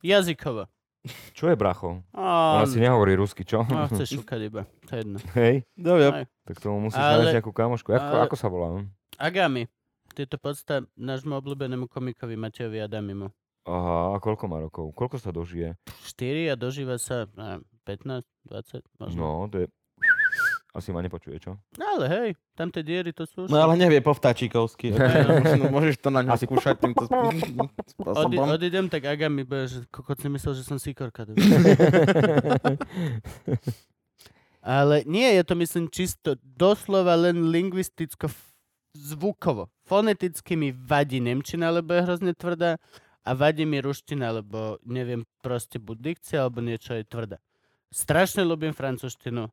[0.00, 0.66] jazykovo.
[1.34, 1.98] Čo je bracho?
[2.12, 3.66] Á, Ona si nehovorí rusky, čo?
[3.66, 5.18] no, chceš šukať iba, to je jedno.
[5.34, 6.24] Hej, Dobre, Aj.
[6.44, 7.88] tak tomu musíš Ale- nájsť nejakú kamošku.
[7.90, 8.68] Ako, ale- ako sa volá?
[9.18, 9.66] Agami,
[10.12, 13.32] ty to podsta nášmu obľúbenému komikovi Matejovi Adamimu.
[13.62, 14.90] Aha, a koľko má rokov?
[14.92, 15.78] Koľko sa dožije?
[15.86, 19.18] 4 a dožíva sa neviem, 15, 20 možno.
[19.18, 19.66] No, to je...
[20.72, 21.60] Asi ma nepočuje, čo?
[21.76, 24.90] No ale hej, tam tie diery to sú no ale nevie po vtáčikovsky.
[24.96, 25.68] Okay?
[25.68, 27.54] Môžeš to na ňo Asi- skúšať týmto Odi,
[27.92, 28.48] spôsobom.
[28.48, 31.28] odídem, tak Agami bude, že kokot si myslel, že som sikorka.
[34.62, 38.30] Ale nie, ja to myslím čisto doslova len lingvisticko
[38.92, 39.68] zvukovo.
[39.88, 42.76] Foneticky mi vadí Nemčina, lebo je hrozne tvrdá
[43.24, 47.38] a vadí mi ruština, lebo neviem proste buď dikcia alebo niečo je tvrdá.
[47.92, 49.52] Strašne ľúbim francúzštinu.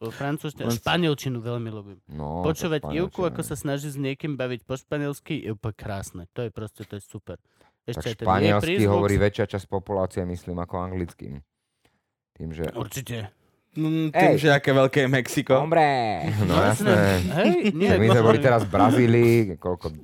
[0.00, 1.98] francúzštinu, španielčinu veľmi ľúbim.
[2.08, 6.22] No, Počúvať Ivku, ako sa snaží s niekým baviť po španielsky, je úplne krásne.
[6.32, 7.36] To je proste, to je super.
[7.84, 8.92] Tak Ešte jej španielsky prízvuk.
[8.96, 11.42] hovorí väčšia časť populácie, myslím, ako anglickým.
[12.38, 12.70] Tým, že...
[12.72, 13.39] Určite.
[13.72, 14.38] Mm, tým, Ej.
[14.40, 15.54] že aké veľké je Mexiko.
[15.56, 15.86] Hombre!
[16.42, 17.22] No jasné.
[17.38, 17.86] Hej, nie.
[17.88, 19.94] My sme no, boli teraz v Brazílii, koľko,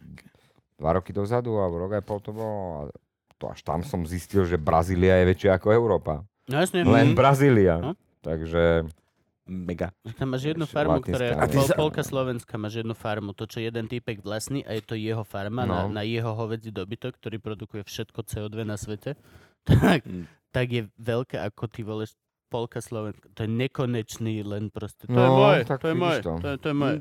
[0.77, 2.55] dva roky dozadu, alebo rok aj pol to bolo.
[2.79, 2.95] A
[3.35, 6.23] to až tam som zistil, že Brazília je väčšia ako Európa.
[6.47, 6.81] No jasne.
[6.81, 7.17] Len Mhm.
[7.17, 7.75] Brazília.
[7.77, 7.93] No.
[8.21, 8.87] Takže
[9.47, 9.95] Mega.
[10.15, 13.31] Tam máš jednu farmu, ktorá je pol, polka Slovenska, máš jednu farmu.
[13.31, 15.91] To, čo jeden týpek vlastní a je to jeho farma na, No.
[15.93, 19.15] na jeho hovedzí dobytok, ktorý produkuje všetko CO2 na svete,
[19.67, 20.27] tak, Mm.
[20.51, 22.15] tak je veľké ako ty voleš
[22.47, 23.29] polka Slovenska.
[23.35, 25.07] To je nekonečný len proste.
[25.07, 26.33] To je No, moje, tak to je moje, to.
[26.39, 26.97] to je, to je moje.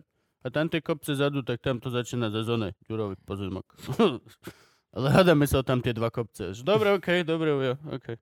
[0.45, 2.77] A tam tie kopce zadu, tak tam to začína za zóne.
[2.85, 3.65] Ďurový pozemok.
[4.95, 6.53] Ale hádame sa o tam tie dva kopce.
[6.61, 8.15] Dobre, okej, dobre, ujo, okej.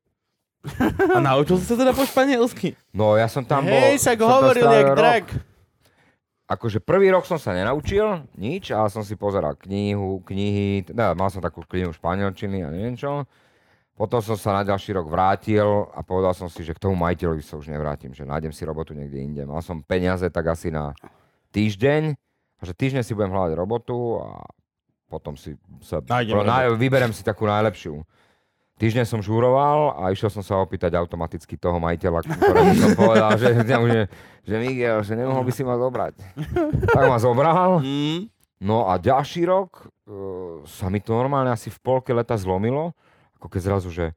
[1.12, 2.80] A naučil si sa teda po španielsky?
[2.96, 3.76] No ja som tam bol...
[3.76, 4.98] Hej, však hovoril jak rok.
[4.98, 5.26] drak.
[6.44, 11.28] Akože prvý rok som sa nenaučil nič, ale som si pozeral knihu, knihy, teda mal
[11.28, 13.28] som takú knihu španielčiny a neviem čo.
[13.94, 17.46] Potom som sa na ďalší rok vrátil a povedal som si, že k tomu majiteľovi
[17.46, 19.42] sa už nevrátim, že nájdem si robotu niekde inde.
[19.46, 20.98] Mal som peniaze tak asi na
[21.54, 22.18] týždeň,
[22.58, 24.42] a že týždeň si budem hľadať robotu a
[25.06, 25.54] potom si
[25.86, 28.02] sa, Nájdem pro, naj, vyberem si takú najlepšiu.
[28.82, 33.62] Týždeň som žúroval a išiel som sa opýtať automaticky toho majiteľa, ktorému som povedal, že,
[33.62, 34.10] že,
[34.42, 36.18] že Miguel, že nemohol by si ma zobrať.
[36.90, 37.78] Tak ma zobral.
[37.86, 38.34] Mm.
[38.58, 42.98] No a ďalší rok uh, sa mi to normálne asi v polke leta zlomilo.
[43.44, 44.16] Ako keď zrazu, že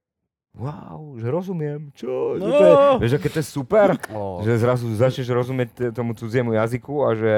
[0.54, 2.38] wow, že rozumiem, čo?
[2.38, 2.46] No.
[2.46, 2.54] No.
[2.54, 4.38] To je, vieš, aké to je super, Oh.
[4.46, 7.34] že zrazu začneš rozumieť tomu cudziemu jazyku a že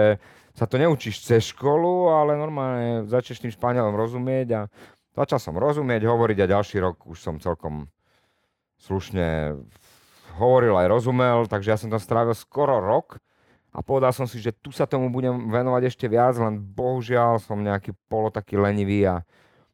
[0.52, 4.60] sa to neučíš cez školu, ale normálne začneš tým španielom rozumieť a
[5.16, 7.88] začal som rozumieť, hovoriť a ďalší rok už som celkom
[8.76, 9.56] slušne
[10.36, 13.16] hovoril aj rozumel, takže ja som tam strávil skoro rok
[13.72, 17.58] a povedal som si, že tu sa tomu budem venovať ešte viac, len bohužiaľ som
[17.58, 19.24] nejaký polo taký lenivý a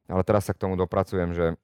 [0.05, 1.57] ale teraz sa k tomu dopracujem, že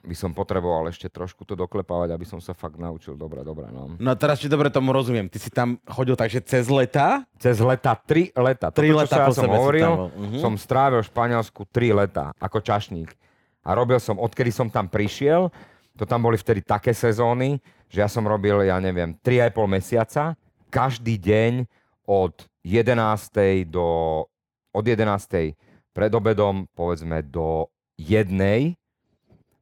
[0.00, 3.92] by som potreboval ešte trošku to doklepávať, aby som sa fakt naučil dobre, dobre, no.
[4.00, 5.28] No a teraz či dobre tomu rozumiem.
[5.28, 7.28] Ty si tam chodil takže cez leta?
[7.36, 8.72] Cez leta, tri leta.
[8.72, 10.10] Tri Toto, leta ja po som hovoril, tam bol.
[10.16, 10.38] Mhm.
[10.40, 13.12] som strávil v Španielsku tri leta ako čašník.
[13.60, 15.52] A robil som, odkedy som tam prišiel,
[16.00, 17.60] to tam boli vtedy také sezóny,
[17.92, 20.32] že ja som robil, ja neviem, 3,5 mesiaca,
[20.72, 21.68] každý deň
[22.08, 23.68] od 11.
[23.68, 24.24] do,
[24.72, 25.52] od 11.
[25.92, 27.68] pred obedom, povedzme, do
[28.00, 28.79] jednej.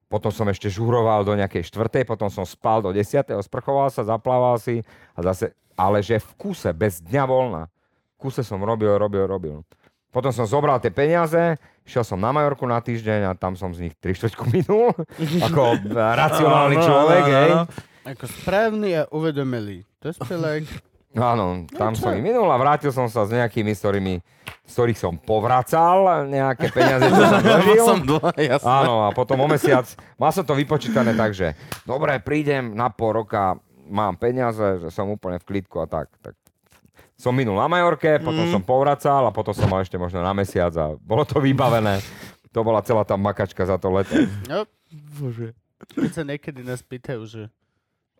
[0.08, 3.28] Potom som ešte žuroval do nejakej štvrtej, potom som spal do 10.
[3.44, 4.80] sprchoval sa, zaplával si
[5.12, 7.62] a zase, ale že v kuse, bez dňa voľna.
[8.16, 9.56] V kuse som robil, robil, robil.
[10.08, 13.88] Potom som zobral tie peniaze, šiel som na Majorku na týždeň a tam som z
[13.88, 14.96] nich 3 štvrťku minul,
[15.44, 15.62] ako
[15.92, 17.50] racionálny človek, hej.
[18.08, 19.84] Ako správny a uvedomelý.
[20.00, 20.16] To je.
[21.18, 22.00] Áno, tam čo?
[22.00, 24.14] som ich minul a vrátil som sa s nejakými, s ktorými,
[24.64, 27.84] z ktorých som povracal nejaké peniaze, čo som Mal dožil.
[27.84, 28.64] som dlho, jasné.
[28.64, 29.84] Áno, a potom o mesiac,
[30.14, 35.06] mal som to vypočítané tak, že dobre, prídem na pol roka, mám peniaze, že som
[35.06, 36.08] úplne v klidku a tak.
[36.18, 36.38] tak.
[37.14, 38.52] Som minul na Majorke, potom Mm.
[38.52, 41.98] som povracal a potom som mal ešte možno na mesiac a bolo to vybavené.
[42.48, 44.14] To bola celá tá makačka za to leto.
[44.44, 44.64] No,
[45.12, 45.50] Bože.
[45.90, 47.42] keď sa niekedy nás pýtajú, že,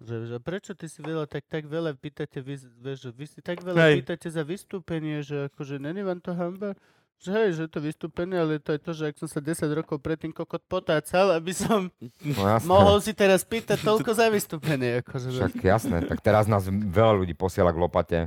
[0.00, 3.38] že, že prečo ty si veľa, tak, tak veľa pýtate, vy, vieš, že vy si
[3.38, 3.94] tak veľa Hej.
[3.98, 6.78] pýtate za vystúpenie, že akože není vám to hamba?
[7.18, 9.98] Že hej, že to vystúpenie, ale to je to, že ak som sa 10 rokov
[9.98, 12.62] predtým kokot potácal, aby som No jasné.
[12.64, 15.02] mohol si teraz pýtať toľko za vystúpenie.
[15.02, 18.20] Akože, že- Však jasné, tak teraz nás veľa ľudí posiela k lopate.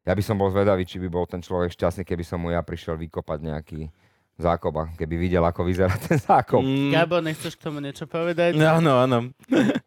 [0.00, 2.62] Ja by som bol zvedavý, či by bol ten človek šťastný, keby som mu ja
[2.62, 3.90] prišiel vykopať nejaký
[4.40, 6.64] zákop a keby videl, ako vyzerá ten zákop.
[6.64, 6.90] Mm.
[6.90, 8.56] Gabo, nechceš k tomu niečo povedať?
[8.56, 9.18] Áno, áno.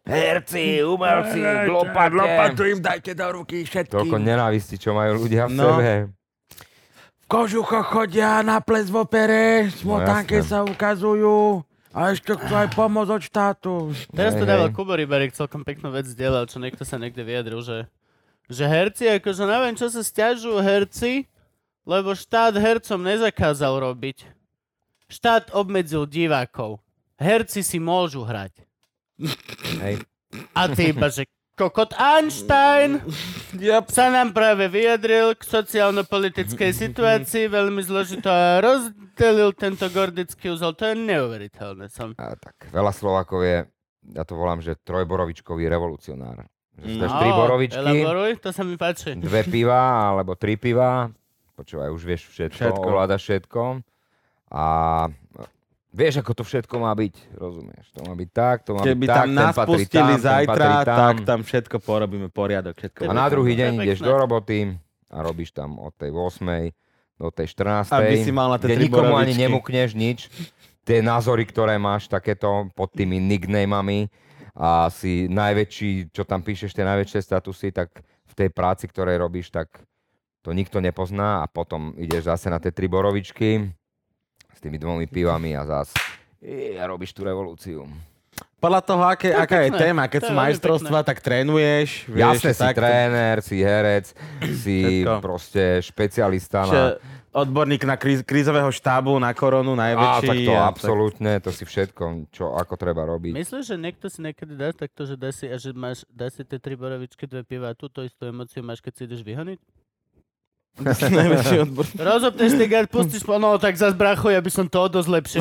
[0.06, 2.62] Herci, umelci, k lopate.
[2.64, 3.94] im dajte do ruky všetkým.
[3.94, 5.64] Toľko nenávisti, čo majú ľudia v No.
[5.76, 5.90] sebe.
[7.24, 11.64] V kožucho chodia na ples v opere, smotánke sa ukazujú
[11.94, 13.94] a ešte chcú aj pomoc od štátu.
[14.10, 14.68] Teraz to dával.
[14.74, 17.88] Kubo Rybarik celkom peknú vec zdieľal, čo niekto sa niekde vyjadril, že,
[18.50, 21.24] že herci, akože neviem, čo sa stiažujú herci,
[21.88, 24.28] lebo štát hercom nezakázal robiť.
[25.06, 26.80] Štát obmedzil divákov.
[27.14, 28.64] Herci si môžu hrať.
[29.78, 30.02] Hej.
[30.50, 31.24] A ty iba, že
[31.54, 32.98] kokot Einstein
[33.54, 33.86] Yep.
[33.86, 40.74] sa nám práve vyjadril k sociálno-politickej situácii veľmi zložito a rozdelil tento gordický úzol.
[40.74, 41.86] To je neuveriteľné.
[41.86, 42.18] Som...
[42.18, 43.56] A tak veľa Slovákov je,
[44.10, 46.42] ja to volám, že trojborovičkový revolucionár.
[46.74, 49.14] Že No, tri borovičky, Elaboruj, to sa mi páči.
[49.14, 49.78] dve piva
[50.10, 51.06] alebo tri piva.
[51.54, 52.82] Počúvaj, už vieš všetko, Všetko.
[52.82, 53.62] ovládaš všetko.
[54.54, 54.64] A
[55.94, 57.86] Vieš, ako to všetko má byť, rozumieš?
[57.94, 60.10] To má byť tak, to má Keby byť tak, tam ten nás patrí pustili tam,
[60.10, 60.98] ten zajtra, patrí tam.
[60.98, 62.74] tak tam všetko porobíme poriadok.
[62.74, 64.74] Všetko A na druhý deň ideš do roboty
[65.06, 66.74] a robíš tam od tej 8.
[67.14, 67.94] do tej 14.
[67.94, 70.26] Aby si mal na tie nikomu ani nemukneš nič.
[70.82, 74.10] Tie názory, ktoré máš takéto pod tými nicknamami
[74.58, 79.54] a si najväčší, čo tam píšeš, tie najväčšie statusy, tak v tej práci, ktorej robíš,
[79.54, 79.70] tak
[80.42, 83.70] to nikto nepozná a potom ideš zase na tie tri borovičky
[84.64, 85.92] tými dvomi pivami a zás
[86.76, 87.84] a robíš tú revolúciu.
[88.60, 89.80] Podľa toho, aké, To je aká je pekné.
[89.80, 90.02] téma.
[90.08, 91.88] Keď To sú je veľmi majstrovstvá, tak trénuješ.
[92.08, 94.06] Vieš, Jasne, si tak, tréner, si herec,
[94.56, 95.20] si Všetko.
[95.20, 96.96] proste špecialista na...
[97.28, 100.26] odborník na kríz, krízového štábu, na koronu, Á, najväčší.
[100.28, 103.36] tak to a absolútne, to si všetko, čo ako treba robiť.
[103.36, 106.40] Myslíš, že niekto si niekedy dá takto, že dá si, a že máš, dá si
[106.40, 109.60] tie tri borovičky, dve piva a túto istú emociu máš, keď si ideš vyhoniť?
[110.82, 111.86] Najväčší odbor.
[111.94, 115.40] Rozopneš ty gard, pustíš po, no tak zas bracho, ja by som to dosť lepšie.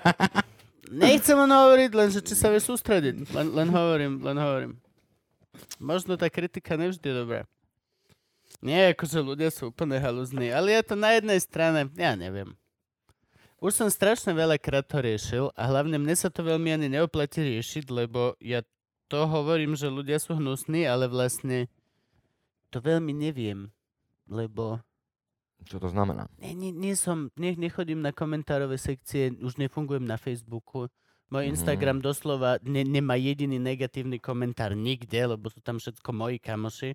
[1.04, 3.32] Nechcem len hovoriť, len že či sa vie sústrediť.
[3.32, 4.72] Len, len hovorím, len hovorím.
[5.80, 7.42] Možno tá kritika nevždy je dobrá.
[8.60, 12.52] Nie, akože ľudia sú úplne haluzní, ale je to na jednej strane, ja neviem.
[13.64, 17.88] Už som strašne veľakrát to riešil a hlavne mne sa to veľmi ani neoplatí riešiť,
[17.88, 18.60] lebo ja
[19.08, 21.68] to hovorím, že ľudia sú hnusní, ale vlastne
[22.68, 23.72] to veľmi neviem,
[24.26, 24.80] lebo
[25.62, 26.28] Čo to znamená?
[26.36, 30.88] nie, nie, nie som, nie, nechodím na komentárové sekcie, už nefungujem na Facebooku.
[31.26, 31.52] Môj Mhm.
[31.52, 36.92] Instagram doslova ne, nemá jediný negatívny komentár nikde, lebo sú tam všetko moji kamoši.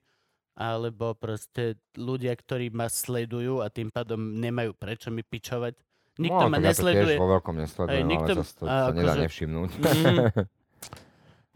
[0.53, 5.71] Alebo proste ľudia, ktorí ma sledujú a tým pádom nemajú prečo mi pičovať.
[6.19, 6.99] Nikto no, ma tak ja to nesleduje.
[7.07, 9.69] tiež vo veľkom nesledujem, Hej, nikto- ale zase to a sa nedá akože- nevšimnúť.
[9.71, 9.79] Mhm.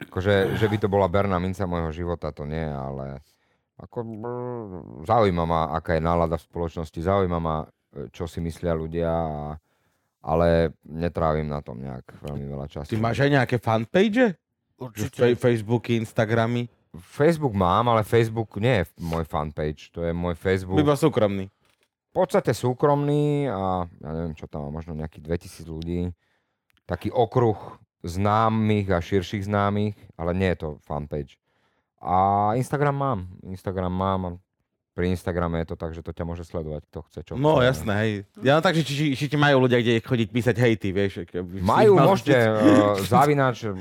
[0.03, 3.19] akože, že by to bola berná minca môjho života, to nie, ale
[3.73, 3.97] ako,
[5.03, 9.09] zaujíma ma, aká je nálada v spoločnosti, zaujíma ma, e, čo si myslia ľudia,
[10.23, 12.93] ale netrávim na tom nejak veľmi veľa času.
[12.93, 14.37] Ty máš aj nejaké fanpage?
[14.77, 15.35] Určite.
[15.35, 16.69] Facebooky, Instagramy?
[16.93, 20.77] Facebook mám, ale Facebook nie je môj fanpage, to je môj Facebook.
[20.77, 21.49] Iba súkromný.
[21.49, 26.01] v podstate súkromný a ja neviem, čo tam má, možno nejakých 2000 ľudí.
[26.85, 27.57] Taký okruh
[28.05, 31.41] známych a širších známych, ale nie je to fanpage.
[32.03, 32.15] A
[32.53, 33.19] Instagram mám.
[33.41, 34.21] Instagram mám
[34.93, 37.65] pri Instagrame je to tak, že to ťa môže sledovať, kto chce, čo No chce.
[37.65, 38.11] jasné, hej.
[38.45, 41.25] Ja no tak, že či, či, či majú ľudia, kde chodiť písať hejty, vieš.
[41.33, 43.73] Majú, mal môžete, uh, zavináč...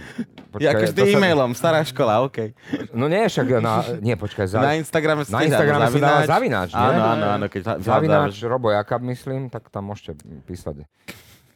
[0.57, 2.57] Ja akože to sa- e-mailom, stará škola, OK.
[2.97, 3.85] No nie, však na...
[4.01, 6.81] Nie, počkaj, za, Na Instagrame na Instagrame sa dá zavináč, nie?
[6.81, 10.17] Áno, áno, áno, keď za- Zavináč zadávaš- Robo Jakab, myslím, tak tam môžete
[10.49, 10.89] písať,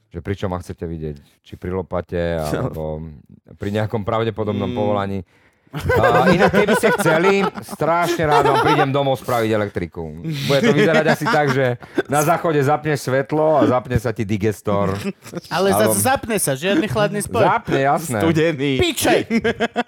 [0.07, 1.17] že pri čom ma chcete vidieť.
[1.41, 3.09] Či pri lopate, alebo
[3.57, 4.77] pri nejakom pravdepodobnom Mm.
[4.77, 5.21] povolaní.
[5.75, 10.23] Uh, inak keby ste chceli, strašne rád vám prídem domov spraviť elektriku.
[10.23, 11.77] Bude to vyzerať asi tak, že
[12.07, 14.95] na záchode zapneš svetlo a zapne sa ti digestor.
[15.51, 17.43] Ale Alebo- zase zapne sa, žiadny chladný spoj.
[17.45, 18.19] Zapne, jasné.
[18.23, 18.73] Studený.
[18.79, 19.21] Pičej!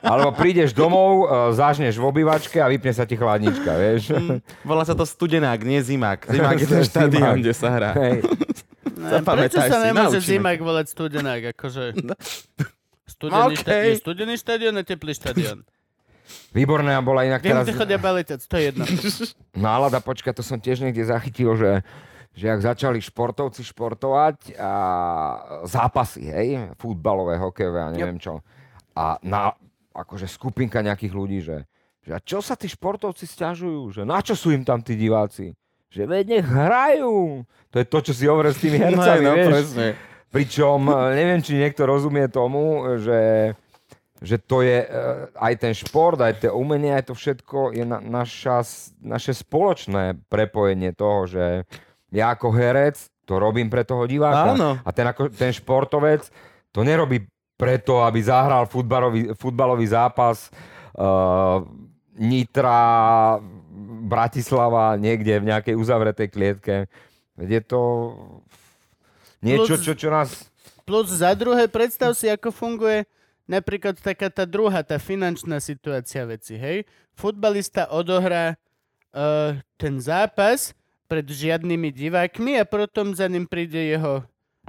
[0.02, 4.12] Alebo prídeš domov, uh, zážneš v obývačke a vypne sa ti chladnička, vieš.
[4.66, 6.26] Volá sa to studenák, nie zimák.
[6.26, 7.90] Zimák je ten štadión, kde sa hrá.
[7.94, 8.26] Hej.
[8.98, 11.42] Ne, Prečo sa nemôže naučíme zimák volať studenák?
[11.55, 11.94] Akože...
[13.09, 13.97] Studený okay.
[13.97, 15.64] je studený štadión a teplý štadión.
[16.56, 17.64] Výborná bola inak Viem, teraz...
[17.64, 18.85] kde chodia baletec, to je jedno.
[19.68, 21.80] nálada, počka, to som tiež niekde zachytil, že,
[22.36, 24.72] že ak začali športovci športovať a
[25.64, 28.44] zápasy, hej, futbalové, hokejové a neviem čo.
[28.93, 29.56] A na,
[29.97, 31.64] akože skupinka nejakých ľudí, že,
[32.05, 35.56] že a čo sa tí športovci stiažujú, že na čo sú im tam tí diváci?
[35.89, 37.48] Že veď nech hrajú.
[37.72, 39.48] To je to, čo si hovoril s tými hercami, no, vieš.
[39.48, 39.86] presne.
[40.28, 43.52] Pričom e, neviem, či niekto rozumie tomu, že,
[44.20, 44.88] že to je e,
[45.32, 48.64] aj ten šport, aj to umenie, aj to všetko je na, naša,
[49.00, 51.44] naše spoločné prepojenie toho, že
[52.12, 52.96] ja ako herec
[53.28, 54.56] to robím pre toho diváka.
[54.56, 54.80] Áno.
[54.80, 56.24] A ten, ako, ten športovec
[56.72, 57.28] to nerobí
[57.60, 60.48] preto, aby zahral futbalový, futbalový zápas
[60.96, 61.60] uh,
[62.16, 63.36] Nitra,
[64.09, 66.76] Bratislava niekde v nejakej uzavretej klietke.
[67.36, 68.14] Je to
[69.43, 70.48] niečo, Plus- čo, čo nás...
[70.89, 73.05] Plus za druhé, predstav si, ako funguje
[73.44, 76.89] napríklad taká tá druhá, tá finančná situácia veci, hej?
[77.12, 78.56] Futbalista odohrá
[79.12, 80.73] uh, ten zápas
[81.09, 84.24] pred žiadnymi divákmi a potom za ním príde jeho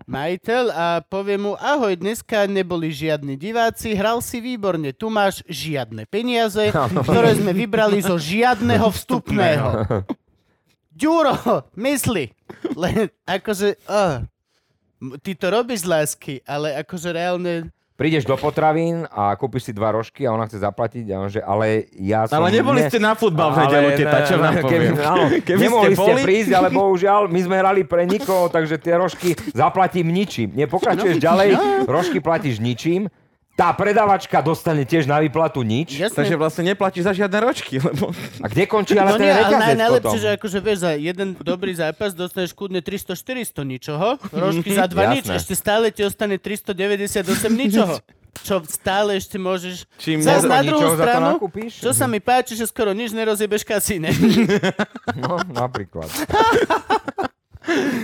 [0.08, 6.08] majiteľ a povie mu, ahoj, dneska neboli žiadni diváci, hral si výborne, tu máš žiadne
[6.08, 6.72] peniaze,
[7.04, 9.84] ktoré sme vybrali zo žiadneho vstupného.
[10.96, 12.32] Ďuro, mysli.
[12.76, 14.24] Len akože, uh,
[15.20, 17.54] ty to robíš z lásky, ale akože reálne
[18.00, 21.44] prídeš do potravín a kúpiš si dva rožky a ona chce zaplatiť a on že,
[21.44, 22.40] ale ja som...
[22.40, 26.00] Ale neboli ste na futbal v nedelu, teta, čo vám keby, áno, Keby nemohli ste
[26.00, 30.56] ste boli- prísť, ale bohužiaľ, my sme hrali pre nikoho, takže tie rožky zaplatím ničím.
[30.56, 31.50] Nepokračuješ ďalej,
[31.92, 33.12] rožky platíš ničím,
[33.60, 36.00] tá predavačka dostane tiež na výplatu nič.
[36.00, 36.24] Jasne.
[36.24, 38.16] Takže vlastne neplatíš za žiadne ročky, lebo...
[38.40, 40.24] A kde končí ale No ten nie, ale reťazec najlepšie, potom?
[40.24, 45.28] že akože vieš, za jeden dobrý zápas dostaneš kľudne 300-400 ničoho, rožky za dva nič,
[45.28, 48.00] ešte stále ti ostane 398 ničoho.
[48.40, 49.84] Čo stále ešte môžeš...
[50.00, 54.16] Čím Zas na druhú stranu, čo sa mi páči, že skoro nič nerozjebeš kasíne.
[55.20, 56.08] No, napríklad.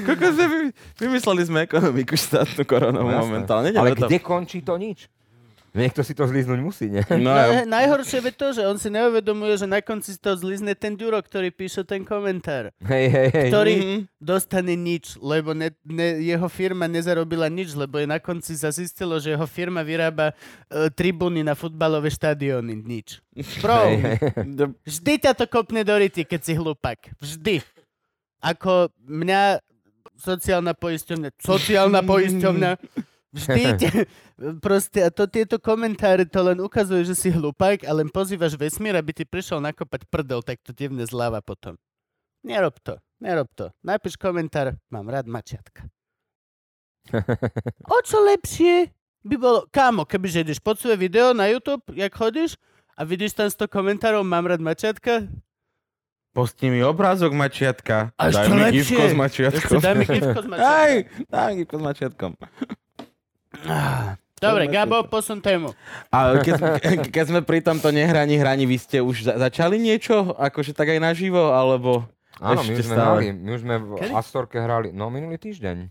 [0.03, 0.57] Koľko sme vy,
[0.99, 3.71] vymysleli sme ekonomiku štátnu koronou No, momentálne.
[3.71, 5.07] Ale kde končí to nič?
[5.75, 7.03] Niekto si to zliznúť musí, nie?
[7.11, 7.67] No, No, jo.
[7.67, 11.19] najhoršie je to, že on si neuvedomuje, že na konci z toho zlizne ten Ďuro,
[11.19, 12.71] ktorý píše ten komentár.
[12.81, 13.47] Hej, hej, hej.
[13.49, 13.97] Ktorý Mhm.
[14.15, 19.19] dostane nič, lebo ne, ne, jeho firma nezarobila nič, lebo je na konci sa zistilo,
[19.19, 22.73] že jeho firma vyrába uh, tribúny na futbalové štadióny.
[22.77, 23.19] Nič.
[23.35, 23.99] Hej.
[24.81, 27.11] vždy ťa to kopne do ryti, keď si hlupak.
[27.19, 27.59] Vždy.
[28.39, 29.59] Ako mňa
[30.15, 32.71] sociálna poisťovňa, sociálna poisťovňa,
[33.35, 33.89] vždy te,
[34.63, 38.95] proste, a to tieto komentáre to len ukazuje, že si hlupák a len pozývaš vesmír,
[38.95, 41.75] aby ti prišiel nakopať prdel, tak to divne zľava potom.
[42.47, 43.75] Nerob to, nerob to.
[43.83, 45.91] Napíš komentár, mám rád mačiatka.
[47.91, 48.89] O čo lepšie
[49.21, 52.57] by bolo, kámo, kebyže ideš pod svoje video na YouTube, jak chodíš,
[52.95, 55.27] a vidíš tam 100 komentárov, mám rád mačiatka,
[56.35, 58.11] Posti mi obrázok mačiatka.
[58.19, 58.75] A Daj ešte mi lepšie.
[58.75, 59.79] gifko s ešte mačiatkom.
[59.79, 60.75] daj mi gifko s mačiatkom.
[60.75, 60.93] Aj,
[61.31, 62.31] daj mi gifko s mačiatkom.
[64.35, 64.67] Dobre.
[64.67, 65.71] Gabo, posun tému.
[66.09, 66.59] A keď,
[67.15, 70.35] keď sme pri tomto nehraní hraní, vy ste už za- začali niečo?
[70.35, 72.03] Akože tak aj naživo, alebo...
[72.35, 73.07] Áno, my Ešte už sme stále.
[73.07, 74.11] hrali, my už sme v Kedy?
[74.11, 75.87] Astorke hrali, no minulý týždeň.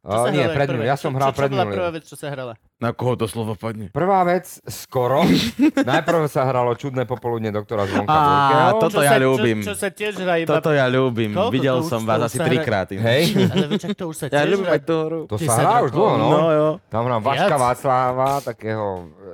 [0.00, 0.84] Čo Uh, sa nie, hralo prvé?
[0.84, 2.54] ja som čo, hral čo, čo bola prvá vec, čo sa hrala?
[2.84, 3.88] Na koho to slovo padne?
[3.88, 5.24] Prvá vec, skoro.
[5.88, 8.68] Najprv sa hralo čudné popoludne doktora Zvonka Á, Burkeho.
[8.78, 9.58] toto čo ja sa, ľúbim.
[9.58, 10.48] Čo, čo sa tiež hrá iba...
[10.50, 11.32] Toto ja ľúbim.
[11.32, 12.88] Koľko Videl to už- som to vás asi sa hra- trikrát.
[12.92, 14.76] Hej, Ale ak to už sa Ja tiež ľúbim hrá...
[14.76, 15.20] aj tú hru.
[15.24, 16.28] to sa hrá už rokov- dlho, no.
[16.28, 16.68] No jo.
[16.86, 17.62] Tam hrám Vaška Viac?
[17.64, 18.86] Václava, takého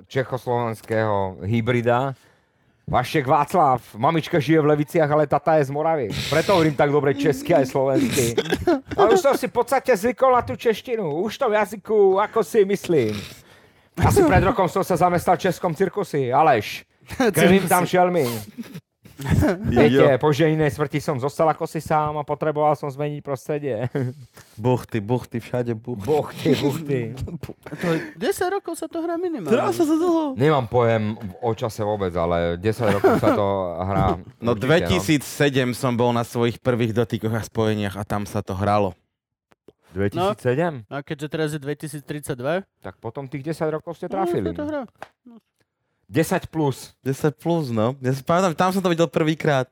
[0.06, 2.14] čechoslovenského hybrida.
[2.90, 6.10] Vašek Václav, mamička žije v Leviciach, ale tata je z Moravy.
[6.26, 8.34] Preto hovorím tak dobre česky aj slovensky.
[8.98, 11.22] Ale už som si v podstate zvykol na tú češtinu.
[11.22, 13.14] Už v tom jazyku, ako si myslím.
[13.94, 16.34] Asi pred rokom som sa zamestnal v českom cirkusi.
[16.34, 16.82] Aleš,
[17.38, 18.26] krvím tam šelmy.
[19.72, 23.86] Viete, po ženinej smrti som zostal ako si sám a potreboval som zmeniť prostredie.
[24.60, 26.06] Buchty, buchty, všade buchty.
[26.06, 27.01] Buchty, buchty.
[27.80, 27.88] To,
[28.18, 29.56] 10 rokov sa to hrá minimálne.
[29.56, 30.36] Trvá sa to dlho.
[30.36, 33.47] Nemám pojem o čase vôbec, ale 10 rokov sa to
[33.80, 34.06] hrá.
[34.42, 38.52] No určite, 2007 som bol na svojich prvých dotykoch a spojeniach a tam sa to
[38.52, 38.92] hralo.
[39.94, 40.86] 2007?
[40.86, 44.47] A keďže teraz je 2032, Tak potom tých 10 rokov ste no, trafili.
[44.51, 44.82] sa to hrá.
[46.11, 46.93] 10 plus.
[47.01, 47.95] 10 plus, no.
[47.99, 49.70] Ja si pamätám, tam som to videl prvýkrát.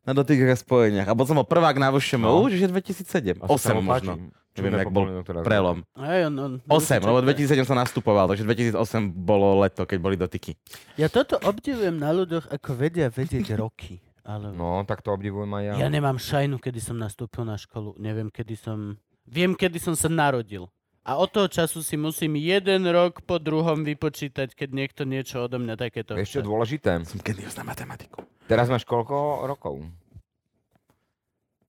[0.00, 1.04] Na dotykoch a spojeniach.
[1.04, 2.48] A bol som bol prvák na VŠMU, No.
[2.48, 3.36] 2007.
[3.36, 4.08] A to sa 8 mu páči.
[4.08, 4.12] možno.
[4.50, 5.04] Neviem, jak bol
[5.46, 5.78] Prelom.
[5.94, 8.74] Hej, on, on, 8, lebo 2007 som nastupoval, takže 2008
[9.12, 10.58] bolo leto, keď boli dotyky.
[10.96, 14.02] Ja toto obdivujem na ľuďoch, ako vedia vedieť roky.
[14.20, 15.72] Ale No, tak to obdivujem aj ja.
[15.80, 17.94] ja nemám šajnu, kedy som nastúpil na školu.
[17.96, 18.98] Neviem, kedy som...
[19.22, 20.66] Viem, kedy som sa narodil.
[21.00, 25.56] A od toho času si musím jeden rok po druhom vypočítať, keď niekto niečo odo
[25.56, 26.44] mňa takéto je chce.
[26.44, 27.00] dôležité?
[27.08, 28.20] Som kedy na matematiku.
[28.44, 29.80] Teraz máš koľko rokov?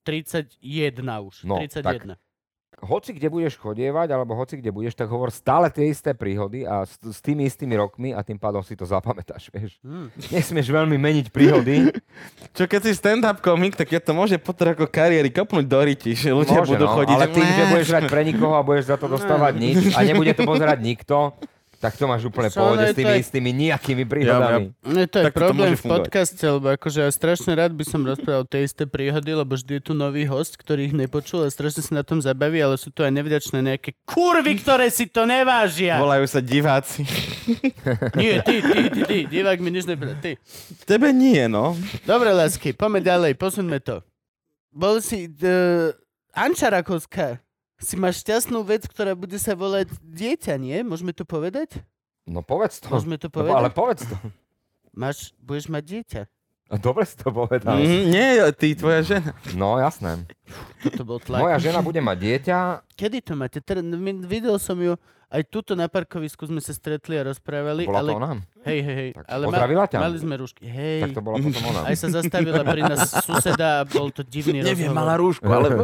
[0.03, 0.59] 31
[0.99, 1.47] už.
[1.47, 2.19] No, 31.
[2.81, 6.81] Hoci kde budeš chodievať, alebo hoci kde budeš, tak hovor stále tie isté príhody a
[6.81, 9.77] s, s tými istými rokmi a tým pádom si to zapamätáš, vieš.
[9.85, 10.09] Hm.
[10.33, 11.93] Nesmieš veľmi meniť príhody.
[12.57, 16.17] Čo keď si stand-up komik, tak ja to môže potom ako kariéry kopnúť do ryti,
[16.17, 17.15] že ľudia Môže, budú no, chodiť.
[17.15, 20.33] ale tým, že budeš hrať pre nikoho a budeš za to dostávať nič a nebude
[20.33, 21.37] to pozerať nikto,
[21.81, 24.69] tak to máš úplne Čo, pohode s tými to je- istými nejakými príhodami.
[24.85, 27.81] No to je Tak to problém môže v podcaste, lebo akože ja strašne rád by
[27.81, 31.49] som rozprával tie isté príhody, lebo vždy je tu nový host, ktorý ich nepočul a
[31.49, 35.25] strašne sa na tom zabaví, ale sú tu aj nevďačné nejaké kurvy, ktoré si to
[35.25, 35.97] nevážia.
[35.97, 37.01] Volajú sa diváci.
[38.21, 40.37] Nie, ty, ty, ty, ty, divák mi nič nepovedal, ty.
[40.85, 41.73] Tebe nie, no.
[42.05, 44.05] Dobre, lásky, poďme ďalej, posuňme to.
[44.69, 45.25] Bol si...
[45.41, 45.89] Uh,
[46.31, 47.43] Anča Rakovská,
[47.81, 50.85] si máš šťastnú vec, ktorá bude sa volať dieťa, nie?
[50.85, 51.81] Môžeme to povedať?
[52.29, 52.87] No povedz to.
[52.87, 53.57] Môžeme to No, povedať?
[53.57, 54.15] ale povedz to.
[54.93, 56.21] Máš, budeš mať dieťa.
[56.79, 57.75] Dobre si to povedal.
[57.75, 59.35] Mm, nie, ty, tvoja žena.
[59.59, 60.23] No jasné.
[60.79, 61.43] Toto bol tlak.
[61.43, 62.57] Moja žena bude mať dieťa.
[62.95, 63.59] Kedy to máte?
[63.83, 64.95] Mi- videl som ju,
[65.31, 68.11] aj tuto na parkovisku sme sa stretli a rozprávali, Bola ale...
[68.11, 68.29] to ona?
[68.67, 69.09] Hej, hej, hej.
[69.15, 69.99] Tak ale pozdravila ťa?
[69.99, 70.63] mali sme rúšky.
[70.67, 71.01] Hej.
[71.07, 71.81] Tak to bola potom ona.
[71.87, 74.95] Aj sa zastavila pri nás suseda a bol to divný Neviem, rozhovor.
[74.95, 75.67] mala rúšku, ale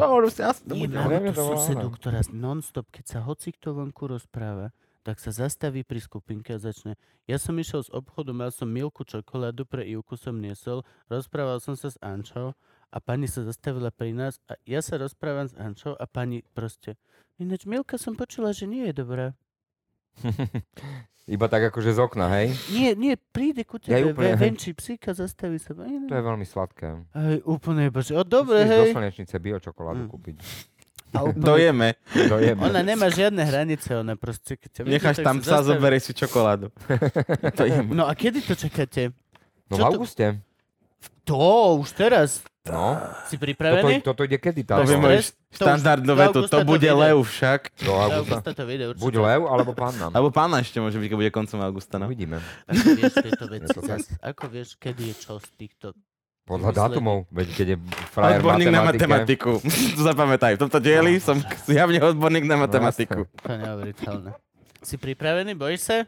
[0.72, 4.76] Nie, mám tu susedu, ktorá non-stop, keď sa hoci kto vonku rozpráva,
[5.08, 7.00] tak sa zastaví pri skupinke a začne.
[7.24, 11.80] Ja som išiel z obchodu, mal som milku čokoládu, pre Ivku som niesol, rozprával som
[11.80, 12.52] sa s Ančou
[12.92, 17.00] a pani sa zastavila pri nás a ja sa rozprávam s Ančou a pani proste,
[17.38, 19.32] ináč Milka som počula, že nie je dobrá.
[21.28, 22.56] Iba tak akože z okna, hej?
[22.72, 24.44] Nie, nie, príde ku Ja tebe, úplne, ve, hej.
[24.44, 25.76] venčí psíka, zastaví sa.
[25.76, 27.04] To je veľmi sladké.
[27.12, 28.94] Hej, úplne iba, že o, dobre, Musíš do hej.
[28.96, 30.10] slnečnice bio-čokoládu Mm.
[30.10, 30.36] kúpiť.
[31.10, 31.90] A úplne, Dojeme.
[32.10, 32.62] Dojeme.
[32.64, 35.68] ona nemá žiadne hranice, ona proste, keď ťa vidí, Necháš tam sa psa, zastaví.
[35.70, 36.68] zoberieš si čokoládu.
[37.58, 37.78] to je...
[37.86, 39.16] No a kedy to čakáte?
[39.66, 40.26] No Čo v to- auguste.
[41.24, 41.40] To,
[41.78, 42.40] už teraz.
[42.64, 43.00] No.
[43.28, 44.00] Si Toto, pripravený?
[44.02, 44.64] toto ide kedy?
[44.64, 44.96] Tá To je-
[46.06, 47.00] to vetu, augusta to to bude vyjde.
[47.00, 47.62] lev však.
[47.78, 48.50] Do Do augusta.
[48.54, 49.04] to vyjde určite.
[49.04, 50.06] Buď lev, alebo panna.
[50.10, 51.96] Alebo pána ešte môže byť, keď bude koncom augusta.
[51.96, 52.08] No.
[52.08, 52.40] Uvidíme.
[52.66, 55.96] Ako vieš tieto veci to zas, ako vieš, kedy je čo z týchto...
[56.48, 57.78] Podľa dátumov, veď keď je
[58.16, 59.60] frajer Odborník na matematiku.
[60.00, 60.56] to zapamätaj.
[60.56, 61.36] V tomto dieli som
[61.68, 63.28] zjavne odborník na matematiku.
[63.44, 64.32] To je neuveriteľné.
[64.80, 65.52] Si pripravený?
[65.60, 66.08] Bojíš sa?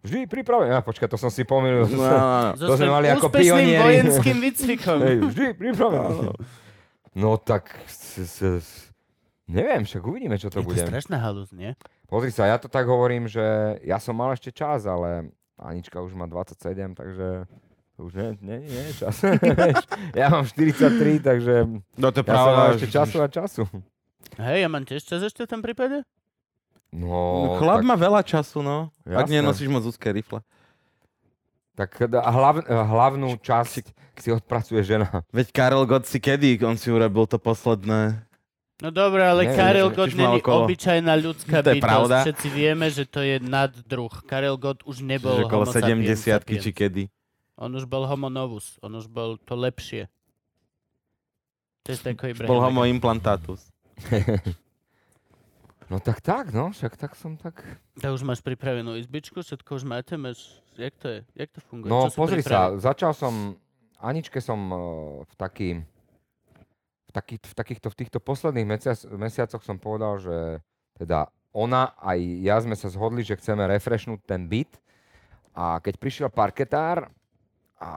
[0.00, 0.72] Vždy pripravený.
[0.72, 1.92] Ja, počkaj, to som si pomýlil.
[1.92, 2.66] No, no, no.
[2.72, 3.76] To sme mali ako pionieri.
[3.76, 4.96] vojenským výcvikom.
[5.04, 6.32] Hej, vždy pripravený.
[7.12, 8.68] No tak, s, s, s,
[9.44, 10.80] neviem, však uvidíme, čo to je to bude.
[10.88, 11.76] strašná halúz, nie?
[12.08, 15.28] Pozri sa, ja to tak hovorím, že ja som mal ešte čas, ale
[15.60, 17.44] Anička už má 27, takže
[17.96, 19.24] už nie, nie, nie čas.
[20.20, 21.54] ja mám 43, takže
[21.96, 23.62] No to je ja ešte času a času.
[24.36, 26.04] Hej, ja mám tiež čas ešte v tom prípade?
[26.92, 28.92] No, Chlap tak, má veľa času, no.
[29.04, 29.40] Ak Jasné.
[29.40, 30.40] nenosíš moc úzké rifle.
[31.76, 35.24] tak a hlav, hlavnú časť si odpracuje žena.
[35.28, 38.24] Veď Karel Gott si kedy, on si urobil to posledné.
[38.76, 40.68] No dobré, ale Neviem, Karel Gott mal není okolo.
[40.68, 41.84] obyčajná ľudská To je bytosť.
[41.88, 42.16] pravda.
[42.28, 44.12] Všetci vieme, že to je naddruh.
[44.28, 47.02] Karel Gott už nebol Že okolo homo sapiens 70 či kedy.
[47.56, 48.76] On už bol homo novus.
[48.84, 50.08] On už bol to lepšie.
[51.88, 52.50] To je ako Ibrahim.
[52.50, 53.72] Bol homo implantatus.
[55.86, 57.62] No tak tak, no, však tak som tak...
[58.02, 60.58] To už máš pripravenú izbičku, všetko už máte, máš...
[60.74, 61.18] Jak to je?
[61.38, 61.90] Jak to funguje?
[61.94, 63.54] No Čo pozri sa, začal som,
[64.02, 64.78] Aničke som eh,
[65.22, 65.68] v, taký,
[67.06, 70.58] v, taký, v takýchto, v týchto posledných mesiac, mesiacoch som povedal, že
[70.98, 74.82] teda ona aj ja sme sa zhodli, že chceme refreshnúť ten byt
[75.54, 77.14] a keď prišiel parketár
[77.76, 77.90] a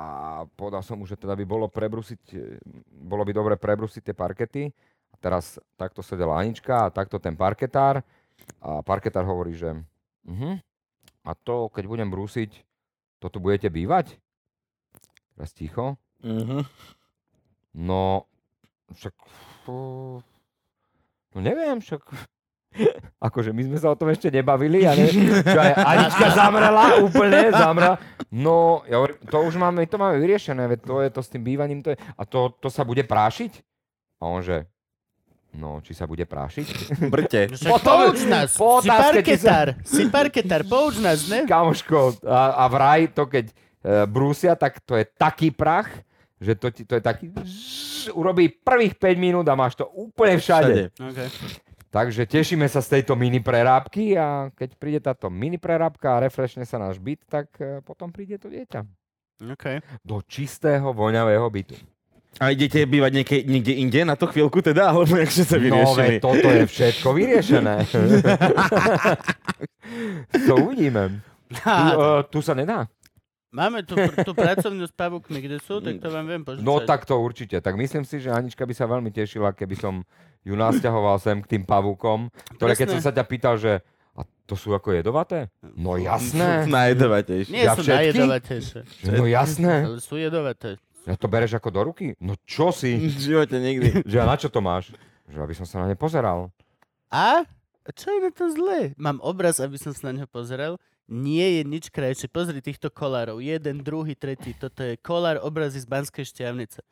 [0.60, 4.64] povedal som mu, že teda by bolo prebrusiť, eh, bolo by dobre prebrusiť tie parkety
[5.12, 8.04] a teraz takto sedela Anička a takto ten parketár
[8.60, 9.76] a parketár hovorí, že
[10.28, 10.60] uh
[11.28, 12.64] a to, keď budem brúsiť,
[13.20, 14.16] to tu budete bývať?
[15.36, 16.00] Teraz ticho.
[16.24, 16.64] Mhm.
[17.76, 18.26] No,
[18.96, 19.14] však...
[21.36, 22.02] No neviem, však...
[23.28, 25.10] Akože my sme sa o tom ešte nebavili, ale
[25.54, 27.98] čo aj Anička zamrela, úplne zamrela.
[28.30, 31.44] No, ja hovorím, to už máme, to máme vyriešené, veď to je to s tým
[31.44, 33.52] bývaním, to je, a to, to sa bude prášiť?
[34.22, 34.70] A on že,
[35.56, 36.68] no, či sa bude prášiť?
[37.14, 37.50] Brte.
[37.66, 41.50] No Potom- pouč nás, po si ti sa- parketár, si parketár, pouč nás, ne?
[41.50, 43.54] Kamoško, a, a vraj to keď e,
[44.06, 45.90] brúsia, tak to je taký prach,
[46.40, 47.26] že to, ti, to je taký...
[48.16, 50.96] urobí prvých 5 minút a máš to úplne všade.
[50.96, 51.12] Všade.
[51.12, 51.28] Okay.
[51.90, 56.62] Takže tešíme sa z tejto mini prerábky a keď príde táto mini prerábka a refreshne
[56.62, 58.86] sa náš byt, tak e, potom príde to dieťa.
[59.58, 59.82] Okay.
[60.06, 61.74] Do čistého, voňavého bytu.
[62.38, 64.94] A idete bývať niekde, niekde inde na tú chvíľku teda?
[64.94, 65.98] Alebo jak ste sa No vyriešili?
[65.98, 67.76] veď toto je všetko vyriešené.
[70.48, 71.26] to uvidíme.
[71.50, 72.86] Tu, uh, tu sa nedá.
[73.50, 76.62] Máme tu, tú pracovnú s pavúkmi, kde sú, tak to vám viem požičať.
[76.62, 77.58] No tak to určite.
[77.58, 80.06] Tak myslím si, že Anička by sa veľmi tešila, keby som
[80.42, 83.80] ju nasťahoval sem k tým pavúkom, ktoré keď som sa ťa pýtal, že
[84.12, 85.48] a to sú ako jedovaté?
[85.74, 86.64] No jasné.
[86.70, 87.50] Najjedovatejšie.
[87.50, 87.96] Nie Ja sú všetky?
[88.12, 88.80] najjedovatejšie,
[89.14, 89.74] No jasné.
[89.86, 90.76] ale sú jedovaté.
[91.04, 92.14] Ja to bereš ako do ruky?
[92.18, 93.00] No čo si?
[93.16, 94.04] V živote nikdy.
[94.04, 94.92] Že a na čo to máš?
[95.26, 96.52] Že aby som sa na ne pozeral.
[97.08, 97.48] A?
[97.90, 98.94] Čo je na to zlé?
[98.96, 100.78] Mám obraz, aby som sa na ňo pozeral.
[101.08, 102.28] Nie je nič krajšie.
[102.28, 103.42] Pozri týchto kolárov.
[103.42, 104.54] Jeden, druhý, tretí.
[104.54, 106.86] Toto je kolár obrazy z Banskej šťavnice.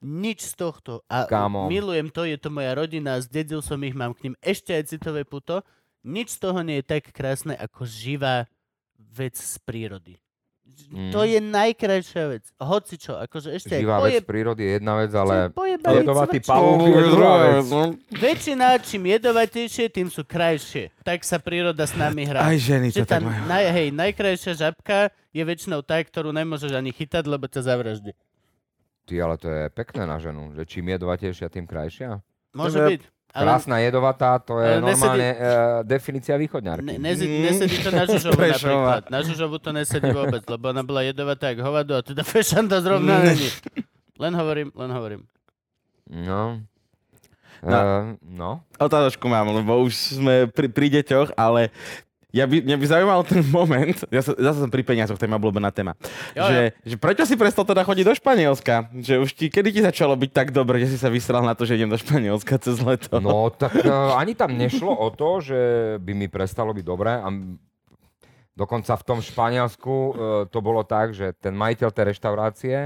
[0.00, 1.04] Nič z tohto.
[1.12, 1.68] A Kámo.
[1.68, 5.28] milujem to, je to moja rodina, zdedil som ich, mám k ním ešte aj citové
[5.28, 5.60] puto.
[6.00, 8.48] Nič z toho nie je tak krásne ako živá
[8.96, 10.16] vec z prírody.
[10.88, 11.12] Mm.
[11.12, 12.44] To je najkrajšia vec.
[12.56, 17.02] Hoci čo, akože ešte Živá poje, vec prírody je jedna vec, ale jedovatý pavúk je
[17.12, 17.68] druhá vec.
[18.16, 20.88] Väčšina, čím jedovatejšie, tým sú krajšie.
[21.04, 22.42] Tak sa príroda s nami hrá.
[22.42, 23.44] Aj ženy Že to tak majú.
[23.44, 28.16] naj, hej, najkrajšia žabka je väčšinou tá, ktorú nemôžeš ani chytať, lebo ťa zavraždí.
[29.02, 32.20] Ty, ale to je pekné na ženu, že čím jedovatejšia, tým krajšia.
[32.52, 33.02] Môže To je- byť.
[33.30, 35.40] Ale Krásna jedovatá, to je Ale nesedí- normálne uh,
[35.84, 36.94] definícia ne, východňarky.
[36.98, 37.44] nesedí, Mm.
[37.44, 39.02] nesedí to na Žužovu napríklad.
[39.06, 43.22] Na Žužovu to nesedí vôbec, lebo ona bola jedovatá jak hovado a teda fešanda zrovna
[43.22, 43.46] není.
[44.18, 45.22] Len hovorím, len hovorím.
[46.06, 46.58] No.
[47.62, 47.70] No.
[47.70, 48.50] Uh, no.
[48.74, 51.70] Otázočku mám, lebo už sme pri, pri deťoch, ale
[52.30, 55.30] ja by, mňa by zaujímal ten moment, ja sa, zase som pri peniazoch, to je
[55.30, 55.98] moja obľúbená téma,
[56.34, 58.74] Jo, že, že prečo si prestal teda chodiť do Španielska?
[58.94, 61.66] Že už ti, kedy ti začalo byť tak dobre, že si sa vysral na to,
[61.66, 63.18] že idem do Španielska cez leto?
[63.18, 65.60] No tak uh, ani tam nešlo o to, že
[65.98, 67.18] by mi prestalo byť dobré.
[67.18, 67.28] A
[68.54, 70.12] dokonca v tom Španielsku uh,
[70.46, 72.76] to bolo tak, že ten majiteľ tej reštaurácie,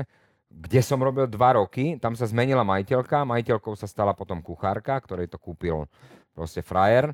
[0.55, 5.27] kde som robil dva roky, tam sa zmenila majiteľka, majiteľkou sa stala potom kuchárka, ktorej
[5.27, 5.91] to kúpil
[6.31, 7.11] proste frajer.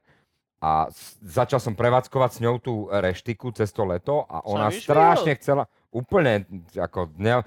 [0.60, 4.84] A začal som prevádzkovať s ňou tú reštiku cez to leto a ona vyšvihol?
[4.84, 6.44] strašne chcela, úplne
[6.76, 7.40] ako ne,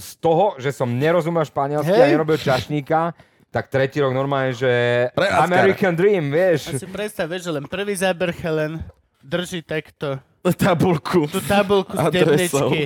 [0.00, 2.12] z toho, že som nerozumel španielsky a Hej.
[2.16, 3.12] nerobil čašníka,
[3.52, 4.72] tak tretí rok normálne, že
[5.12, 5.44] Prevádzkar.
[5.44, 6.72] American Dream, A vieš.
[6.72, 8.80] si predstav, vieš, že len prvý záber Helen
[9.20, 11.28] drží takto Tabulku.
[11.28, 12.72] tú tabulku z Adresou.
[12.72, 12.82] debničky.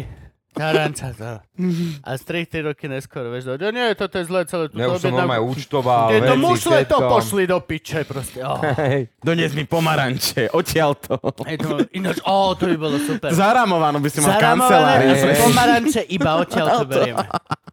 [0.51, 1.15] Taranca
[1.57, 1.73] to.
[2.05, 2.23] A z
[2.53, 4.69] 3 roky neskôr, vieš, že nie, toto je zle celé.
[4.77, 8.45] Ne, už som normálne účtoval, Tieto veci, mušle to pošli do piče, proste.
[8.45, 8.61] Oh.
[8.61, 9.09] Hej.
[9.25, 11.17] Donies mi pomaranče, odtiaľ to.
[11.49, 13.33] Hej, to, ináč, ó, to by bolo super.
[13.33, 15.11] Zaramovanú by si mal Zaramované kancelárii.
[15.17, 15.37] Hej.
[15.41, 17.27] pomaranče, iba odtiaľ to berieme.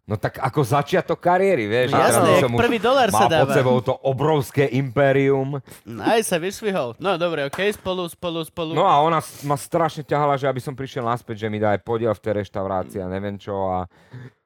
[0.04, 1.96] No tak ako začiatok kariéry, vieš.
[1.96, 3.56] No jasné, jak prvý dolár sa mal pod dáva.
[3.56, 5.56] sebou to obrovské impérium.
[5.96, 7.00] Aj sa vyšvihol.
[7.00, 8.76] No dobre, okej, spolu, spolu, spolu.
[8.76, 11.80] No a ona ma strašne ťahala, že aby som prišiel naspäť, že mi dá aj
[11.80, 13.56] podiel v tej reštaurácii a neviem čo.
[13.72, 13.73] A...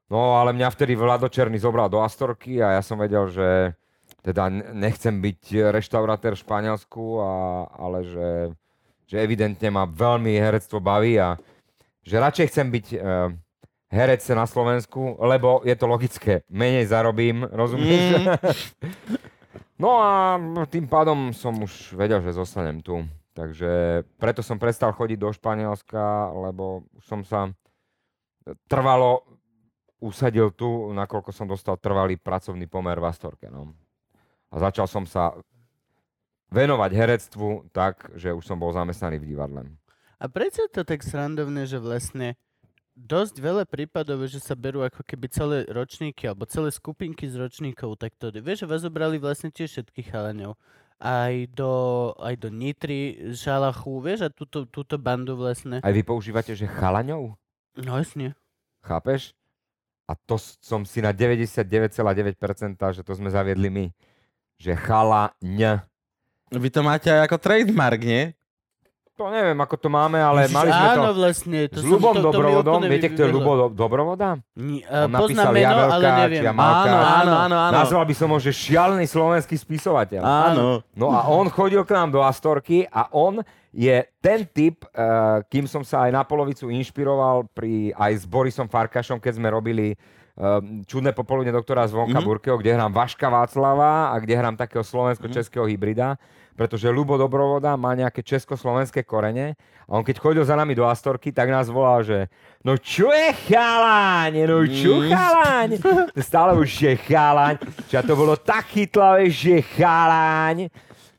[0.08, 3.76] No ale mňa vtedy Vlado Černý zobral do Astorky a ja som vedel, že
[4.24, 7.32] teda nechcem byť reštaurátor v Španielsku, a,
[7.76, 8.30] ale že,
[9.04, 11.36] že evidentne ma veľmi herectvo baví a
[12.08, 13.28] že radšej chcem byť uh,
[13.92, 18.24] herec na Slovensku, lebo je to logické, menej zarobím, rozumieš?
[18.24, 18.28] Mm.
[19.82, 23.04] no a tým pádom som už vedel, že zostanem tu.
[23.36, 27.54] Takže preto som prestal chodiť do Španielska, lebo už som sa
[28.68, 29.24] trvalo
[29.98, 33.50] usadil tu, nakoľko som dostal trvalý pracovný pomer v Astorke.
[33.50, 33.74] No.
[34.48, 35.34] A začal som sa
[36.48, 39.60] venovať herectvu tak, že už som bol zamestnaný v divadle.
[40.18, 42.34] A prečo je to tak srandovné, že vlastne
[42.98, 47.94] dosť veľa prípadov, že sa berú ako keby celé ročníky alebo celé skupinky z ročníkov,
[47.94, 50.58] tak to vieš, že vás zobrali vlastne tiež všetkých chalaňov.
[50.98, 55.78] Aj do, aj do Nitry, Žalachu, vieš, a túto, túto bandu vlastne.
[55.78, 57.38] Aj vy používate, že chalaňov?
[57.78, 58.34] No jasne.
[58.82, 59.38] Chápeš?
[60.08, 61.94] A to som si na 99,9%,
[62.96, 63.86] že to sme zaviedli my.
[64.58, 65.84] Že chalaň.
[66.48, 68.32] Vy to máte aj ako trademark, nie?
[69.18, 71.58] To neviem, ako to máme, ale Ježiš, mali sme to áno, vlastne.
[71.74, 72.78] To s Lubom to, to Dobrovodom.
[72.78, 73.30] úplne Viete, kto je.
[73.34, 74.38] Lubo Do- Dobrovoda?
[74.54, 76.42] Ni, On uh, poznám napísal meno, ale Javelka, neviem.
[76.46, 76.86] Čiamalka.
[76.86, 77.74] Áno, áno, áno, áno.
[77.82, 80.22] Nazval by som ho, že šialený slovenský spisovateľ.
[80.22, 80.86] Áno.
[80.94, 85.64] No a on chodil k nám do Astorky a on je ten typ, uh, kým
[85.64, 90.58] som sa aj na polovicu inšpiroval pri, aj s Borisom Farkašom, keď sme robili uh,
[90.84, 92.14] Čudné popoludne doktora Zvonka Mhm.
[92.14, 92.26] mm-hmm.
[92.26, 96.16] Burkeho, kde hrám Vaška Václava a kde hrám takého slovensko-českého hybrida,
[96.54, 99.54] pretože Lubo Dobrovoda má nejaké československé korene
[99.84, 102.26] a on keď chodil za nami do Astorky, tak nás volal, že
[102.60, 105.06] no čo je chaláň, no čo Mm.
[105.08, 105.68] chaláň?
[106.18, 107.62] Stále už je chaláň.
[107.86, 110.66] Čiže to bolo tak chytlavé, že chaláň.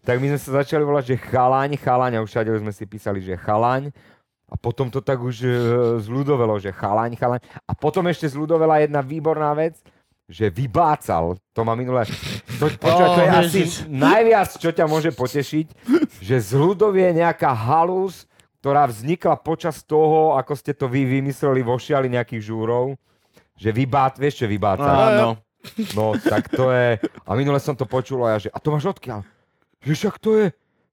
[0.10, 3.22] Tak my sme sa začali volať, že chalaň, chalaň a už všade sme si písali,
[3.22, 3.94] že chalaň.
[4.50, 5.50] A potom to tak už e,
[6.02, 7.38] zľudovelo, že chalaň, chalaň.
[7.70, 9.78] A potom ešte zľudovela jedna výborná vec,
[10.26, 11.38] že vybácal.
[11.54, 12.10] To ma minule...
[12.58, 13.74] To, počuaj, to je Ó, asi Ježiš.
[13.86, 15.68] najviac, čo ťa môže potešiť,
[16.26, 18.26] že zľudovie nejaká halus,
[18.66, 22.98] ktorá vznikla počas toho, ako ste to vy vymysleli vo šiali nejakých žúrov,
[23.54, 24.90] že vybát, vieš čo je vybácať?
[24.90, 25.38] Áno.
[25.94, 26.98] No, tak to je...
[26.98, 29.22] A minule som to počul a ja, že a to máš odkiaľ?
[29.84, 30.46] Že však to je...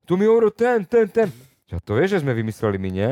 [0.07, 1.27] To mi hovoril ten, ten, ten.
[1.67, 3.11] Ja to vieš, že sme vymysleli my, nie?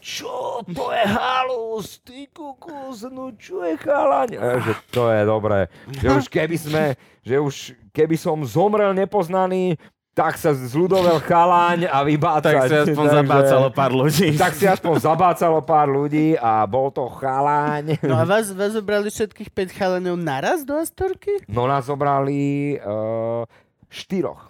[0.00, 4.36] Čo to je halus, ty kukus, no čo je chalaň?
[4.36, 5.68] Ja, že to je dobré.
[5.92, 6.84] Že už keby sme,
[7.20, 7.54] že už
[7.92, 9.76] keby som zomrel nepoznaný,
[10.12, 12.52] tak sa zľudovel chalaň a vybácať.
[12.52, 14.28] Tak si aspoň Takže- zabácalo pár ľudí.
[14.36, 17.96] Tak si aspoň zabácalo pár ľudí a bol to chalaň.
[18.04, 21.40] No a vás, vás zobrali všetkých 5 chalaňov naraz do Astorky?
[21.48, 23.48] No nás zobrali uh,
[23.88, 24.49] štyroch.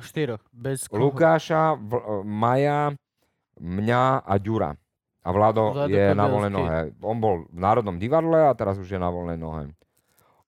[0.00, 0.42] Štyroch.
[0.54, 1.12] Bez koho?
[1.12, 2.96] Lukáša, v, Maja,
[3.60, 4.72] mňa a Ďura.
[5.22, 6.78] A Vlado, Vlado je na voľnej nohe.
[6.98, 9.70] On bol v Národnom divadle a teraz už je na voľnej nohe.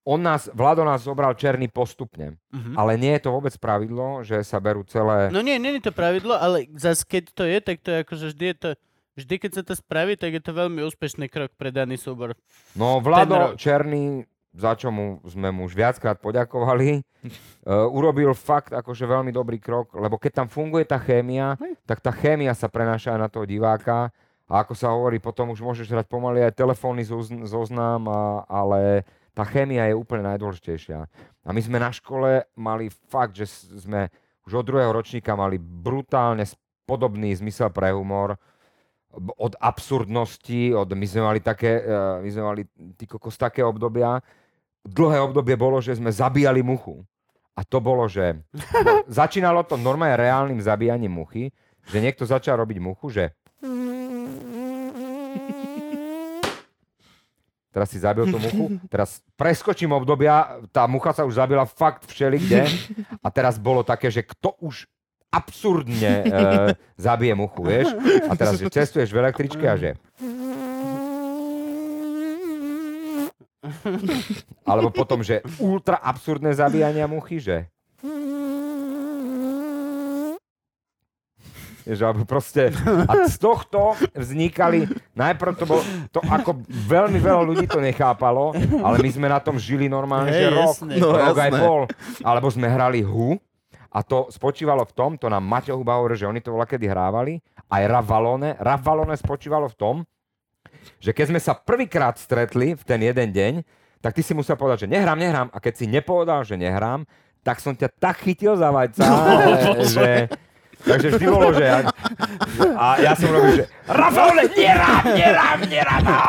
[0.04, 2.36] On nás, Vlado nás zobral černý postupne.
[2.52, 2.76] Mhm.
[2.76, 5.32] Ale nie je to vôbec pravidlo, že sa berú celé...
[5.32, 8.26] No nie, nie je to pravidlo, ale zase keď to je, tak to je akože
[8.34, 8.70] vždy je to,
[9.16, 12.36] vždy keď sa to spraví, tak je to veľmi úspešný krok pre daný súbor.
[12.76, 13.00] No.
[13.00, 19.34] Vlado Černý, za čo mu sme mu už viackrát poďakovali, uh, urobil fakt akože veľmi
[19.34, 23.28] dobrý krok, lebo keď tam funguje tá chémia, tak tá chémia sa prenáša aj na
[23.28, 24.14] toho diváka.
[24.44, 29.08] A ako sa hovorí, potom už môžeš hrať pomaly aj telefónny zozn- zoznam, a, ale
[29.32, 31.00] tá chémia je úplne najdôležitejšia.
[31.44, 34.12] A my sme na škole mali fakt, že sme
[34.44, 36.44] už od druhého ročníka mali brutálne
[36.84, 38.36] podobný zmysel pre humor,
[39.38, 42.62] od absurdnosti, od, my sme mali také, eh, my sme mali
[43.06, 44.18] kokos také obdobia,
[44.84, 47.02] dlhé obdobie bolo, že sme zabíjali muchu.
[47.56, 48.38] A to bolo, že
[48.86, 51.50] no, začínalo to normálne reálnym zabíjaním muchy,
[51.88, 53.24] že niekto začal robiť muchu, že
[57.74, 62.38] teraz si zabil tú muchu, teraz preskočím obdobia, tá mucha sa už zabila fakt všeli
[62.38, 62.62] kde
[63.18, 64.86] a teraz bolo také, že kto už
[65.34, 66.30] absurdne e,
[66.94, 67.90] zabije muchu, vieš?
[68.30, 69.98] A teraz, že cestuješ v električke a že...
[74.70, 77.68] Alebo potom, že ultra absurdné zabíjania muchy, že...
[81.84, 82.72] Že alebo proste,
[83.04, 89.04] a z tohto vznikali, najprv to bolo, to ako veľmi veľa ľudí to nechápalo, ale
[89.04, 90.92] my sme na tom žili normálne, Hej, že rok, jasné.
[90.96, 91.60] No, rok aj jasné.
[91.60, 91.80] pol.
[92.24, 93.36] Alebo sme hrali Hu
[93.92, 96.88] a to spočívalo v tom, to nám Maťo Huba hovorí, že oni to voľa kedy
[96.88, 98.56] hrávali, aj Ravalone.
[98.64, 99.96] Ravalone spočívalo v tom,
[100.98, 103.54] že keď sme sa prvýkrát stretli v ten jeden deň,
[103.98, 105.48] tak ty si musel povedať, že nehrám, nehrám.
[105.48, 107.08] A keď si nepovedal, že nehrám,
[107.40, 110.28] tak som ťa tak chytil za vajca, No, že...
[110.84, 111.80] Takže vždy bolo, že ja,
[112.76, 116.20] a ja som robil, že Rafaele, nerám, nerám, nerám, á,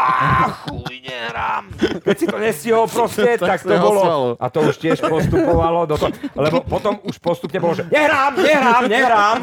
[0.63, 1.63] chuj, nerám.
[1.75, 4.27] Keď si to nestihol proste, Tak tak, to bolo, osvalo.
[4.39, 6.07] a to už tiež postupovalo do toho,
[6.39, 9.37] lebo potom už postupne bolo, že nehrám, nehrám, nehrám.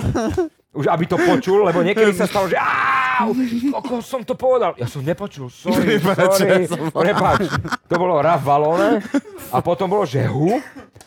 [0.72, 2.56] Už aby to počul, lebo niekedy sa stalo, že
[3.72, 4.72] ako som to povedal.
[4.80, 7.44] Ja som nepočul, sorry, Prepáč, sorry, ja som- prepáč.
[7.86, 9.04] To bolo Raf Valone
[9.52, 10.56] a potom bolo, že hu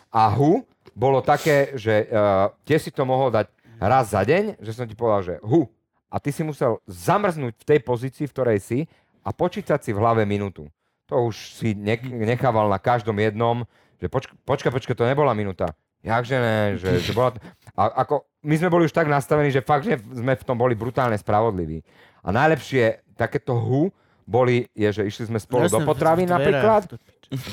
[0.08, 0.62] a hu
[0.94, 4.96] bolo také, že uh, tiež si to mohol dať raz za deň, že som ti
[4.96, 5.68] povedal, že hu.
[6.06, 8.78] A ty si musel zamrznúť v tej pozícii, v ktorej si
[9.20, 10.70] a počítať si v hlave minútu.
[11.10, 13.66] To už si ne- nechával na každom jednom,
[13.98, 15.74] že počka, počka, počka, to nebola minúta.
[16.00, 17.34] Jakže ne, že, že bola...
[17.74, 20.78] A ako, my sme boli už tak nastavení, že fakt, že sme v tom boli
[20.78, 21.82] brutálne spravodliví.
[22.22, 23.90] A najlepšie takéto hu
[24.22, 26.82] boli, je, že išli sme spolu do Jasné, v- potravy napríklad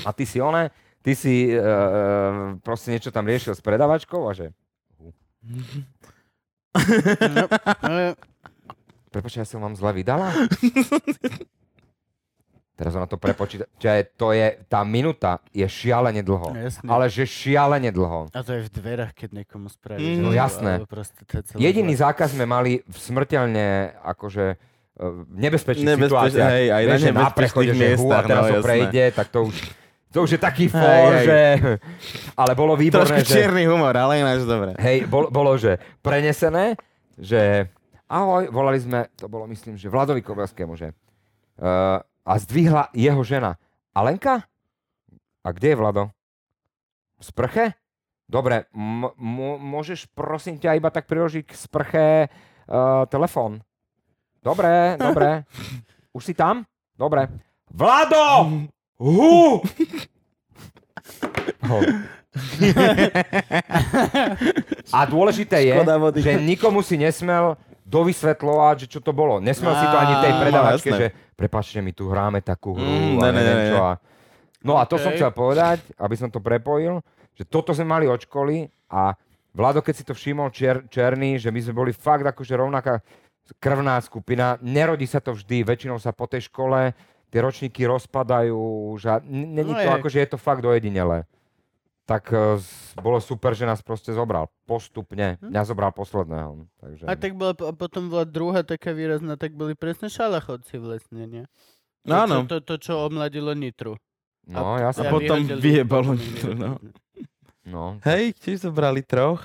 [0.06, 0.70] a ty si one,
[1.02, 4.54] ty si uh, proste niečo tam riešil s predavačkou a že...
[7.38, 7.46] No,
[7.86, 8.18] ale
[9.14, 10.34] Prepočuj, ja som vám zle vydala?
[12.84, 13.64] Teraz ona to prepočíta.
[13.80, 16.52] Čiže to je, tá minúta je šialene dlho.
[16.52, 16.84] Jasne.
[16.92, 18.28] Ale že šialene dlho.
[18.36, 20.20] A to je v dverách, keď niekomu spravíš.
[20.20, 20.24] Mm.
[20.28, 20.84] No jasné.
[21.56, 24.60] Jediný zákaz sme mali v smrteľne akože eh,
[25.00, 26.50] v nebezpečných Nebezpeč- situáciách.
[26.60, 29.28] hej, aj na Vieš, na nebezpečných prechode, že hú, a teraz no, ho prejde, tak
[29.32, 29.56] to už,
[30.12, 31.24] to už je taký hej.
[31.24, 31.40] že...
[32.36, 33.32] Ale bolo výborné, Trošku že...
[33.32, 34.76] čierny humor, ale ináč dobre.
[34.76, 36.76] Hej, bol, bolo, že prenesené,
[37.16, 37.72] že
[38.12, 43.60] ahoj, volali sme, to bolo myslím, že Vladovi Kobelskému, že uh, a zdvihla jeho žena.
[43.92, 44.48] Alenka?
[45.40, 46.04] A kde je Vlado?
[47.20, 47.76] V sprche?
[48.24, 53.60] Dobre, m- m- môžeš prosím ťa iba tak priložiť k sprche uh, telefón.
[54.40, 55.44] Dobre, dobre.
[56.18, 56.64] Už si tam?
[56.96, 57.28] Dobre.
[57.70, 58.50] Vlado!
[58.98, 59.60] Hu!
[61.64, 61.78] Ho.
[64.90, 66.20] A dôležité je, Škoda vody.
[66.22, 69.38] že nikomu si nesmel dovysvetľovať, že čo to bolo.
[69.38, 71.00] Nesmel si to ani tej predavačke, jasné.
[71.00, 73.80] že prepačte, my tu hráme takú hru Mm, a ne, ne, neviem ne, čo.
[73.82, 73.92] A...
[74.64, 77.04] No a to som chcel povedať, aby som to prepojil,
[77.36, 79.18] že toto sme mali od školy a
[79.54, 83.06] Vlado, keď si to všimol čier, černý, že my sme boli fakt akože rovnaká
[83.62, 84.58] krvná skupina.
[84.66, 86.98] Nerodí sa to vždy, väčšinou sa po tej škole
[87.30, 91.26] tie ročníky rozpadajú už a není No to ako, že je to fakt dojedinele.
[92.04, 94.52] Tak s- bolo super, že nás proste zobral.
[94.64, 95.40] Postupne.
[95.40, 95.50] Hm.
[95.50, 96.68] Mňa zobral posledného.
[96.78, 97.04] Takže...
[97.08, 101.24] A tak bola, a potom bola druhá taká výrazná, tak boli presne šalachodci v lesne,
[101.26, 101.44] nie?
[102.04, 102.36] To, No áno.
[102.44, 103.96] Čo, to, to, čo omladilo Nitru.
[104.44, 105.08] No, ja som...
[105.08, 106.76] A potom vyjebalo Nitru, no.
[107.64, 107.96] No.
[108.04, 109.40] Hej, tiež zobrali troch.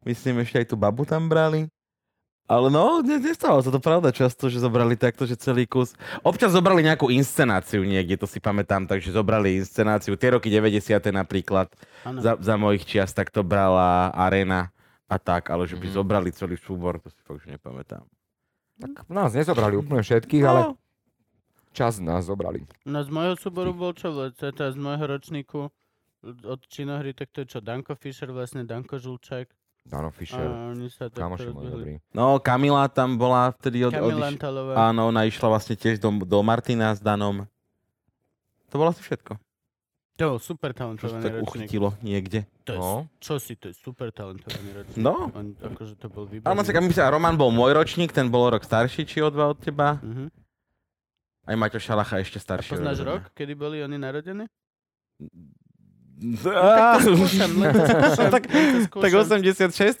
[0.00, 1.68] Myslím, ešte aj tú babu tam brali.
[2.46, 5.98] Ale no, ne, nestalo sa to pravda často, že zobrali takto, že celý kus.
[6.22, 10.14] Občas zobrali nejakú inscenáciu niekde, to si pamätám, takže zobrali inscenáciu.
[10.14, 10.78] Tie roky 90.
[11.10, 11.66] napríklad,
[12.22, 14.70] za, za mojich čias, tak to brala Arena
[15.06, 15.94] a tak, ale že by Mhm.
[15.94, 18.06] zobrali celý súbor, to si fakt už nepamätám.
[18.76, 20.78] Tak nás nezobrali úplne všetkých, ale No,
[21.72, 22.62] čas nás zobrali.
[22.84, 25.60] No z môjho súboru bol čo vlastne, teda z môjho ročníku
[26.42, 29.50] od činohry, tak to je čo, Danko Fischer vlastne, Danko Žulčák.
[29.86, 31.92] Dano Fischer, A kamoši môj dobrý.
[32.10, 34.34] no, Kamila tam bola vtedy od, Kamil odiš...
[34.34, 34.72] Antalová.
[34.84, 37.46] Áno, ona išla vlastne tiež do, do Martina s Danom.
[38.66, 39.38] To bolo asi všetko.
[40.16, 41.46] To bol super talentovaný tak ročník.
[41.46, 42.48] uchytilo niekde.
[42.64, 42.90] To je, No.
[43.18, 44.96] Čo si, to je super talentovaný ročník.
[44.98, 45.28] No.
[45.30, 46.48] On, akože to bol výborný.
[46.48, 49.48] Áno, tak myslím, a Roman bol môj ročník, ten bol rok starší, či o dva
[49.48, 50.00] od teba.
[50.00, 50.32] Mhm.
[51.44, 52.74] Aj Maťo Šalacha ešte A starší.
[52.74, 53.12] poznáš ode mňa.
[53.12, 54.50] rok, kedy boli oni narodení?
[56.96, 59.40] Skúšam, skúšam, tak, len to tak skúšam.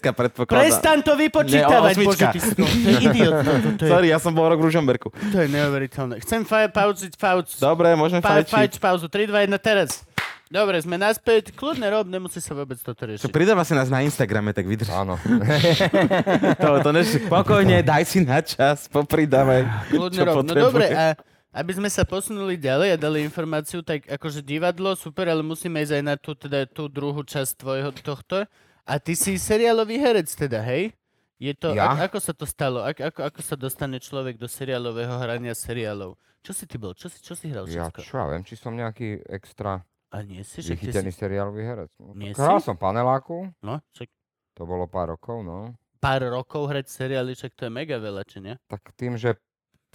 [0.00, 0.64] predpokladá.
[0.64, 3.34] Prestan to vypočítavať, Ne, bože, ty to je idiot.
[3.36, 5.12] To, to, to, je, Sorry, ja som bol rok v Ružomberku.
[5.12, 6.24] to je neuveriteľné.
[6.24, 7.60] Chcem fa- pauziť, pauz.
[7.60, 8.48] Dobre, môžeme Pa, fajčiť.
[8.48, 9.12] fajč pauzu.
[9.12, 10.08] 3, 2, 1, teraz.
[10.46, 11.50] Dobre, sme naspäť.
[11.52, 13.28] Kľudne rob, nemusí sa vôbec toto Čo, riešiť.
[13.28, 14.88] pridáva si nás na Instagrame, tak vydrž.
[14.88, 15.18] Áno.
[16.56, 17.18] To, to než...
[17.26, 19.90] Pokojne, daj si na čas, popridávaj.
[19.90, 20.34] Kľudne čo rob.
[20.40, 21.18] No dobre, a
[21.56, 25.94] aby sme sa posunuli ďalej a dali informáciu, tak akože divadlo, super, ale musíme ísť
[25.94, 28.44] aj na tú, teda, tú druhú časť tvojho tohto.
[28.84, 30.92] A ty si seriálový herec teda, hej?
[31.36, 31.96] Je to, Ja?
[31.96, 32.80] a, ako sa to stalo?
[32.80, 36.14] Ak, ako, ako sa dostane človek do seriálového hrania seriálov?
[36.40, 36.92] Čo si ty bol?
[36.92, 38.00] Čo si, čo si hral Ja všetko?
[38.04, 39.80] čo ja viem, či som nejaký extra
[40.12, 41.18] A nie si, vychytený si...
[41.18, 41.90] seriálový herec.
[41.98, 42.68] No, Nie hral si?
[42.68, 44.06] som paneláku, No, čak,
[44.52, 45.74] to bolo pár rokov, no.
[45.98, 48.54] pár rokov hrať seriály, čak to je mega veľa, či nie?
[48.70, 49.34] Tak tým, že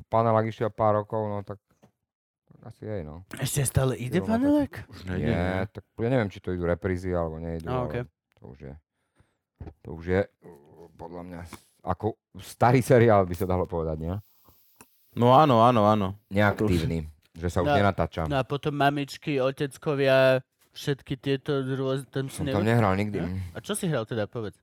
[0.06, 1.60] panelák išiel pár rokov, no tak,
[2.48, 3.26] tak asi jej, no.
[3.36, 4.32] Ešte stále ide Kilometr.
[4.32, 4.74] panelek?
[5.08, 8.04] Nie, tak ja neviem, či to idú reprízy, alebo neidú, A, ale okej.
[8.38, 8.74] to už je,
[9.82, 10.22] to už je,
[10.96, 11.42] podľa mňa,
[11.82, 14.14] ako starý seriál by sa dalo povedať, nie?
[15.12, 16.08] No áno, áno, áno.
[16.30, 17.04] Neaktívny,
[17.36, 18.30] že sa už No, nenatáča.
[18.30, 20.40] No a potom mamičky, oteckovia,
[20.72, 23.20] všetky tieto rôzne, tam si Som tam nehral nikdy.
[23.52, 24.56] A čo si hral teda, povedz?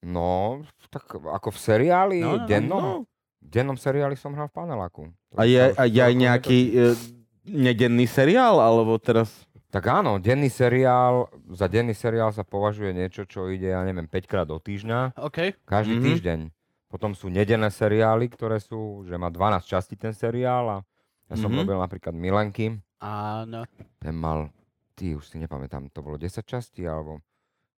[0.00, 3.09] No, tak ako v seriáli, No, no, no, dennom, no.
[3.40, 5.02] V dennom seriáli som hral v paneláku.
[5.32, 6.70] A je, a je aj nejaký e,
[7.44, 9.32] nedenný seriál, alebo teraz...
[9.70, 14.26] Tak áno, denný seriál, za denný seriál sa považuje niečo, čo ide, ja neviem, 5
[14.26, 15.54] krát do týždňa, OK.
[15.62, 16.04] každý Mhm.
[16.04, 16.40] týždeň.
[16.86, 20.76] Potom sú nedenné seriály, ktoré sú, že má 12 častí ten seriál a
[21.30, 21.56] ja som Mhm.
[21.56, 23.62] robil napríklad Milenky, Áno.
[23.96, 24.50] ten mal,
[24.92, 27.22] ty už si nepamätám, to bolo 10 častí alebo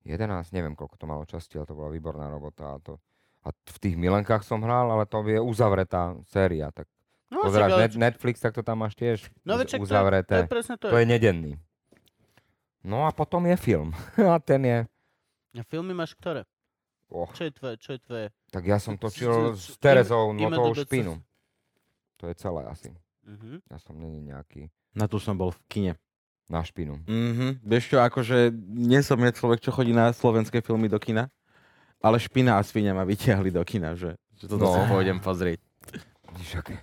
[0.03, 2.97] 11, neviem koľko to malo častí, ale to bola výborná robota a to
[3.43, 6.87] a v tých Milenkách som hral, ale to je uzavretá séria, tak
[7.27, 9.83] No, pozeráš net, Netflix, tak to tam máš tiež no uz- veď čak to, je-
[9.83, 10.35] to uzavreté.
[10.37, 10.87] je presne to.
[10.87, 11.53] To je nedenný.
[12.83, 13.91] No a potom je film.
[14.27, 14.79] a ten je...
[15.53, 16.45] A filmy máš ktoré?
[17.09, 17.75] Oh, Čo je tvoje?
[17.77, 18.27] Čo je tvoje?
[18.49, 21.21] tak ja som točil S- Terezou IMDb špinu.
[22.17, 22.89] To je celé asi.
[23.23, 23.61] Mhm.
[23.67, 25.93] Ja som není nejaký Na tu som bol v kine.
[26.47, 27.01] na špinu.
[27.03, 27.61] Mhm.
[27.63, 31.33] Vieš čo, akože nie som ja človek, čo chodí na slovenské filmy do kina,
[32.03, 34.75] ale Špina a Svinia ma vyťahli do kina, že, že toto No.
[34.75, 35.63] sa pôjdem pozrieť.
[36.35, 36.75] Vidíš, aké,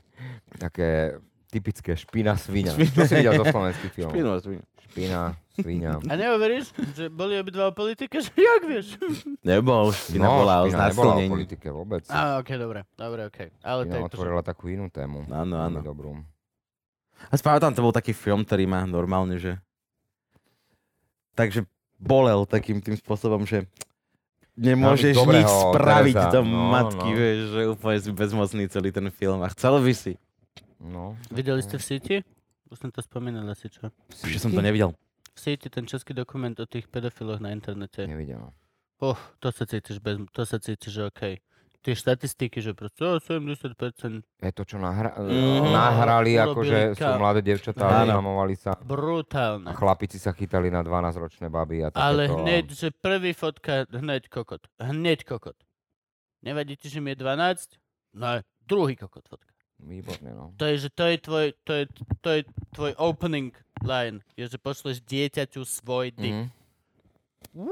[0.58, 0.90] také
[1.50, 2.72] typické špina svinia.
[2.72, 2.94] Špina.
[2.94, 4.14] Čo si videl zo slovenských filmov?
[4.14, 4.66] Špinu a Svinia.
[4.90, 5.22] Špina,
[5.54, 5.92] svinia.
[6.02, 8.18] A neuveríš, že boli obidva o politike?
[8.18, 8.88] Že jak vieš?
[9.42, 11.30] Nebol, Špina no, bola o špina nebola o znásilnení.
[11.30, 12.04] politike vôbec.
[12.10, 12.80] Á, ok, dobre.
[12.94, 13.38] Dobre, ok.
[13.62, 14.08] Ale to Špina že...
[14.08, 15.30] otvorila takú inú tému.
[15.30, 15.82] Áno, áno.
[15.82, 16.18] Dobrú.
[17.20, 19.58] A spamätám, to bol taký film, ktorý ma normálne, že...
[21.36, 21.66] Takže
[21.98, 23.68] bolel takým tým spôsobom, že
[24.60, 26.34] nemôžeš dobrého nič spraviť Tereza.
[26.36, 27.16] do No, matky, no.
[27.16, 29.40] vieš, že úplne si bezmocný celý ten film.
[29.40, 30.14] A chcel by si.
[30.84, 31.16] No.
[31.32, 32.16] Videli ste v síti?
[32.68, 33.90] Už som to spomínal asi čo.
[34.12, 34.94] Ešte som to nevidel.
[35.34, 38.04] V síti ten český dokument o tých pedofiloch na internete.
[38.06, 38.52] Nevidel.
[39.00, 40.20] Oh, to sa cítiš bez...
[40.36, 41.40] To sa cítiš, že OK.
[41.80, 44.20] Tie štatistiky, že proste oh, 70%.
[44.38, 45.64] Je to, čo nahra- Mhm.
[45.66, 48.20] nahrali, akože sú ka- mladé devčatá, Áno.
[48.20, 48.74] oznamovali sa.
[48.74, 49.72] A Brutálne.
[49.72, 52.04] chlapici sa chytali na 12-ročné baby a takéto.
[52.04, 54.68] Ale a- hneď, že prvý fotka, hneď kokot.
[54.78, 55.56] Hneď kokot.
[56.42, 57.80] Nevadí ti, že mi je 12?
[58.12, 58.28] No,
[58.62, 59.48] druhý kokot fotka.
[59.78, 60.52] Výborne, no.
[60.56, 61.84] To je, že to je tvoj, to je,
[62.20, 64.20] to je tvoj opening line.
[64.36, 66.36] Je, že pošleš dieťaťu svoj dick.
[66.36, 66.59] Mhm.
[67.52, 67.72] Uú,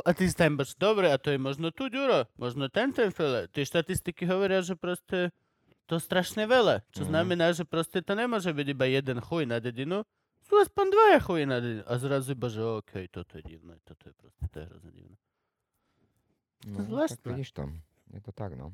[0.00, 3.08] a ty si tam baš, dobre, a to je možno tu Ďuro, možno ten ten
[3.08, 3.48] fele.
[3.48, 5.32] Tie štatistiky hovoria, že proste
[5.84, 6.84] to strašne veľa.
[6.90, 7.08] Čo Mhm.
[7.08, 10.04] znamená, že proste to nemôže byť iba jeden chuj na dedinu,
[10.42, 11.84] sú aspoň dvaja chuj na dedinu.
[11.84, 15.16] A zrazu iba, že okej, toto je divné, toto je proste, to je hrozne divné.
[16.64, 17.28] No, tak zvláštne.
[17.30, 17.62] vidíš to.
[18.10, 18.72] Je to tak, no.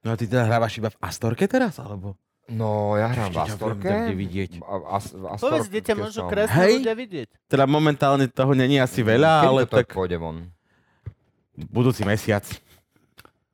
[0.00, 2.14] No a ty teda hrávaš iba v Astorke teraz, alebo?
[2.48, 3.84] No, ja hrám v Astorke.
[3.84, 4.50] kde vidieť.
[4.58, 6.72] A- As- v Povedz, Astorke kde ťa môžu som- krásne Hej.
[6.80, 7.28] ľudia vidieť.
[7.44, 10.48] Teda momentálne toho není asi veľa, Kedy ale to tak pôjde von?
[11.68, 12.48] budúci mesiac.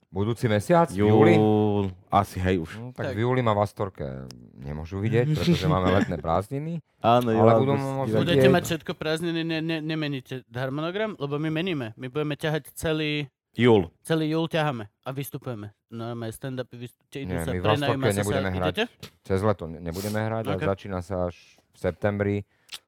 [0.09, 0.95] Budúci mesiac?
[0.95, 1.35] V júli?
[1.35, 2.71] Júl, asi hej už.
[2.79, 3.15] No, tak, Tak.
[3.19, 4.07] v júli ma v Astorke
[4.55, 6.79] nemôžu vidieť, pretože máme letné prázdniny.
[7.03, 8.15] Áno, Ale jo, budú to môcť.
[8.15, 11.99] Budete mať všetko prázdniny, ne, ne, nemeníte harmonogram, lebo my meníme.
[11.99, 13.87] My budeme ťahať celý, Júl.
[14.03, 15.71] celý júl ťaháme a vystupujeme.
[15.89, 18.67] No, máme stand-upy, vystup, idú Nie, sa, my v prenajíma Astorke sa nebudeme sa, hrať.
[18.67, 18.85] idete?
[19.23, 20.53] Cez leto ne- nebudeme hrať Ok.
[20.53, 21.37] a začína sa až
[21.71, 22.37] v septembri.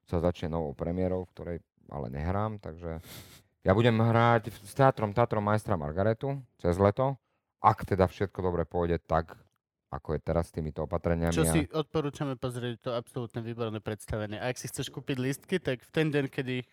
[0.04, 1.56] Sa začne novou premiérou, v ktorej
[1.86, 2.98] ale nehrám, takže
[3.62, 7.14] ja budem hrať s teatrom Teatrom majstra Margaretu cez leto.
[7.58, 9.38] Ak teda všetko dobre pôjde tak,
[9.96, 11.32] ako je teraz s týmito opatreniami.
[11.32, 14.36] Čo a- si odporúčame pozrieť, to absolútne výborné predstavenie.
[14.36, 16.68] A ak si chceš kúpiť lístky, tak v ten deň, kedy ich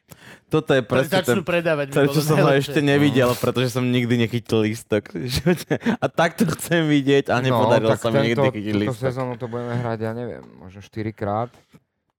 [0.47, 3.83] Toto je pre, presne začnú ten, predávať, to, čo som ho ešte nevidel, pretože som
[3.83, 5.15] nikdy nechytil lístok.
[5.97, 9.01] A takto chcem vidieť a nepodarilo no, tak sa mi nikdy chytiť túto lístok.
[9.01, 11.49] sezónu to budeme hrať, ja neviem, možno 4 krát.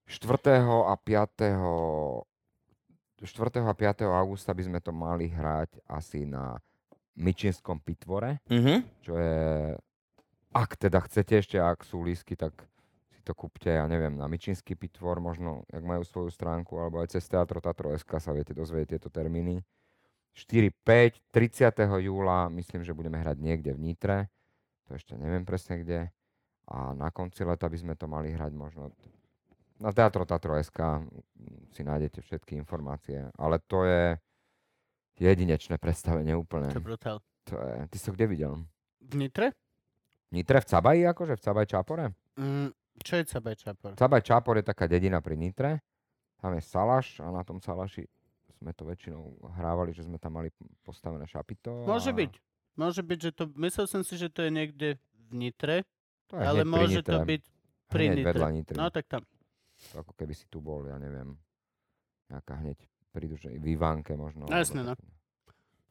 [0.06, 0.28] 4.
[0.62, 2.24] a 5.
[3.18, 3.24] 4.
[3.62, 4.04] a 5.
[4.04, 6.60] augusta by sme to mali hrať asi na
[7.14, 8.74] Myčinskom pitvore, Mhm.
[9.00, 9.38] čo je,
[10.54, 12.54] ak teda chcete ešte, ak sú lísky, tak
[13.10, 17.18] si to kúpte, ja neviem, na Myčinský pitvor, možno, ak majú svoju stránku, alebo aj
[17.18, 19.66] cez Teatro Tatro SK sa viete dozvedieť tieto termíny.
[20.34, 22.06] 4, 5, 30.
[22.06, 24.18] júla, myslím, že budeme hrať niekde v Nitre,
[24.86, 26.00] to ešte neviem presne kde.
[26.70, 28.94] A na konci leta by sme to mali hrať možno
[29.82, 31.02] na Teatro Tatro SK,
[31.74, 34.16] si nájdete všetky informácie, ale to je
[35.18, 36.70] jedinečné predstavenie úplne.
[36.70, 37.16] To je brutál.
[37.50, 38.52] To je, ty si to kde videl?
[39.02, 39.52] V Nitre?
[40.34, 42.04] Nitre v Cabaji, akože v Cabaj Čápore?
[42.34, 43.90] Mm, čo je Cabaj Čapor?
[43.94, 45.70] Cabaj Čápor je taká dedina pri Nitre,
[46.42, 48.02] tam je Salaš a na tom Salaši
[48.58, 50.50] sme to väčšinou hrávali, že sme tam mali
[50.82, 51.86] postavené šapito.
[51.86, 52.32] Môže a byť.
[52.74, 53.44] Môže byť, že to...
[53.60, 55.86] Myslel som si, že to je niekde v Nitre,
[56.32, 57.42] To je ale môže to Nitre, byť
[57.92, 58.28] pri hneď Nitre.
[58.32, 58.76] vedľa Nitry.
[58.78, 59.22] No tak tam.
[59.92, 61.36] To ako keby si tu bol, ja neviem,
[62.30, 62.78] nejaká hneď
[63.14, 64.48] prídu, že v Ivánke možno.
[64.48, 64.94] No alebo no.
[64.94, 64.98] tak.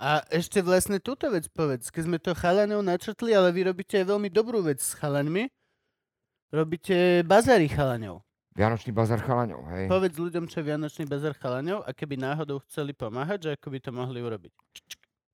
[0.04, 1.88] A ešte vlastne túto vec povedz.
[1.88, 5.48] Keď sme to chalanov načrtli, ale vy robíte aj veľmi dobrú vec s chalaňmi.
[6.52, 8.20] Robíte bazary chalaňov.
[8.54, 9.88] Vianočný bazar chalaňov, hej.
[9.88, 13.80] Povedz ľuďom, čo je Vianočný bazar chalaňov a keby náhodou chceli pomáhať, že ako by
[13.80, 14.54] to mohli urobiť.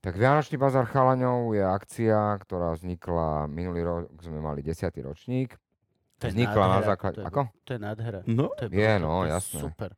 [0.05, 4.85] Tak Vianočný bazar chalaňov je akcia, ktorá vznikla minulý rok, sme mali 10.
[5.03, 5.57] ročník.
[6.21, 7.15] To je Vznikla na nádhera, základe...
[7.15, 7.41] to je, Ako?
[7.51, 8.19] To je nádhera.
[8.29, 8.45] No.
[8.53, 9.59] To je, Je, no, to je jasné.
[9.65, 9.89] Super.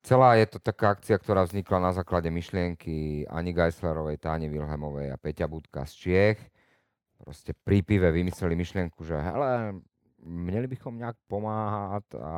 [0.00, 5.20] Celá je to taká akcia, ktorá vznikla na základe myšlienky Ani Geislerovej, Táne Wilhelmovej a
[5.20, 6.40] Peťa Budka z Čiech.
[7.20, 9.76] Proste pri pive vymysleli myšlienku, že hele,
[10.24, 12.36] měli bychom nejak pomáhať a,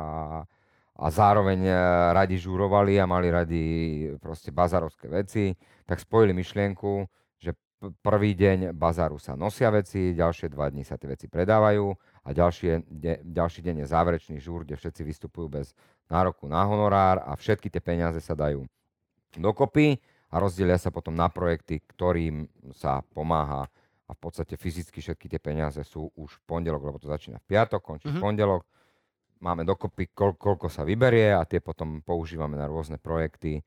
[0.99, 1.75] a zároveň eh,
[2.11, 3.63] radi žurovali a mali radi
[4.19, 5.55] proste bazarovské veci,
[5.87, 7.07] tak spojili myšlienku,
[7.39, 7.55] že
[8.03, 12.87] prvý deň bazaru sa nosia veci, ďalšie dva dní sa tie veci predávajú a ďalšie,
[12.87, 15.75] de, ďalší deň je záverečný žúr, kde všetci vystupujú bez
[16.07, 18.63] nároku na honorár a všetky tie peniaze sa dajú
[19.33, 19.97] dokopy
[20.29, 23.65] a rozdelia sa potom na projekty, ktorým sa pomáha
[24.03, 27.47] a v podstate fyzicky všetky tie peniaze sú už v pondelok, lebo to začína v
[27.49, 28.17] piatok, končí Mhm.
[28.17, 28.63] v pondelok.
[29.43, 33.59] Máme dokopy, koľ, koľko sa vyberie a tie potom používame na rôzne projekty,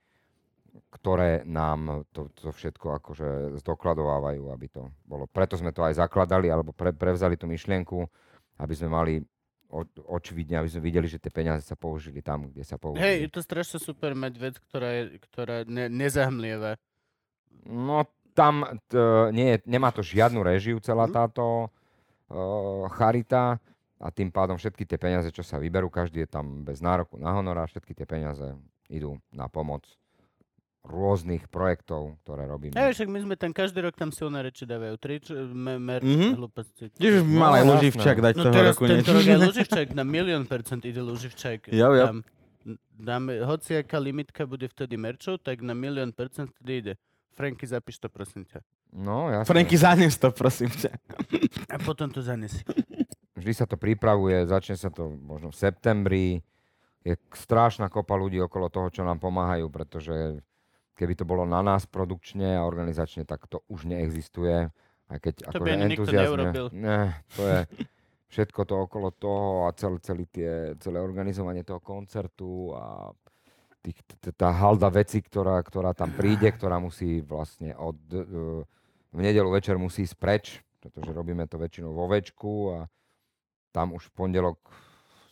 [0.88, 5.28] ktoré nám to, to všetko akože zdokladovávajú, aby to bolo.
[5.28, 8.08] Preto sme to aj zakladali, alebo pre, prevzali tú myšlienku,
[8.56, 9.12] aby sme mali
[10.06, 13.02] očividne, aby sme videli, že tie peniaze sa použili tam, kde sa použili.
[13.02, 16.78] Hej, je to strašne super mať vec, ktorá, je, ktorá ne, nezahmlieva.
[17.66, 18.06] No
[18.36, 18.94] tam t,
[19.34, 21.12] nie, nemá to žiadnu režiu celá Mhm.
[21.12, 23.58] táto uh, charita
[23.96, 27.32] a tým pádom všetky tie peniaze, čo sa vyberú, každý je tam bez nároku na
[27.32, 28.54] honora, všetky tie peniaze
[28.92, 29.82] idú na pomoc
[30.86, 32.72] rôznych projektov, ktoré robíme.
[32.72, 34.94] Hej, však my sme tam každý rok tam silné reči dávajú.
[34.96, 36.34] Trič, me, merch, Mhm.
[36.34, 36.88] hlúposti.
[36.92, 37.70] By No, mal aj jasné.
[37.72, 39.12] Luživčak dať No toho teraz roku tento niečo.
[39.12, 41.60] rok aj Luživčák, na milión percent ide Luživčák.
[41.68, 42.06] Jo, jo.
[42.06, 42.18] Tam,
[42.92, 46.94] dáme, hoci aká limitka bude vtedy merčov, tak na milión percent vtedy ide.
[47.30, 48.64] Franky, zapíš to prosím ťa.
[48.90, 49.44] No, jasne.
[49.44, 50.88] Franky, zanes to, prosím ťa.
[51.68, 52.64] A potom to zanesi.
[53.34, 56.26] Vždy sa to pripravuje, začne sa to možno v septembri.
[57.02, 60.40] Je strašná kopa ľudí okolo toho, čo nám pomáhajú, pretože
[60.96, 64.72] keby to bolo na nás produkčne a organizačne, tak to už neexistuje.
[65.06, 66.66] Aj keď To akože by ani nikto neurobil.
[66.72, 67.58] Ne, to je
[68.32, 73.14] všetko to okolo toho a celé, celý tie, celé organizovanie toho koncertu a
[73.84, 74.02] tých,
[74.34, 77.94] tá halda veci, ktorá, ktorá tam príde, ktorá musí vlastne od...
[78.10, 78.66] eh,
[79.14, 80.44] v nedelu večer musí ísť preč,
[80.82, 82.78] pretože robíme to väčšinou vo večku a
[83.70, 84.58] tam už v pondelok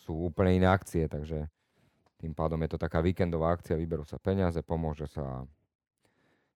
[0.06, 1.48] sú úplne iné akcie, takže
[2.24, 5.44] tým pádom je to taká víkendová akcia, vyberú sa peniaze, pomôže sa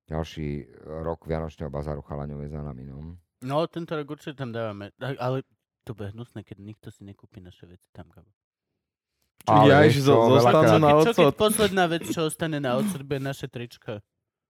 [0.06, 0.64] ďalší
[1.04, 2.88] rok Vianočného bazáru chalaňov je za nami.
[2.88, 3.20] No.
[3.38, 4.96] No, tento rok určite tam dávame.
[4.96, 5.44] A- Ale
[5.84, 8.08] to bude hnusné, keď nikto si nekúpi naše veci tam.
[8.08, 8.32] Gabo.
[9.44, 11.36] Ale Ja, čo, zostanú na Čo, keď odsud.
[11.36, 14.00] posledná vec, čo ostane na odsud, bude naše tričko?
[14.00, 14.02] A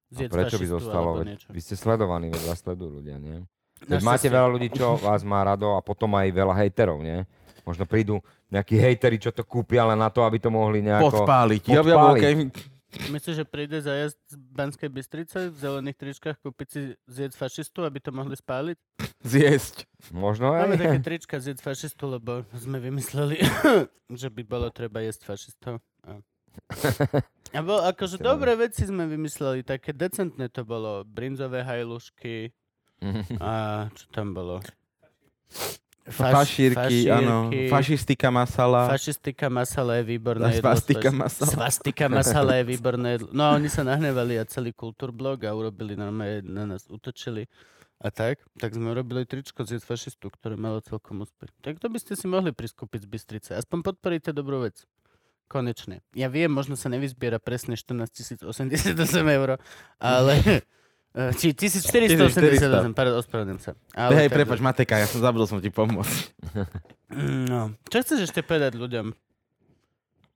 [0.08, 1.20] Zjedz prečo by zostalo?
[1.52, 3.44] Vy ste sledovaní, veď vás sledujú ľudia, nie?
[3.84, 7.22] Veď máte veľa ľudí, čo vás má rado a potom aj veľa hejterov, nie?
[7.68, 11.28] Možno prídu nejakí hejteri, čo to kúpia len na to, aby to mohli nejako...
[11.28, 11.62] Podpáliť.
[11.68, 12.22] Ja, ja, podpáliť.
[12.24, 12.76] okay.
[12.88, 18.00] Myslíš, že príde zajazd z Banskej Bystrice v zelených tričkách kúpiť si zjedz fašistu, aby
[18.00, 18.80] to mohli spáliť?
[19.20, 19.84] Zjesť.
[20.08, 20.64] Možno aj.
[20.64, 23.44] Máme také trička zjedz fašistu, lebo sme vymysleli,
[24.24, 25.84] že by bolo treba jesť fašistov.
[26.08, 26.24] A,
[27.58, 31.04] a bol, akože dobré veci sme vymysleli, také decentné to bolo.
[31.04, 32.56] Brinzové hajlušky
[33.44, 34.64] a čo tam bolo?
[36.08, 37.52] Faš- Fašírky, áno.
[37.68, 38.88] Fašistika masala.
[38.88, 40.64] Fašistika masala je výborné jedlo.
[40.64, 41.50] Svastika masala.
[41.52, 43.28] Svastika masala je výborné jedlo.
[43.32, 47.44] No a oni sa nahnevali a celý kultúrblog a urobili normálne, na nás utočili
[47.98, 48.40] a tak.
[48.56, 51.50] Tak sme urobili tričko z fašistu, ktoré malo celkom úspech.
[51.60, 53.50] Tak to by ste si mohli priskúpiť z Bystrice.
[53.58, 54.86] Aspoň podporíte dobrú vec.
[55.48, 56.04] konečne.
[56.12, 58.94] Ja viem, možno sa nevyzbiera presne 14 088
[59.32, 59.56] eur,
[59.98, 60.32] ale...
[61.10, 63.72] eh, Či 1488, pardon, ospravedlňujem sa.
[63.92, 66.18] Ale Hej, takže- prepač, Mateka, ja som zabudol som ti pomôcť.
[67.08, 67.60] Mm, No.
[67.84, 69.06] Čo chceš ešte povedať ľuďom?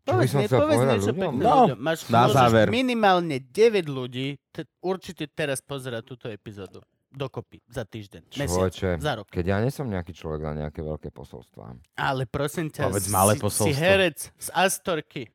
[0.02, 1.20] Čo by som mi- chcel povedz povedať niečo ľuďom?
[1.30, 1.78] pekné No, ľuďom.
[1.78, 2.66] Máš, na záver.
[2.68, 6.80] minimálne 9 ľudí te, určite teraz pozerať túto epizódu.
[7.08, 7.60] Dokopy.
[7.68, 8.24] Za týždeň.
[8.32, 8.72] Mesiac.
[8.72, 9.28] Človeče, Za rok.
[9.28, 11.76] keď ja nie som nejaký človek na nejaké veľké posolstvá.
[11.94, 13.76] Ale prosím ťa, Povedz si, malé si posolstvo.
[13.76, 15.28] herec z Astorky.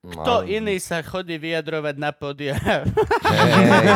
[0.00, 2.54] Kto Ale- iný sa chodí vyjadrovať na pódia?
[2.54, 3.86] Hej,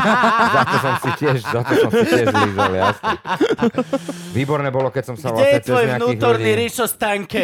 [0.50, 3.14] za to som si tiež, za to som si tiež lízol, jasne.
[4.34, 6.60] Výborné bolo, keď som sa Kde vlastne je tvoj vnútorný ľudí...
[6.60, 7.42] Rišo Stanke?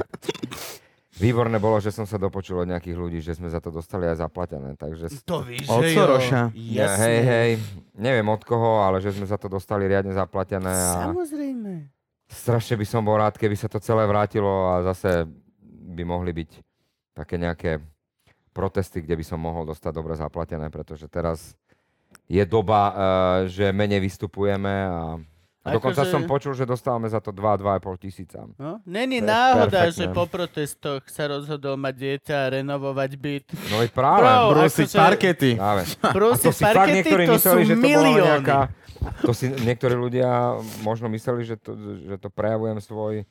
[1.20, 4.22] Výborné bolo, že som sa dopočul od nejakých ľudí, že sme za to dostali aj
[4.22, 5.12] zaplatené, takže...
[5.20, 6.40] To víš, Od že Soroša.
[6.48, 6.62] jo.
[6.72, 7.02] Ja, Jasne.
[7.02, 7.50] hej, hej,
[7.92, 11.92] neviem od koho, ale že sme za to dostali riadne zaplatené a Samozrejme.
[12.24, 15.28] strašne by som bol rád, keby sa to celé vrátilo a zase
[15.90, 16.50] by mohli byť
[17.20, 17.84] také nejaké
[18.50, 21.52] protesty, kde by som mohol dostať dobre zaplatené, pretože teraz
[22.26, 22.94] je doba, uh,
[23.46, 25.20] že menej vystupujeme a,
[25.60, 27.60] a dokonca Akože- som počul, že dostávame za to 2-2,5
[28.00, 28.42] tisíca.
[28.56, 28.80] No?
[28.82, 29.94] Není náhoda, perfektné.
[29.94, 33.46] že po protestoch sa rozhodol mať dieťa a renovovať byt.
[33.68, 34.24] No veď práve.
[34.24, 35.50] Bro, Brúsiť akože- parkety.
[35.54, 35.82] práve.
[36.00, 38.24] A Proste to si fakt parkety, niektorí to sú mysleli, že to milióny.
[38.24, 38.58] nejaká...
[39.24, 40.28] To si niektorí ľudia
[40.80, 41.72] možno mysleli, že to,
[42.04, 43.24] že to prejavujem svoj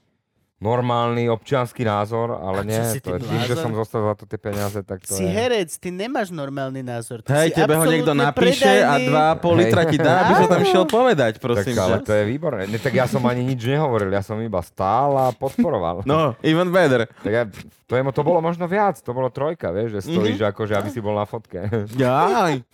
[0.60, 2.76] normálny občianský názor, A ale nie.
[2.86, 3.64] si To je tým, že blázon?
[3.66, 5.32] som zostal za to tie peniaze, tak to Si je...
[5.32, 7.20] herec, ty nemáš normálny názor.
[7.20, 9.40] Ty Hej, tebe ho niekto napíše a predajný.
[9.40, 12.04] 2,5 litra ti dá, aby sa tam šiel povedať, Tak, prosím ale ťa.
[12.04, 12.62] to je výborné.
[12.66, 16.04] Ne, tak ja som ani nič nehovoril, ja som iba stál a podporoval.
[16.04, 17.08] No, even better.
[17.08, 17.44] Tak ja,
[17.86, 20.50] to, je, to bolo možno viac, to bolo trojka, vieš, že stojíš Mhm.
[20.50, 21.72] akože, aby si bol na fotke.
[21.96, 22.68] Jaj.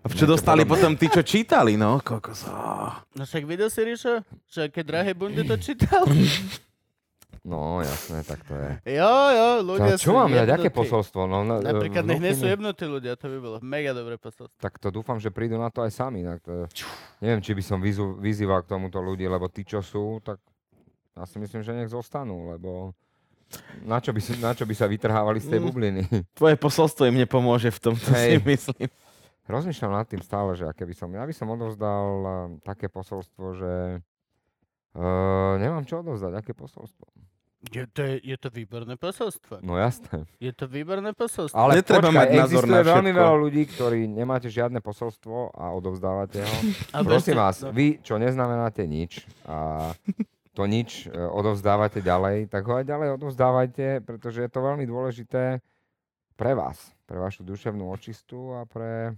[0.00, 1.98] A čo dostali potom tí, čo čítali, no?
[1.98, 2.46] Kokos.
[3.10, 6.06] No však videl si, Rišo, že aké drahé bundy to čítal?
[7.46, 8.98] No, jasné, tak to je.
[8.98, 11.20] Jo, jo, ľudia Čo, čo sú mám dať, aké posolstvo?
[11.24, 14.14] No, na, Napríklad nech nie sú vnúky mi- jebnutí ľudia, to by bolo mega dobré
[14.16, 14.58] posolstvo.
[14.58, 16.20] tak to dúfam, že prídu na to aj sami.
[16.20, 16.66] Tak to,
[17.20, 20.42] neviem, či by som vyzú, vyzýval k tomuto ľudí, lebo tí, čo sú, tak
[21.14, 22.90] ja si myslím, že nech zostanú, lebo
[23.80, 25.64] na čo by, si, na čo by sa vytrhávali z tej Mm.
[25.64, 26.02] bubliny?
[26.34, 28.42] Tvoje posolstvo im nepomôže v tomto, si Hej.
[28.42, 28.90] myslím.
[29.46, 32.32] Rozmýšľam nad tým stále, že aké by som, ja by som odovzdal eh,
[32.66, 33.72] také posolstvo, že
[34.92, 37.06] uh, nemám čo odovzdať, aké posolstvo.
[37.66, 39.64] Je to, je, to výborné posolstvo.
[39.64, 40.28] No jasné.
[40.38, 41.56] Je to výborné posolstvo.
[41.56, 43.22] Ale Netreba počkaj, mať názor existuje na veľmi všetko.
[43.24, 46.56] veľa ľudí, ktorí nemáte žiadne posolstvo a odovzdávate ho.
[46.94, 47.72] Ale Prosím vás, no.
[47.74, 49.90] vy, čo neznamenáte nič a
[50.52, 55.58] to nič e, odovzdávate ďalej, tak ho aj ďalej odovzdávajte, pretože je to veľmi dôležité
[56.36, 59.16] pre vás, pre vašu duševnú očistu a pre,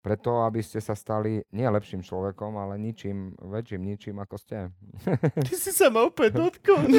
[0.00, 4.72] pre to, aby ste sa stali nie lepším človekom, ale ničím, väčším ničím, ako ste.
[5.46, 6.88] Ty si sa ma opäť dotkol.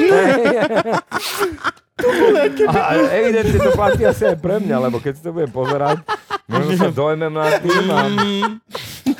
[2.72, 5.98] a evidentne to platí asi aj pre mňa, lebo keď si to budem pozerať,
[6.46, 8.02] možno sa dojmem nad tým a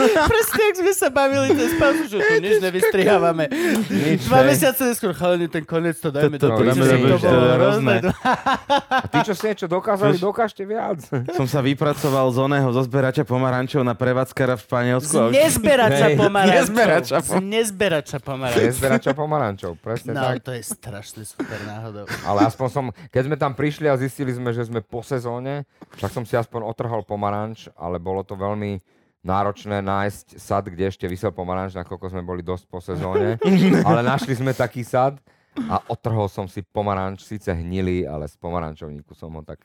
[0.30, 3.44] Presne, ak sme sa bavili cez pauzu, že tu nič nevystrihávame.
[3.86, 4.24] nič.
[4.24, 7.28] Dva mesiace neskôr, chalani, ten konec to dajme To- do to dáme to bolo to
[7.28, 7.96] hrozné.
[9.02, 11.00] A tí, čo ste niečo dokázali, dokážte viac.
[11.38, 15.12] Som sa vypracoval z oného, zo zberača pomarančov na prevádzkara v Španielsku.
[15.12, 16.56] Z nezberača pomarančov.
[16.58, 18.62] nezberača Z nezberača pomarančov.
[18.64, 20.42] Nezberača pomarančov, presne No, tak.
[20.42, 22.04] to je strašne super náhodou.
[22.22, 25.64] Ale aspoň som, keď sme tam prišli a zistili sme, že sme po sezóne,
[25.94, 28.78] tak som si aspoň otrhol pomaranč, ale bolo to veľmi
[29.22, 33.38] náročné nájsť sad, kde ešte vysel pomaranč, nakoľko sme boli dosť po sezóne.
[33.88, 35.18] ale našli sme taký sad
[35.60, 39.62] a otrhol som si pomaranč, síce hnilý, ale z pomarančovníku som ho tak...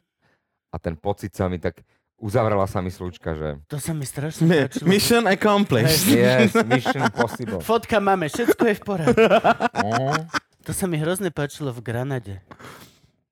[0.68, 1.82] A ten pocit sa mi tak...
[2.16, 4.90] Uzavrela sa mi slučka, že To sa mi strašne Mi- páčilo.
[4.90, 6.06] Mission accomplished.
[6.08, 7.62] yes, mission possible.
[7.62, 9.22] Fotka máme, všetko je v poriadku.
[9.80, 10.18] Oh,
[10.60, 12.42] To sa mi hrozne páčilo v Granade.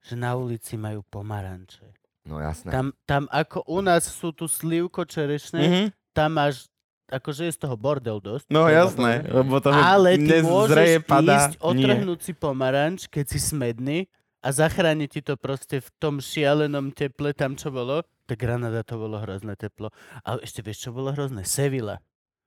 [0.03, 1.81] Že na ulici majú pomaranče.
[2.23, 2.69] no jasné.
[2.69, 5.85] Tam, tam ako u nás sú tu slivko čerešné, Mhm.
[6.15, 6.71] Tam máš,
[7.05, 8.47] akože je z toho bordel dosť.
[8.47, 11.51] No jasné, lebo to Ale ty môžeš padá.
[11.51, 14.07] ísť, otrhnúť si pomaranč, keď si smedný
[14.39, 17.99] a zachráni ti to proste v tom šialenom teple, tam čo bolo.
[18.25, 19.91] Tak Granada to bolo hrozné teplo.
[20.23, 21.43] Ale ešte vieš, čo bolo hrozné?
[21.43, 21.99] Sevilla.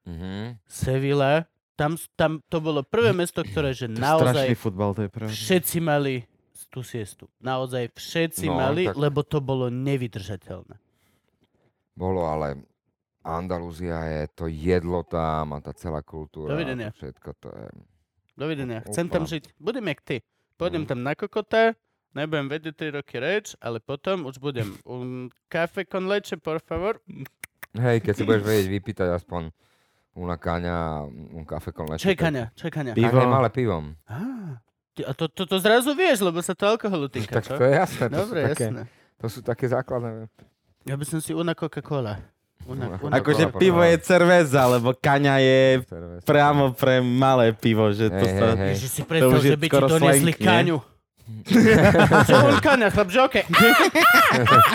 [0.03, 0.59] Mhm.
[0.65, 5.11] Sevilla, tam, tam to bolo prvé mesto, ktoré že To je naozaj futbal, to je
[5.13, 5.31] pravda.
[5.31, 6.27] všetci mali
[6.67, 7.31] tú siestu.
[7.39, 10.77] Naozaj všetci No, mali, tak- lebo to bolo nevydržateľné.
[11.95, 12.63] Bolo, ale
[13.21, 16.51] Andalúzia je to jedlo tam a tá celá kultúra.
[16.51, 16.89] Dovidenia.
[16.89, 17.67] To všetko to je...
[18.35, 18.79] Dovidenia.
[18.85, 19.33] Chcem tam Úplne.
[19.33, 19.45] žiť.
[19.57, 20.17] Budem jak ty.
[20.55, 20.89] Pôjdem Mhm.
[20.89, 21.75] tam na kokota,
[22.11, 25.09] nebudem vedieť 3 roky reč, ale potom už budem un
[25.47, 26.99] café con leche, por favor.
[27.73, 29.51] Hej, keď si budeš vedieť vypýtať aspoň
[30.15, 32.03] una kaňa, un kafe con leche.
[32.03, 32.51] Je kaňa?
[32.93, 33.19] Pivo.
[33.19, 33.95] Je malé pivom.
[34.93, 37.55] Ty- A to, to, to zrazu vieš, lebo sa to alkoholu týka, Tak čo?
[37.55, 38.05] to je jasné.
[38.09, 38.83] To Dobre, také, jasné.
[39.17, 40.27] To sú také základné.
[40.85, 42.19] Ja by som si una Coca-Cola.
[42.69, 46.21] Una, una Akože pivo je cerveza, lebo kaňa je Cerveza.
[46.29, 48.47] priamo pre malé pivo, že to Hej, sa...
[48.53, 48.69] hej, hej.
[48.77, 50.79] Ježiš, si To predstav, že by ti donesli kaňu.
[52.29, 53.45] Čo on kaňa, chlap, že okej.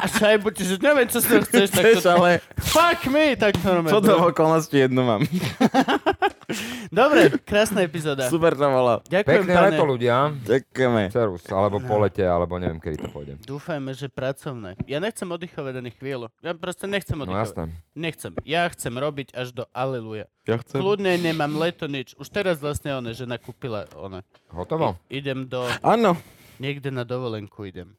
[0.01, 2.05] A šajbu, ti, že neviem, čo si chceš, tak to...
[2.05, 5.21] ale Fuck me, tak to čo to v okolnosti jednu mám.
[6.89, 8.27] Dobre, krásna epizóda.
[8.27, 8.99] Super to bolo.
[9.05, 9.65] Ďakujem, Pekné pane.
[9.69, 10.15] leto, ľudia.
[10.43, 11.01] Ďakujeme.
[11.09, 13.33] Cerus, alebo po lete, alebo neviem, kedy to pôjde.
[13.41, 14.75] Dúfajme, že pracovné.
[14.83, 16.27] Ja nechcem oddychovať ani chvíľu.
[16.39, 17.43] Ja proste nechcem No oddychovať.
[17.49, 17.63] jasné.
[17.93, 18.31] Nechcem.
[18.43, 20.27] Ja chcem robiť až do aleluja.
[20.43, 20.79] Ja chcem.
[20.79, 22.13] Kľudne nemám leto nič.
[22.15, 24.21] Už teraz vlastne ona, žena kúpila ona.
[24.49, 24.99] Hotovo?
[25.07, 25.63] I, idem do...
[25.79, 26.15] Áno,
[26.53, 27.97] Niekde na dovolenku idem.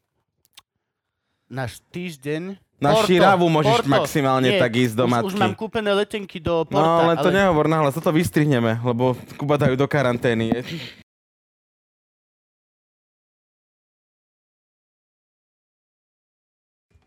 [1.45, 2.57] Náš týždeň...
[2.75, 5.27] Na Širavu môžeš maximálne tak ísť do už, matky.
[5.31, 7.37] Už mám kúpené letenky do Porta, no ale to ale...
[7.39, 10.59] nehovor nahlas, toto vystrihneme, lebo Kuba dajú do karantény.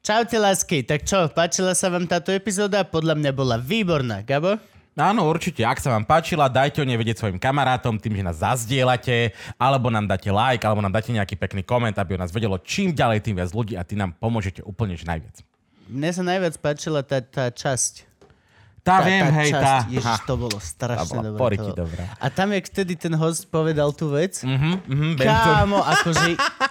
[0.00, 0.80] Čaute, lásky.
[0.88, 2.80] Tak čo, páčila sa vám táto epizóda?
[2.80, 4.24] Podľa mňa bola výborná.
[4.24, 4.56] Gabo?
[4.96, 5.68] Áno, určite.
[5.68, 9.92] Ak sa vám páčila, dajte o nej vedieť svojim kamarátom tým, že nás zazdielate, alebo
[9.92, 13.20] nám dáte like, alebo nám dáte nejaký pekný koment, aby o nás vedelo čím ďalej,
[13.20, 15.44] tým viac ľudí a ty nám pomôžete úplne že najviac.
[15.88, 18.06] Mne sa najviac páčila tá, tá časť.
[18.80, 19.60] Tá, viem, hej, časť.
[19.60, 19.76] tá.
[19.86, 21.60] Ježiš, to bolo tá strašne dobré.
[21.60, 21.74] bolo.
[21.74, 22.04] dobrá.
[22.14, 25.48] A tam, jak vtedy ten host povedal tú vec, Mhm, mhm, viem to.
[25.50, 26.28] kámo, akože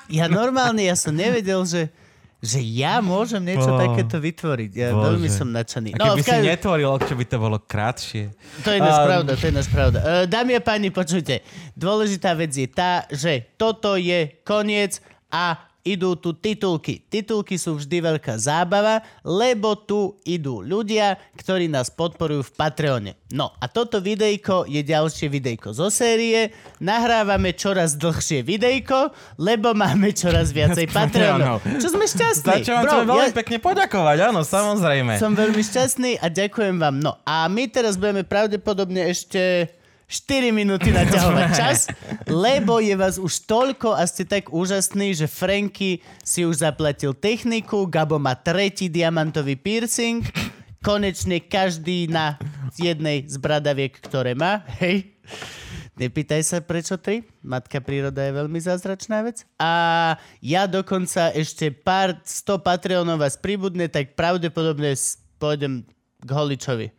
[0.10, 1.90] ja normálne, ja som nevedel, že
[2.38, 4.70] že ja môžem niečo Bo- takéto vytvoriť.
[4.72, 5.06] Ja Bože.
[5.10, 5.90] veľmi som nadšený.
[5.92, 8.30] A keby v si netvoril, čo by to bolo krátšie.
[8.62, 9.98] To je náš Um, pravda, to je náš pravda.
[9.98, 11.42] Uh, dámy a páni, počujte.
[11.74, 15.58] Dôležitá vec je tá, že toto je koniec a
[15.88, 17.00] idú tu titulky.
[17.02, 23.12] Titulky sú vždy veľká zábava, lebo tu idú ľudia, ktorí nás podporujú v Patreone.
[23.28, 26.52] No a toto videjko je ďalšie videjko zo série.
[26.80, 31.64] Nahrávame čoraz dlhšie videjko, lebo máme čoraz viacej Patreonov.
[31.64, 32.52] Čo sme šťastní.
[32.52, 35.16] Za čo vám Bro, veľmi ja- pekne poďakovať, áno, samozrejme.
[35.16, 36.96] som veľmi šťastný a ďakujem vám.
[36.98, 39.72] No a my teraz budeme pravdepodobne ešte
[40.08, 41.92] 4 minúty naťahovať čas,
[42.32, 47.84] lebo je vás už toľko a ste tak úžasní, že Franky si už zaplatil techniku,
[47.92, 50.24] Gabo má tretí diamantový piercing,
[50.80, 52.40] konečne každý na
[52.80, 55.12] jednej z bradaviek, ktoré má, hej.
[55.98, 57.26] Nepýtaj sa, prečo tri.
[57.42, 59.50] Matka príroda je veľmi zázračná vec.
[59.58, 60.14] A
[60.46, 64.94] ja dokonca ešte pár sto Patreonov vás pribudne, tak pravdepodobne
[65.42, 65.90] pôjdem
[66.22, 66.94] k Holičovi.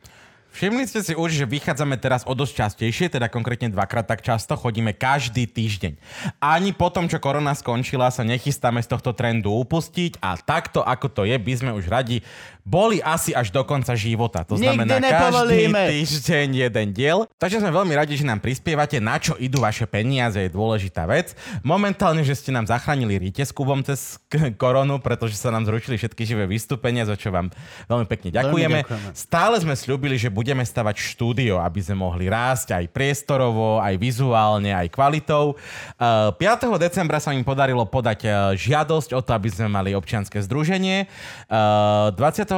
[0.49, 4.57] Všimli ste si už, že vychádzame teraz o dosť častejšie, teda konkrétne dvakrát tak často,
[4.57, 5.95] chodíme každý týždeň.
[6.41, 11.13] Ani po tom, čo korona skončila, sa nechystáme z tohto trendu upustiť a takto, ako
[11.13, 12.25] to je, by sme už radi
[12.69, 14.45] boli asi až do konca života.
[14.45, 15.83] To Nikdy znamená každý nepovolíme.
[15.89, 17.25] týždeň jeden diel.
[17.41, 21.33] Takže sme veľmi radi, že nám prispievate, na čo idú vaše peniaze, je dôležitá vec.
[21.65, 24.21] Momentálne, že ste nám zachránili rite s Kubom cez
[24.61, 27.49] koronu, pretože sa nám zrušili všetky živé vystúpenia, za čo vám
[27.89, 28.85] veľmi pekne ďakujeme.
[28.85, 29.17] ďakujeme.
[29.17, 34.77] Stále sme slúbili, že budeme stavať štúdio, aby sme mohli rásť aj priestorovo, aj vizuálne,
[34.77, 35.57] aj kvalitou.
[35.97, 36.69] Uh, 5.
[36.77, 41.09] decembra sa im podarilo podať uh, žiadosť o to, aby sme mali občianske združenie.
[41.49, 42.13] Uh,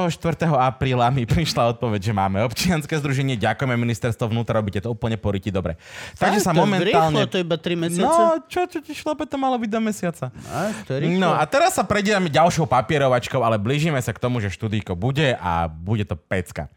[0.09, 0.49] 24.
[0.49, 3.37] apríla mi prišla odpoveď, že máme občianske združenie.
[3.37, 5.77] Ďakujeme ministerstvo vnútra, robíte to úplne poriti dobre.
[6.17, 7.27] Takže sa to momentálne...
[7.27, 8.21] Rýchlo, to iba 3 mesiace?
[8.21, 10.25] No, čo, čo ti šlape, to malo byť do mesiaca.
[10.49, 11.21] A, to je rýchlo.
[11.21, 15.37] No a teraz sa predierame ďalšou papierovačkou, ale blížime sa k tomu, že študíko bude
[15.37, 16.71] a bude to pecka.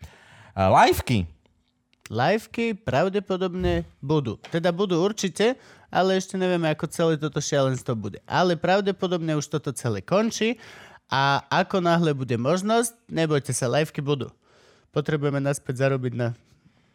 [0.52, 1.24] Uh, liveky.
[2.12, 4.36] Liveky pravdepodobne budú.
[4.52, 5.56] Teda budú určite,
[5.88, 8.18] ale ešte nevieme, ako celé toto šialenstvo bude.
[8.28, 10.60] Ale pravdepodobne už toto celé končí
[11.08, 14.32] a ako náhle bude možnosť, nebojte sa, liveky budú.
[14.94, 16.28] Potrebujeme naspäť zarobiť na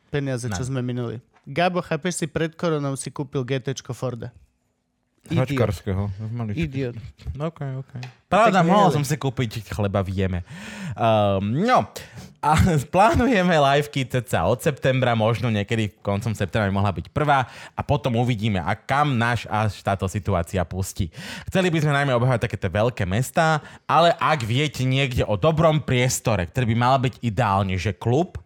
[0.09, 1.21] peniaze, čo sme minuli.
[1.45, 4.29] Gabo, chápeš si, pred koronou si kúpil GT Forda.
[5.29, 5.45] Idiot.
[5.45, 6.09] Hačkarského.
[6.55, 6.95] Idiot.
[7.37, 7.91] OK, OK.
[8.31, 10.39] Pravda, mohol som si kúpiť chleba v jeme.
[10.95, 11.91] Um, no,
[12.39, 12.55] a
[12.95, 18.15] plánujeme liveky ceca od septembra, možno niekedy koncom septembra by mohla byť prvá a potom
[18.19, 21.11] uvidíme, a kam náš až táto situácia pustí.
[21.51, 26.47] Chceli by sme najmä obehovať takéto veľké mestá, ale ak viete niekde o dobrom priestore,
[26.47, 28.39] ktorý by mal byť ideálne, že klub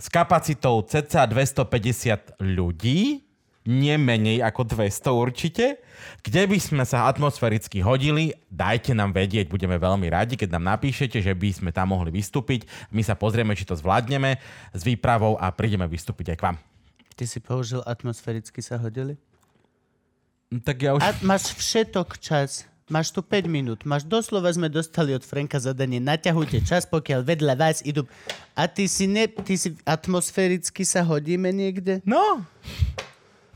[0.00, 3.23] s kapacitou cca 250 ľudí,
[3.64, 5.64] nie menej ako 200 určite,
[6.20, 11.24] kde by sme sa atmosféricky hodili, dajte nám vedieť, budeme veľmi radi, keď nám napíšete,
[11.24, 12.68] že by sme tam mohli vystúpiť.
[12.92, 14.36] My sa pozrieme, či to zvládneme
[14.76, 16.56] s výpravou a prídeme vystúpiť aj k vám.
[17.14, 19.16] Ty si použil atmosféricky sa hodili?
[20.52, 21.00] No, Tak ja už...
[21.00, 22.68] A máš všetok čas.
[22.84, 23.88] Máš tu 5 minút.
[23.88, 26.04] Máš doslova sme dostali od Franka zadanie.
[26.04, 28.04] Naťahujte čas, pokiaľ vedľa vás idú.
[28.52, 32.04] A ty si, ne, ty si atmosféricky sa hodíme niekde?
[32.04, 32.44] No,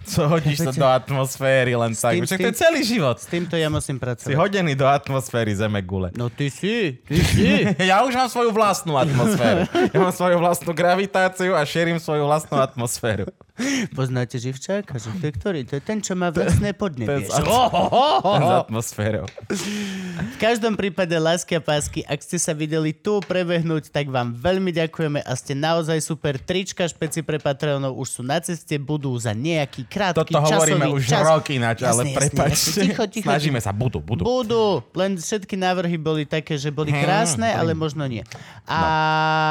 [0.08, 0.80] Co hodíš Chápete?
[0.80, 2.12] do atmosféry len tak.
[2.14, 3.16] tým- Však s to je celý život.
[3.16, 4.34] S týmto ja musím Si pracovať.
[4.34, 6.08] hodený do atmosféry Zeme gule.
[6.12, 7.44] No ty si, ty si.
[7.82, 9.68] Ja už mám svoju vlastnú atmosféru.
[9.92, 13.28] Ja mám svoju vlastnú gravitáciu a šerím svoju vlastnú atmosféru.
[13.98, 14.96] Poznáte živčáka?
[14.96, 15.60] Že to je ktorý?
[15.64, 17.24] To je ten, čo má vlastné podnebie.
[17.24, 17.88] Ten Že- Oh, oh,
[18.20, 19.26] oh, ten atmosférou.
[19.48, 24.70] V každom prípade, lásky a pásky, ak ste sa videli tu prebehnúť, tak vám veľmi
[24.70, 26.36] ďakujeme a ste naozaj super.
[26.36, 30.94] Trička špeci pre Patreonov už sú na ceste, budú za nejaký krátky Toto hovoríme časový
[30.94, 31.24] už čas.
[31.24, 32.80] rok ináč, Jasne, ale prepačte.
[32.80, 34.22] Ticho, ticho, Snažíme sa, budú, budú.
[34.22, 38.22] Budú, len všetky návrhy boli také, že boli Hmm, krásne, ale možno nie.
[38.64, 38.78] A...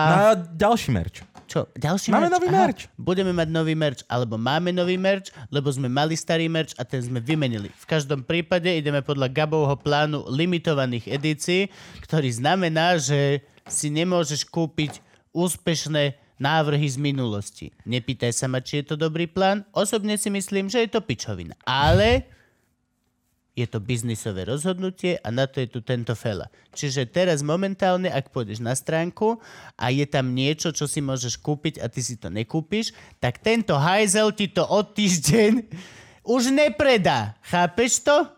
[0.06, 1.22] No a ďalší merč.
[1.48, 2.36] Čo, ďalší Máme merch?
[2.36, 2.82] nový Aha, merch.
[3.00, 7.00] Budeme mať nový merch, alebo máme nový merch, lebo sme mali starý merch a ten
[7.00, 7.72] sme vymenili.
[7.72, 11.72] V každom prípade ideme podľa Gabovho plánu limitovaných edícií,
[12.04, 15.00] ktorý znamená, že si nemôžeš kúpiť
[15.32, 17.66] úspešné návrhy z minulosti.
[17.88, 19.66] Nepýtaj sa ma, či je to dobrý plán.
[19.74, 21.58] Osobne si myslím, že je to pičovina.
[21.66, 22.30] Ale
[23.58, 26.46] je to biznisové rozhodnutie a na to je tu tento fela.
[26.78, 29.42] Čiže teraz momentálne, ak pôjdeš na stránku
[29.74, 33.74] a je tam niečo, čo si môžeš kúpiť a ty si to nekúpiš, tak tento
[33.74, 35.66] hajzel ti to od týždeň
[36.22, 37.34] už nepredá.
[37.42, 38.37] Chápeš to?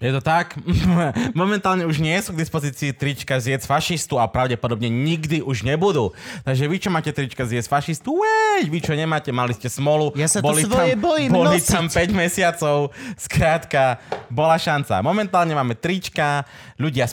[0.00, 0.56] Je to tak?
[1.36, 6.16] Momentálne už nie sú k dispozícii trička zjedz fašistu a pravdepodobne nikdy už nebudú.
[6.40, 10.16] Takže vy, čo máte trička zjedz fašistu, wej, vy, čo nemáte, mali ste smolu.
[10.16, 11.68] Ja sa to svoje tam, bojím Boli nosiť.
[11.76, 14.00] tam 5 mesiacov, skrátka,
[14.32, 15.04] bola šanca.
[15.04, 16.48] Momentálne máme trička,
[16.80, 17.04] ľudia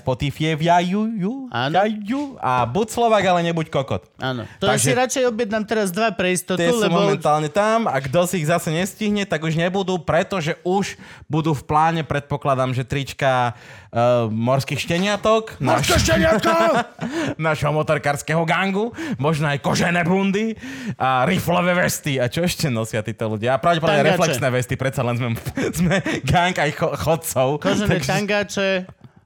[2.08, 4.08] ju, a buď Slovak, ale nebuď kokot.
[4.16, 4.48] Áno.
[4.64, 7.04] To Takže- si radšej objednám teraz dva pre istotu, Tie sú lebo...
[7.04, 10.96] momentálne tam a kto si ich zase nestihne, tak už nebudú, pretože už
[11.28, 13.58] budú v pláne, predpokladám, že trička
[13.90, 15.58] uh, morských šteniatok.
[15.58, 16.54] Morské šteniatko!
[17.48, 18.94] našho motorkárskeho gangu.
[19.18, 20.54] Možno aj kožené bundy
[20.96, 22.22] a riflové vesty.
[22.22, 23.58] A čo ešte nosia títo ľudia?
[23.58, 24.14] A pravdepodobne Tangače.
[24.14, 25.30] reflexné vesty, predsa len sme,
[25.82, 27.48] sme gang aj cho- chodcov.
[27.58, 28.68] Kožené Takže- tangáče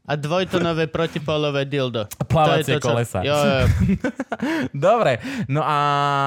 [0.01, 2.09] a dvojtonové protipolové dildo.
[2.25, 3.19] Plávacie To to, čo- kolesa.
[3.21, 3.59] Jo, jo.
[4.89, 5.77] Dobre, no a,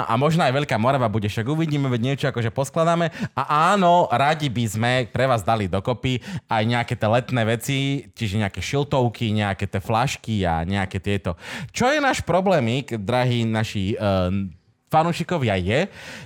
[0.06, 3.10] a možno aj Veľká Morava bude, však uvidíme, veď niečo akože poskladáme.
[3.34, 7.78] A áno, radi by sme pre vás dali dokopy aj nejaké tie letné veci,
[8.14, 11.34] čiže nejaké šiltovky, nejaké tie flašky a nejaké tieto.
[11.74, 14.30] Čo je náš problémik, drahí naši uh,
[14.94, 15.80] fanúšikovia je,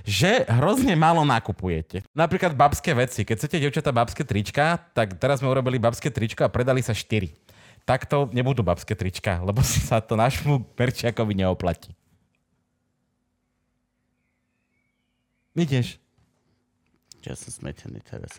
[0.04, 2.04] že hrozne málo nakupujete.
[2.12, 3.24] Napríklad babské veci.
[3.24, 7.32] Keď chcete, devčatá, babské trička, tak teraz sme urobili babské tričko a predali sa 4.
[7.88, 11.96] Takto nebudú babské trička, lebo sa to nášmu merčiakovi neoplatí.
[15.56, 15.96] Vidíš?
[17.24, 18.38] Ja som smetený teraz.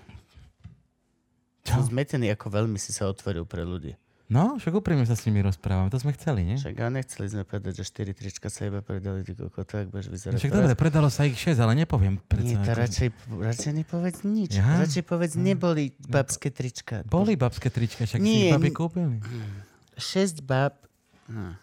[1.67, 3.97] Som zmetený, ako veľmi si sa otvoril pre ľudí.
[4.29, 6.53] No, však úprimne sa s nimi rozprávame, to sme chceli, nie?
[6.61, 10.13] Však a nechceli sme povedať, že 4 trička sa iba predali, ty koko, tak budeš
[10.13, 10.37] vyzerať.
[10.37, 12.21] Však dobre, predalo sa ich 6, ale nepoviem.
[12.37, 14.61] Nie, to radšej, radšej nepovedz nič.
[14.61, 14.85] Ja?
[14.85, 17.01] Radšej povedz, neboli babské trička.
[17.09, 18.77] Boli babské trička, však si Nie, ich babi nie.
[18.77, 19.17] kúpili.
[19.97, 20.77] 6 bab.
[21.25, 21.57] Hm.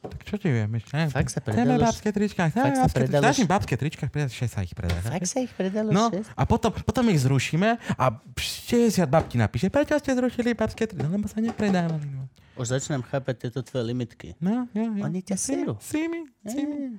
[0.00, 0.80] Tak čo ti vieme?
[0.90, 1.02] Ne?
[1.08, 2.48] Fakt sa Chceme predalo babské trička.
[2.48, 3.20] Chceme babské trička.
[3.20, 4.96] Našim babské trička, 6 sa ich predá.
[4.98, 6.24] Fakt sa ich predalo No 6?
[6.32, 8.04] a potom, potom ich zrušíme a
[8.34, 11.04] 60 babky napíše, prečo ste zrušili babské trička?
[11.04, 12.00] Lebo sa nepredávali.
[12.06, 12.24] No,
[12.54, 14.32] Už začínam chápať tieto tvoje limitky.
[14.38, 15.04] no jo, jo.
[15.04, 15.76] Oni ťa serú.
[15.78, 16.96] Si mi, si mi.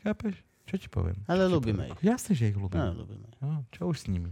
[0.00, 0.36] Chápeš?
[0.62, 1.16] Čo ti poviem?
[1.26, 2.00] Ale ľúbime ich.
[2.00, 2.76] Jasne, že ich ľúbim.
[2.76, 3.28] No, ľúbime.
[3.38, 4.28] No, čo už s nimi?